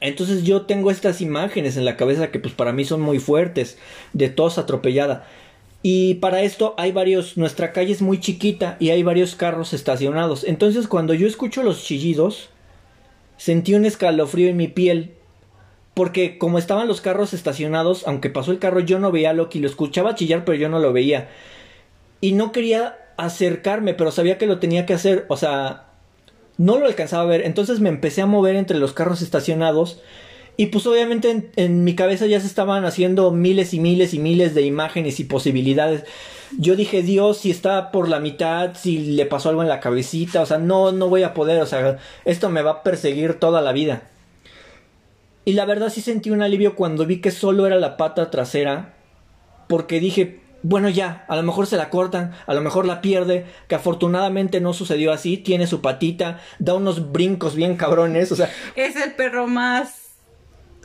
[0.00, 3.78] Entonces yo tengo estas imágenes en la cabeza que pues para mí son muy fuertes,
[4.12, 5.26] de Tos atropellada.
[5.82, 10.44] Y para esto hay varios, nuestra calle es muy chiquita y hay varios carros estacionados.
[10.44, 12.50] Entonces cuando yo escucho los chillidos,
[13.36, 15.14] sentí un escalofrío en mi piel
[15.94, 19.60] porque como estaban los carros estacionados, aunque pasó el carro, yo no veía a Loki,
[19.60, 21.28] lo escuchaba chillar, pero yo no lo veía.
[22.20, 25.84] Y no quería acercarme, pero sabía que lo tenía que hacer, o sea,
[26.58, 27.42] no lo alcanzaba a ver.
[27.42, 30.00] Entonces me empecé a mover entre los carros estacionados.
[30.56, 34.20] Y pues obviamente en, en, mi cabeza ya se estaban haciendo miles y miles y
[34.20, 36.04] miles de imágenes y posibilidades.
[36.58, 40.42] Yo dije, Dios, si está por la mitad, si le pasó algo en la cabecita,
[40.42, 43.60] o sea, no, no voy a poder, o sea, esto me va a perseguir toda
[43.60, 44.04] la vida.
[45.44, 48.94] Y la verdad sí sentí un alivio cuando vi que solo era la pata trasera.
[49.68, 53.44] Porque dije, bueno, ya, a lo mejor se la cortan, a lo mejor la pierde,
[53.68, 58.50] que afortunadamente no sucedió así, tiene su patita, da unos brincos bien cabrones, o sea...
[58.74, 60.03] Es el perro más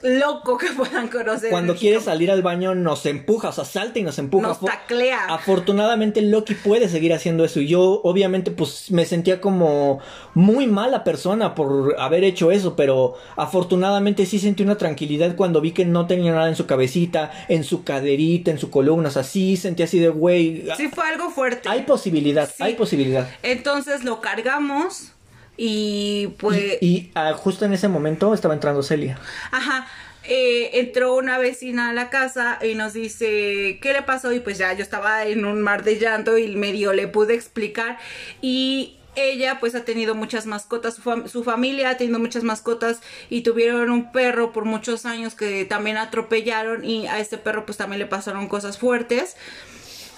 [0.03, 1.49] loco que puedan conocer.
[1.49, 4.47] Cuando quiere salir al baño nos empuja, o sea, salta y nos empuja.
[4.47, 5.26] Nos taclea.
[5.27, 9.99] Afortunadamente Loki puede seguir haciendo eso y yo obviamente pues me sentía como
[10.34, 15.71] muy mala persona por haber hecho eso, pero afortunadamente sí sentí una tranquilidad cuando vi
[15.71, 19.23] que no tenía nada en su cabecita, en su caderita, en su columna, o sea,
[19.23, 20.65] sí sentí así de güey.
[20.77, 21.69] Sí fue algo fuerte.
[21.69, 23.30] Hay posibilidad, hay posibilidad.
[23.43, 25.13] Entonces lo cargamos
[25.61, 26.81] y pues...
[26.81, 29.19] Y, ah, justo en ese momento estaba entrando Celia.
[29.52, 29.88] Ajá.
[30.23, 34.57] Eh, entró una vecina a la casa y nos dice qué le pasó y pues
[34.57, 37.98] ya yo estaba en un mar de llanto y medio le pude explicar
[38.41, 43.41] y ella pues ha tenido muchas mascotas, su, su, familia ha tenido muchas mascotas y
[43.41, 47.99] tuvieron un perro por muchos años que también atropellaron y a este perro pues también
[47.99, 49.36] le pasaron cosas fuertes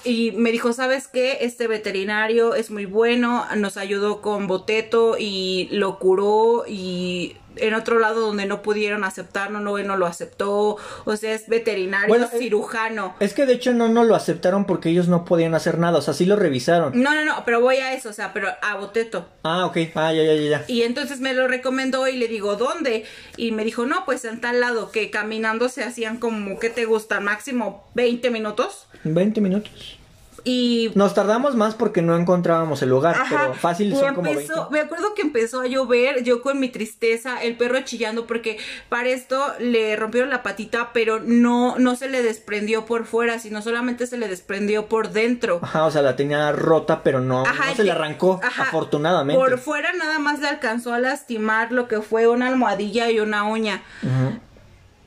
[0.04, 1.40] y me dijo, ¿sabes qué?
[1.42, 8.00] Este veterinario es muy bueno, nos ayudó con Boteto y lo curó y en otro
[8.00, 13.16] lado donde no pudieron aceptarlo, no, no lo aceptó, o sea, es veterinario, eh, cirujano.
[13.20, 16.02] Es que de hecho no, no lo aceptaron porque ellos no podían hacer nada, o
[16.02, 17.02] sea, sí lo revisaron.
[17.02, 19.28] No, no, no, pero voy a eso, o sea, pero a Boteto.
[19.44, 20.66] Ah, ok, ah, ya, ya, ya.
[20.68, 23.06] Y entonces me lo recomendó y le digo, ¿dónde?
[23.38, 26.86] Y me dijo, no, pues en tal lado, que caminando se hacían como, ¿qué te
[26.86, 27.20] gusta?
[27.20, 28.88] Máximo 20 minutos.
[29.04, 30.01] 20 minutos.
[30.44, 34.32] Y nos tardamos más porque no encontrábamos el lugar, pero fácil son como
[34.72, 38.58] Me acuerdo que empezó a llover, yo con mi tristeza, el perro chillando porque
[38.90, 43.62] para esto le rompieron la patita, pero no no se le desprendió por fuera, sino
[43.62, 45.60] solamente se le desprendió por dentro.
[45.62, 47.44] Ajá, o sea, la tenía rota, pero no,
[47.76, 49.40] se le arrancó, afortunadamente.
[49.40, 53.44] Por fuera nada más le alcanzó a lastimar lo que fue una almohadilla y una
[53.44, 53.84] uña.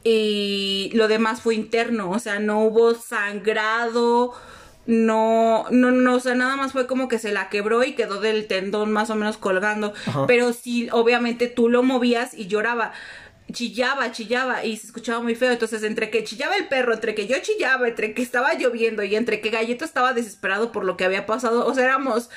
[0.06, 4.34] Y lo demás fue interno, o sea, no hubo sangrado,
[4.86, 8.20] no, no, no, o sea, nada más fue como que se la quebró y quedó
[8.20, 9.94] del tendón más o menos colgando.
[10.26, 12.92] Pero sí, obviamente tú lo movías y lloraba.
[13.52, 15.52] Chillaba, chillaba y se escuchaba muy feo.
[15.52, 19.16] Entonces, entre que chillaba el perro, entre que yo chillaba, entre que estaba lloviendo y
[19.16, 22.30] entre que Galleto estaba desesperado por lo que había pasado, o sea, éramos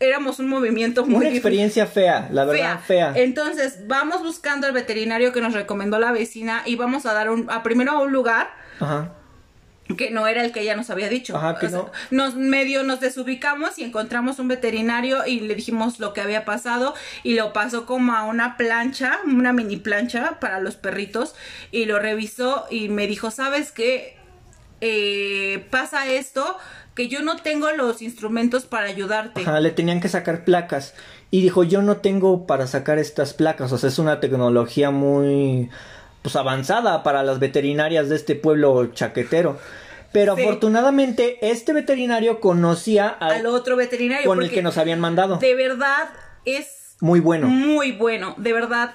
[0.00, 1.26] éramos un movimiento muy...
[1.26, 3.12] Una experiencia fea, la verdad, fea.
[3.14, 7.48] Entonces, vamos buscando al veterinario que nos recomendó la vecina y vamos a dar un,
[7.48, 8.50] a primero a un lugar.
[8.80, 9.14] Ajá
[9.96, 11.36] que no era el que ella nos había dicho.
[11.36, 11.90] Ajá, que no.
[12.10, 16.94] nos medio nos desubicamos y encontramos un veterinario y le dijimos lo que había pasado
[17.22, 21.34] y lo pasó como a una plancha, una mini plancha para los perritos
[21.70, 24.16] y lo revisó y me dijo, ¿sabes qué?
[24.80, 26.58] Eh, pasa esto,
[26.94, 29.42] que yo no tengo los instrumentos para ayudarte.
[29.42, 30.94] Ajá, le tenían que sacar placas
[31.30, 35.70] y dijo, yo no tengo para sacar estas placas, o sea, es una tecnología muy
[36.24, 39.58] pues avanzada para las veterinarias de este pueblo chaquetero.
[40.10, 45.36] Pero afortunadamente este veterinario conocía al, otro veterinario con el que nos habían mandado.
[45.36, 46.08] De verdad
[46.46, 47.46] es muy bueno.
[47.46, 48.94] Muy bueno, de verdad.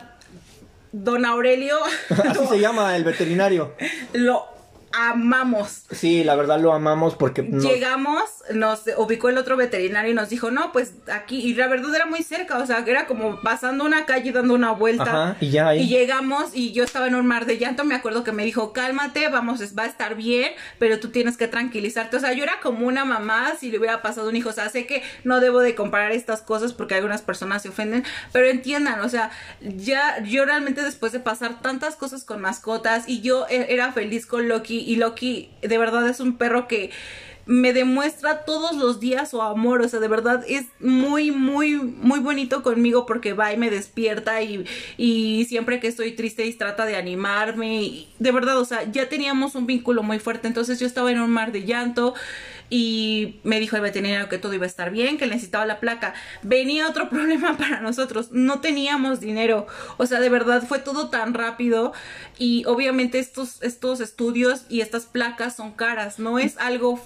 [0.91, 1.75] Don Aurelio.
[2.09, 3.75] Así se llama el veterinario.
[4.13, 4.47] Lo
[4.91, 5.83] amamos.
[5.91, 10.51] Sí, la verdad lo amamos porque llegamos, nos ubicó el otro veterinario y nos dijo,
[10.51, 14.05] no, pues aquí, y la verdad era muy cerca, o sea, era como pasando una
[14.05, 15.03] calle dando una vuelta.
[15.03, 18.23] Ajá, y ya Y llegamos y yo estaba en un mar de llanto, me acuerdo
[18.23, 22.17] que me dijo, cálmate, vamos, va a estar bien, pero tú tienes que tranquilizarte.
[22.17, 24.69] O sea, yo era como una mamá si le hubiera pasado un hijo, o sea,
[24.69, 29.01] sé que no debo de comparar estas cosas porque algunas personas se ofenden, pero entiendan,
[29.01, 33.73] o sea, ya yo realmente después de pasar tantas cosas con mascotas y yo e,
[33.73, 36.91] era feliz con Loki y Loki de verdad es un perro que
[37.49, 42.19] me demuestra todos los días su amor, o sea, de verdad es muy, muy, muy
[42.19, 44.65] bonito conmigo porque va y me despierta y,
[44.97, 49.55] y siempre que estoy triste y trata de animarme, de verdad, o sea, ya teníamos
[49.55, 52.13] un vínculo muy fuerte, entonces yo estaba en un mar de llanto
[52.69, 56.13] y me dijo el veterinario que todo iba a estar bien, que necesitaba la placa.
[56.43, 59.67] Venía otro problema para nosotros, no teníamos dinero,
[59.97, 61.93] o sea, de verdad fue todo tan rápido
[62.37, 66.99] y obviamente estos, estos estudios y estas placas son caras, no es algo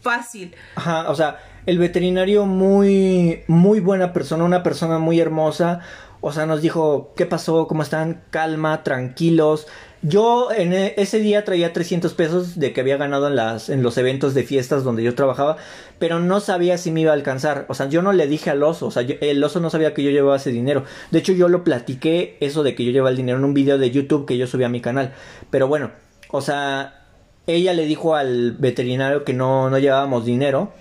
[0.00, 0.54] fácil.
[0.76, 5.80] Ajá, o sea, el veterinario muy, muy buena persona, una persona muy hermosa.
[6.20, 7.66] O sea, nos dijo, ¿qué pasó?
[7.66, 8.22] ¿Cómo están?
[8.30, 9.66] Calma, tranquilos.
[10.02, 13.82] Yo en e, ese día traía 300 pesos de que había ganado en, las, en
[13.82, 15.56] los eventos de fiestas donde yo trabajaba,
[15.98, 17.66] pero no sabía si me iba a alcanzar.
[17.68, 20.02] O sea, yo no le dije al oso, o sea, el oso no sabía que
[20.02, 20.84] yo llevaba ese dinero.
[21.10, 23.78] De hecho, yo lo platiqué, eso de que yo llevaba el dinero en un video
[23.78, 25.12] de YouTube que yo subí a mi canal.
[25.50, 25.90] Pero bueno,
[26.30, 27.04] o sea,
[27.46, 30.72] ella le dijo al veterinario que no, no llevábamos dinero.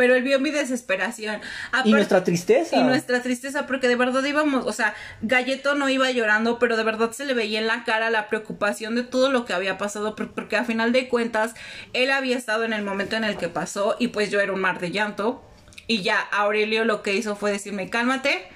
[0.00, 1.42] Pero él vio mi desesperación.
[1.84, 2.74] y nuestra tristeza.
[2.74, 6.84] Y nuestra tristeza, porque de verdad íbamos, o sea, Galleto no iba llorando, pero de
[6.84, 10.16] verdad se le veía en la cara la preocupación de todo lo que había pasado,
[10.16, 11.52] porque a final de cuentas,
[11.92, 14.62] él había estado en el momento en el que pasó y pues yo era un
[14.62, 15.44] mar de llanto.
[15.86, 18.48] Y ya Aurelio lo que hizo fue decirme, cálmate,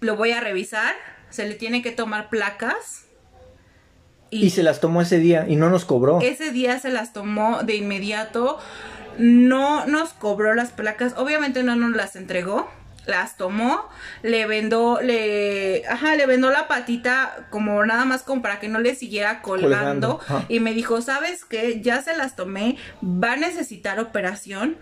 [0.00, 0.94] lo voy a revisar,
[1.30, 3.06] se le tiene que tomar placas
[4.30, 6.20] y, se las tomó ese día y no nos cobró.
[6.20, 8.58] Ese día se las tomó de inmediato.
[9.18, 11.14] No nos cobró las placas.
[11.16, 12.70] Obviamente no nos las entregó.
[13.06, 13.88] Las tomó,
[14.22, 18.80] le vendó, le, ajá, le vendó la patita como nada más como para que no
[18.80, 20.20] le siguiera colgando.
[20.48, 21.80] Y me dijo, ¿sabes qué?
[21.80, 24.76] Ya se las tomé, va a necesitar operación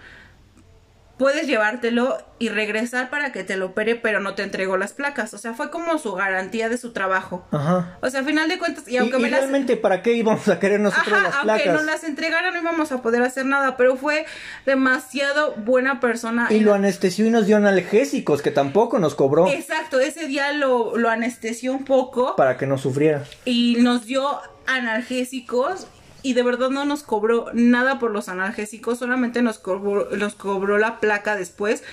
[1.18, 5.32] puedes llevártelo y regresar para que te lo opere, pero no te entregó las placas.
[5.32, 7.46] O sea, fue como su garantía de su trabajo.
[7.50, 7.96] Ajá.
[8.02, 10.80] O sea, al final de cuentas, y aunque me realmente, ¿para qué íbamos a querer
[10.80, 11.66] nosotros las placas?
[11.66, 14.26] Aunque nos las entregara, no íbamos a poder hacer nada, pero fue
[14.66, 16.48] demasiado buena persona.
[16.50, 19.48] Y lo anestesió y nos dio analgésicos, que tampoco nos cobró.
[19.48, 22.36] Exacto, ese día lo, lo anestesió un poco.
[22.36, 23.24] Para que no sufriera.
[23.44, 25.86] Y nos dio analgésicos
[26.26, 30.76] y de verdad no nos cobró nada por los analgésicos, solamente nos cobró, nos cobró
[30.76, 31.84] la placa después.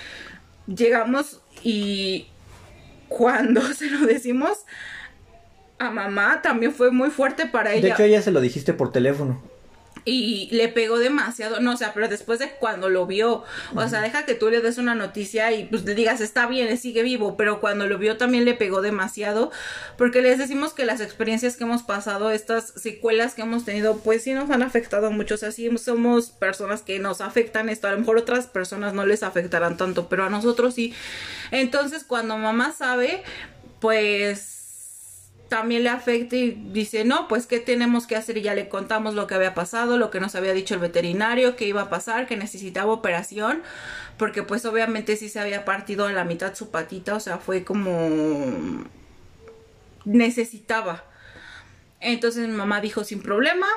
[0.66, 2.26] Llegamos y
[3.08, 4.58] cuando se lo decimos
[5.78, 7.82] a mamá también fue muy fuerte para ella.
[7.82, 9.40] De hecho, ella se lo dijiste por teléfono
[10.04, 13.44] y le pegó demasiado, no, o sea, pero después de cuando lo vio,
[13.74, 16.76] o sea, deja que tú le des una noticia y pues le digas, está bien,
[16.76, 19.50] sigue vivo, pero cuando lo vio también le pegó demasiado,
[19.96, 24.22] porque les decimos que las experiencias que hemos pasado, estas secuelas que hemos tenido, pues
[24.22, 27.92] sí nos han afectado mucho, o sea, sí somos personas que nos afectan esto, a
[27.92, 30.92] lo mejor otras personas no les afectarán tanto, pero a nosotros sí.
[31.50, 33.22] Entonces, cuando mamá sabe,
[33.80, 34.63] pues
[35.54, 39.14] también le afecta y dice, no, pues qué tenemos que hacer y ya le contamos
[39.14, 42.26] lo que había pasado, lo que nos había dicho el veterinario, que iba a pasar,
[42.26, 43.62] que necesitaba operación,
[44.18, 47.62] porque pues obviamente sí se había partido a la mitad su patita, o sea, fue
[47.62, 48.84] como
[50.04, 51.04] necesitaba.
[52.00, 53.68] Entonces mi mamá dijo, sin problema,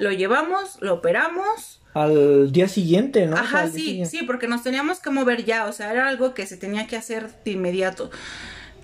[0.00, 1.82] lo llevamos, lo operamos.
[1.92, 3.36] Al día siguiente, ¿no?
[3.36, 6.56] Ajá, sí, sí, porque nos teníamos que mover ya, o sea, era algo que se
[6.56, 8.10] tenía que hacer de inmediato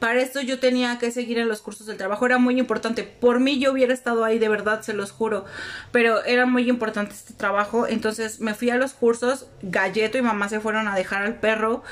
[0.03, 3.05] para esto yo tenía que seguir en los cursos del trabajo, era muy importante.
[3.05, 5.45] Por mí yo hubiera estado ahí, de verdad, se los juro,
[5.93, 10.49] pero era muy importante este trabajo, entonces me fui a los cursos, Galleto y mamá
[10.49, 11.85] se fueron a dejar al perro.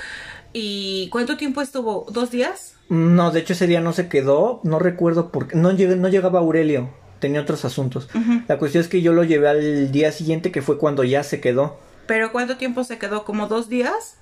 [0.53, 2.05] ¿Y cuánto tiempo estuvo?
[2.11, 2.75] ¿Dos días?
[2.89, 6.41] No, de hecho ese día no se quedó, no recuerdo por qué, no, no llegaba
[6.41, 8.09] Aurelio, tenía otros asuntos.
[8.49, 11.41] La cuestión es que yo lo llevé al día siguiente, que fue cuando ya se
[11.41, 11.79] quedó.
[12.09, 13.23] ¿Pero cuánto tiempo se quedó?
[13.23, 14.17] ¿Como dos días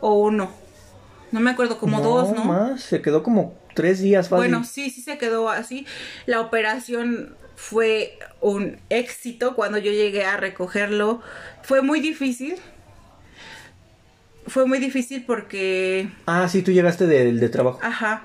[0.00, 0.63] o uno?
[1.34, 2.44] No me acuerdo, como dos, ¿no?
[2.44, 4.36] más, se quedó como tres días fácil.
[4.36, 5.84] Bueno, sí, sí se quedó así.
[6.26, 11.22] La operación fue un éxito cuando yo llegué a recogerlo.
[11.64, 12.54] Fue muy difícil.
[14.46, 16.08] Fue muy difícil porque...
[16.26, 17.80] Ah, sí, tú llegaste del de trabajo.
[17.82, 18.22] Ajá.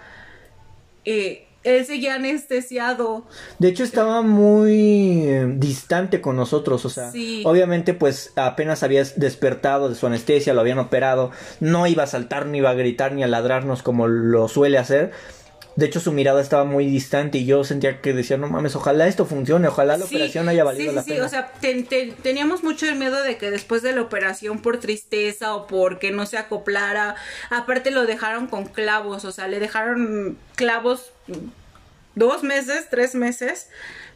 [1.04, 3.26] Eh, él seguía anestesiado.
[3.58, 7.12] De hecho, estaba muy eh, distante con nosotros, o sea,
[7.44, 12.46] obviamente pues apenas habías despertado de su anestesia, lo habían operado, no iba a saltar,
[12.46, 15.12] ni iba a gritar, ni a ladrarnos como lo suele hacer.
[15.76, 19.08] De hecho, su mirada estaba muy distante y yo sentía que decía, no mames, ojalá
[19.08, 21.16] esto funcione, ojalá la operación haya valido la pena.
[21.16, 21.54] Sí, o sea,
[22.22, 26.26] teníamos mucho el miedo de que después de la operación por tristeza o porque no
[26.26, 27.16] se acoplara,
[27.50, 31.14] aparte lo dejaron con clavos, o sea, le dejaron clavos
[32.16, 33.70] dos meses, tres meses,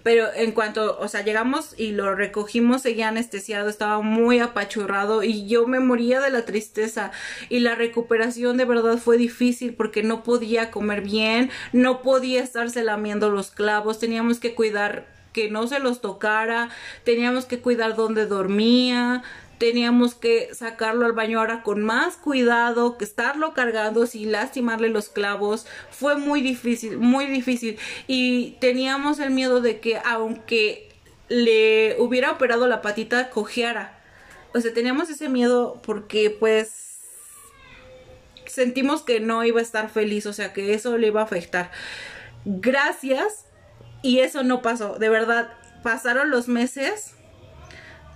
[0.04, 5.48] pero en cuanto, o sea, llegamos y lo recogimos, seguía anestesiado, estaba muy apachurrado y
[5.48, 7.12] yo me moría de la tristeza.
[7.48, 12.84] Y la recuperación de verdad fue difícil porque no podía comer bien, no podía estarse
[12.84, 16.70] lamiendo los clavos, teníamos que cuidar que no se los tocara,
[17.04, 19.24] teníamos que cuidar dónde dormía,
[19.58, 25.10] teníamos que sacarlo al baño ahora con más cuidado, que estarlo cargando sin lastimarle los
[25.10, 25.66] clavos.
[25.90, 27.78] Fue muy difícil, muy difícil.
[28.08, 30.90] Y teníamos el miedo de que aunque
[31.30, 34.00] le hubiera operado la patita, cojeara.
[34.54, 37.00] O sea, teníamos ese miedo porque pues
[38.46, 41.72] sentimos que no iba a estar feliz, o sea, que eso le iba a afectar.
[42.46, 43.46] Gracias.
[44.02, 45.54] Y eso no pasó, de verdad.
[45.82, 47.16] Pasaron los meses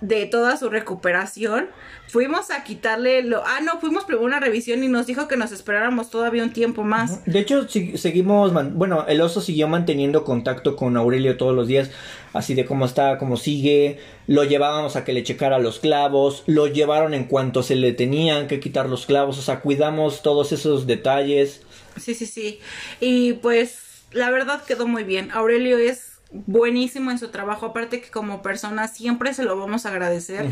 [0.00, 1.68] de toda su recuperación.
[2.08, 3.44] Fuimos a quitarle lo...
[3.44, 6.82] Ah, no, fuimos por una revisión y nos dijo que nos esperáramos todavía un tiempo
[6.82, 7.24] más.
[7.26, 8.52] De hecho, seguimos...
[8.74, 11.90] Bueno, el oso siguió manteniendo contacto con Aurelio todos los días,
[12.32, 13.98] así de cómo está, cómo sigue.
[14.26, 16.44] Lo llevábamos a que le checara los clavos.
[16.46, 19.38] Lo llevaron en cuanto se le tenían que quitar los clavos.
[19.38, 21.62] O sea, cuidamos todos esos detalles.
[21.96, 22.60] Sí, sí, sí.
[23.00, 25.30] Y pues la verdad quedó muy bien.
[25.32, 29.90] Aurelio es buenísimo en su trabajo, aparte que como persona siempre se lo vamos a
[29.90, 30.46] agradecer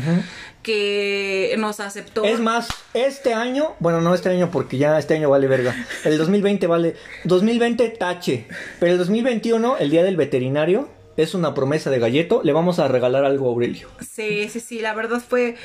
[0.63, 2.23] que nos aceptó.
[2.23, 5.75] Es más, este año, bueno, no este año porque ya este año vale verga.
[6.03, 6.95] El 2020 vale
[7.25, 8.47] 2020 tache,
[8.79, 12.87] pero el 2021, el día del veterinario, es una promesa de Galleto, le vamos a
[12.87, 13.89] regalar algo a Aurelio.
[13.99, 15.55] Sí, sí, sí, la verdad fue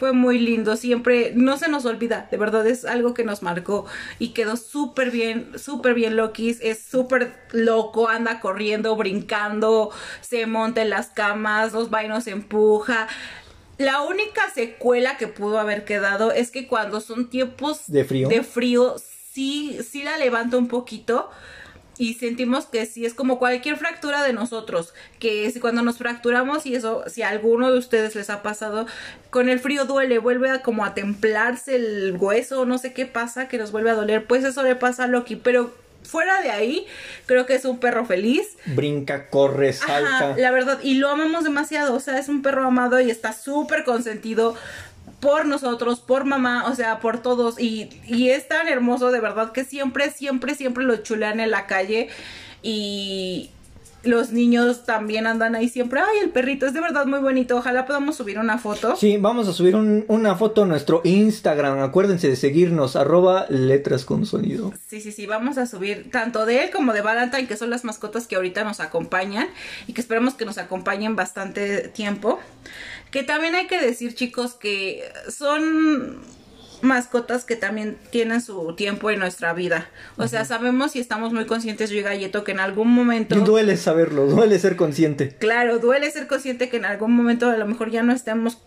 [0.00, 3.84] fue muy lindo, siempre no se nos olvida, de verdad es algo que nos marcó
[4.18, 9.90] y quedó súper bien, súper bien Lokis, es súper loco, anda corriendo, brincando,
[10.22, 13.08] se monta en las camas, los vainos empuja.
[13.76, 18.42] La única secuela que pudo haber quedado es que cuando son tiempos de frío, de
[18.42, 18.96] frío
[19.34, 21.28] sí, sí la levanta un poquito
[22.00, 26.64] y sentimos que sí es como cualquier fractura de nosotros, que si cuando nos fracturamos
[26.64, 28.86] y eso, si a alguno de ustedes les ha pasado,
[29.28, 33.48] con el frío duele, vuelve a como a templarse el hueso, no sé qué pasa,
[33.48, 36.86] que nos vuelve a doler, pues eso le pasa a Loki, pero fuera de ahí,
[37.26, 38.56] creo que es un perro feliz.
[38.64, 40.34] Brinca, corre, salta.
[40.38, 43.84] la verdad, y lo amamos demasiado, o sea, es un perro amado y está súper
[43.84, 44.56] consentido
[45.20, 47.60] por nosotros, por mamá, o sea, por todos.
[47.60, 51.66] Y, y es tan hermoso, de verdad, que siempre, siempre, siempre lo chulean en la
[51.66, 52.08] calle.
[52.62, 53.50] Y,
[54.02, 56.00] los niños también andan ahí siempre.
[56.00, 57.56] Ay, el perrito es de verdad muy bonito.
[57.56, 58.96] Ojalá podamos subir una foto.
[58.96, 61.80] Sí, vamos a subir una foto a nuestro Instagram.
[61.80, 64.72] Acuérdense de seguirnos, arroba letras con sonido.
[64.86, 67.84] Sí, sí, sí, vamos a subir tanto de él como de Valentine, que son las
[67.84, 69.48] mascotas que ahorita nos acompañan
[69.86, 72.38] y que esperemos que nos acompañen bastante tiempo.
[73.10, 76.20] Que también hay que decir, chicos, que son
[76.82, 79.88] mascotas que también tienen su tiempo en nuestra vida.
[80.16, 83.36] O sea, sabemos y estamos muy conscientes, yo y Galleto, que en algún momento...
[83.36, 85.36] Duele saberlo, duele ser consciente.
[85.38, 88.58] Claro, duele ser consciente que en algún momento a lo mejor ya no estemos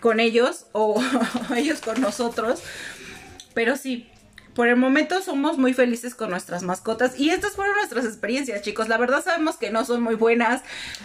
[0.00, 1.02] con ellos o
[1.56, 2.62] ellos con nosotros.
[3.54, 4.08] Pero sí,
[4.54, 8.88] por el momento somos muy felices con nuestras mascotas y estas fueron nuestras experiencias, chicos.
[8.88, 10.62] La verdad sabemos que no son muy buenas,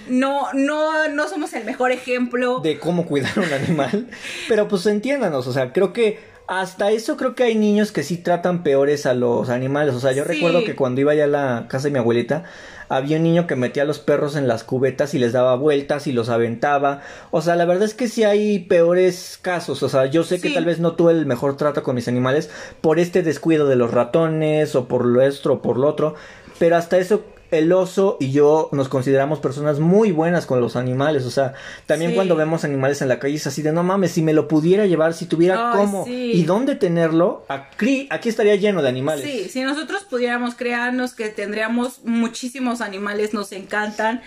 [0.07, 4.07] no, no, no somos el mejor ejemplo de cómo cuidar un animal,
[4.47, 8.17] pero pues entiéndanos, o sea, creo que hasta eso creo que hay niños que sí
[8.17, 9.93] tratan peores a los animales.
[9.93, 12.43] O sea, yo recuerdo que cuando iba allá a la casa de mi abuelita,
[12.89, 16.07] había un niño que metía a los perros en las cubetas y les daba vueltas
[16.07, 17.01] y los aventaba.
[17.31, 19.83] O sea, la verdad es que sí hay peores casos.
[19.83, 22.49] O sea, yo sé que tal vez no tuve el mejor trato con mis animales
[22.81, 26.15] por este descuido de los ratones o por lo esto o por lo otro.
[26.57, 31.26] Pero hasta eso el oso y yo nos consideramos personas muy buenas con los animales.
[31.26, 31.53] O sea,
[31.85, 34.47] también cuando vemos animales en la calle es así de no mames, si me lo
[34.47, 39.26] pudiera llevar, si tuviera cómo y dónde tenerlo, aquí, aquí estaría lleno de animales.
[39.26, 44.21] Sí, si nosotros pudiéramos crearnos que tendríamos muchísimos animales, nos encantan.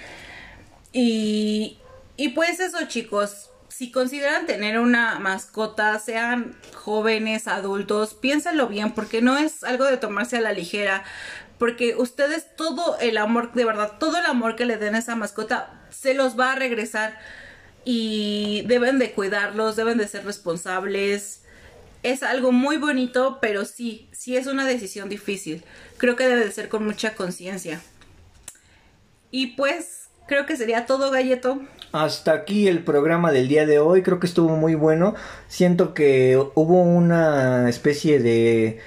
[0.93, 1.79] Y,
[2.17, 3.49] y pues eso, chicos.
[3.69, 9.97] Si consideran tener una mascota, sean jóvenes, adultos, piénsenlo bien, porque no es algo de
[9.97, 11.05] tomarse a la ligera
[11.63, 15.15] porque ustedes todo el amor, de verdad, todo el amor que le den a esa
[15.15, 17.17] mascota se los va a regresar
[17.85, 21.43] y deben de cuidarlos, deben de ser responsables.
[22.03, 25.63] Es algo muy bonito, pero sí, sí es una decisión difícil.
[25.99, 27.81] Creo que debe de ser con mucha conciencia.
[29.31, 31.61] Y pues creo que sería todo, galleto.
[31.93, 34.03] Hasta aquí el programa del día de hoy.
[34.03, 35.15] Creo que estuvo muy bueno.
[35.47, 38.81] Siento que hubo una especie de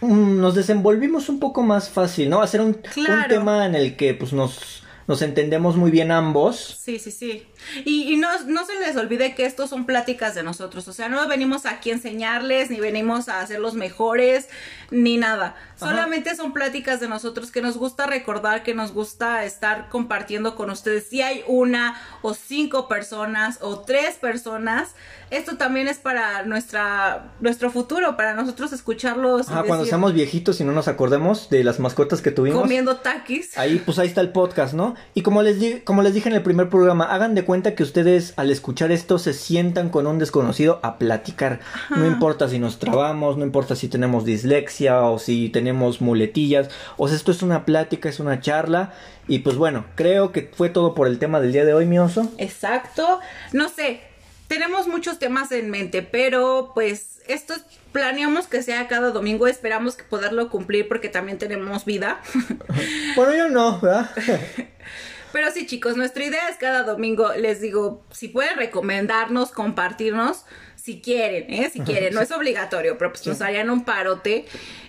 [0.00, 2.42] nos desenvolvimos un poco más fácil, ¿no?
[2.42, 6.78] Hacer un, un tema en el que pues nos, nos entendemos muy bien ambos.
[6.80, 7.44] Sí, sí, sí.
[7.84, 10.88] Y, no, no, se les olvide que estos son pláticas de nosotros.
[10.88, 14.48] O sea, no venimos aquí a enseñarles, ni venimos a hacer los mejores,
[14.90, 15.56] ni nada.
[15.76, 20.70] Solamente son pláticas de nosotros que nos gusta recordar, que nos gusta estar compartiendo con
[20.70, 21.06] ustedes.
[21.08, 24.94] Si hay una o cinco personas o tres personas,
[25.30, 29.48] esto también es para nuestra, nuestro futuro, para nosotros escucharlos.
[29.50, 32.60] Ah, cuando seamos viejitos y no nos acordemos de las mascotas que tuvimos.
[32.60, 33.58] Comiendo taquis.
[33.58, 34.94] Ahí, pues ahí está el podcast, ¿no?
[35.14, 38.34] Y como les, como les dije en el primer programa, hagan de cuenta que ustedes
[38.36, 41.60] al escuchar esto se sientan con un desconocido a platicar.
[41.90, 46.68] No importa si nos trabamos, no importa si tenemos dislexia o si tenemos muletillas.
[46.96, 48.92] O sea, esto es una plática, es una charla.
[49.28, 51.98] Y pues bueno, creo que fue todo por el tema del día de hoy, mi
[51.98, 52.30] oso.
[52.38, 53.20] Exacto.
[53.52, 54.00] No sé,
[54.48, 57.54] tenemos muchos temas en mente, pero pues esto
[57.92, 62.20] planeamos que sea cada domingo, esperamos que poderlo cumplir porque también tenemos vida.
[63.16, 64.10] bueno, yo no, ¿verdad?
[65.36, 70.46] Pero sí, chicos, nuestra idea es cada domingo, les digo, si pueden recomendarnos, compartirnos,
[70.76, 71.68] si quieren, ¿eh?
[71.70, 74.46] Si quieren, no es obligatorio, pero pues nos harían un parote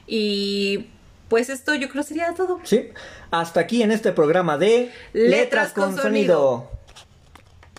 [0.07, 0.87] y
[1.27, 2.61] pues esto yo creo sería todo.
[2.63, 2.91] Sí,
[3.29, 6.71] hasta aquí en este programa de Letras, con, sonido.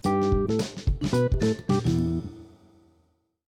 [0.02, 1.97] sonido.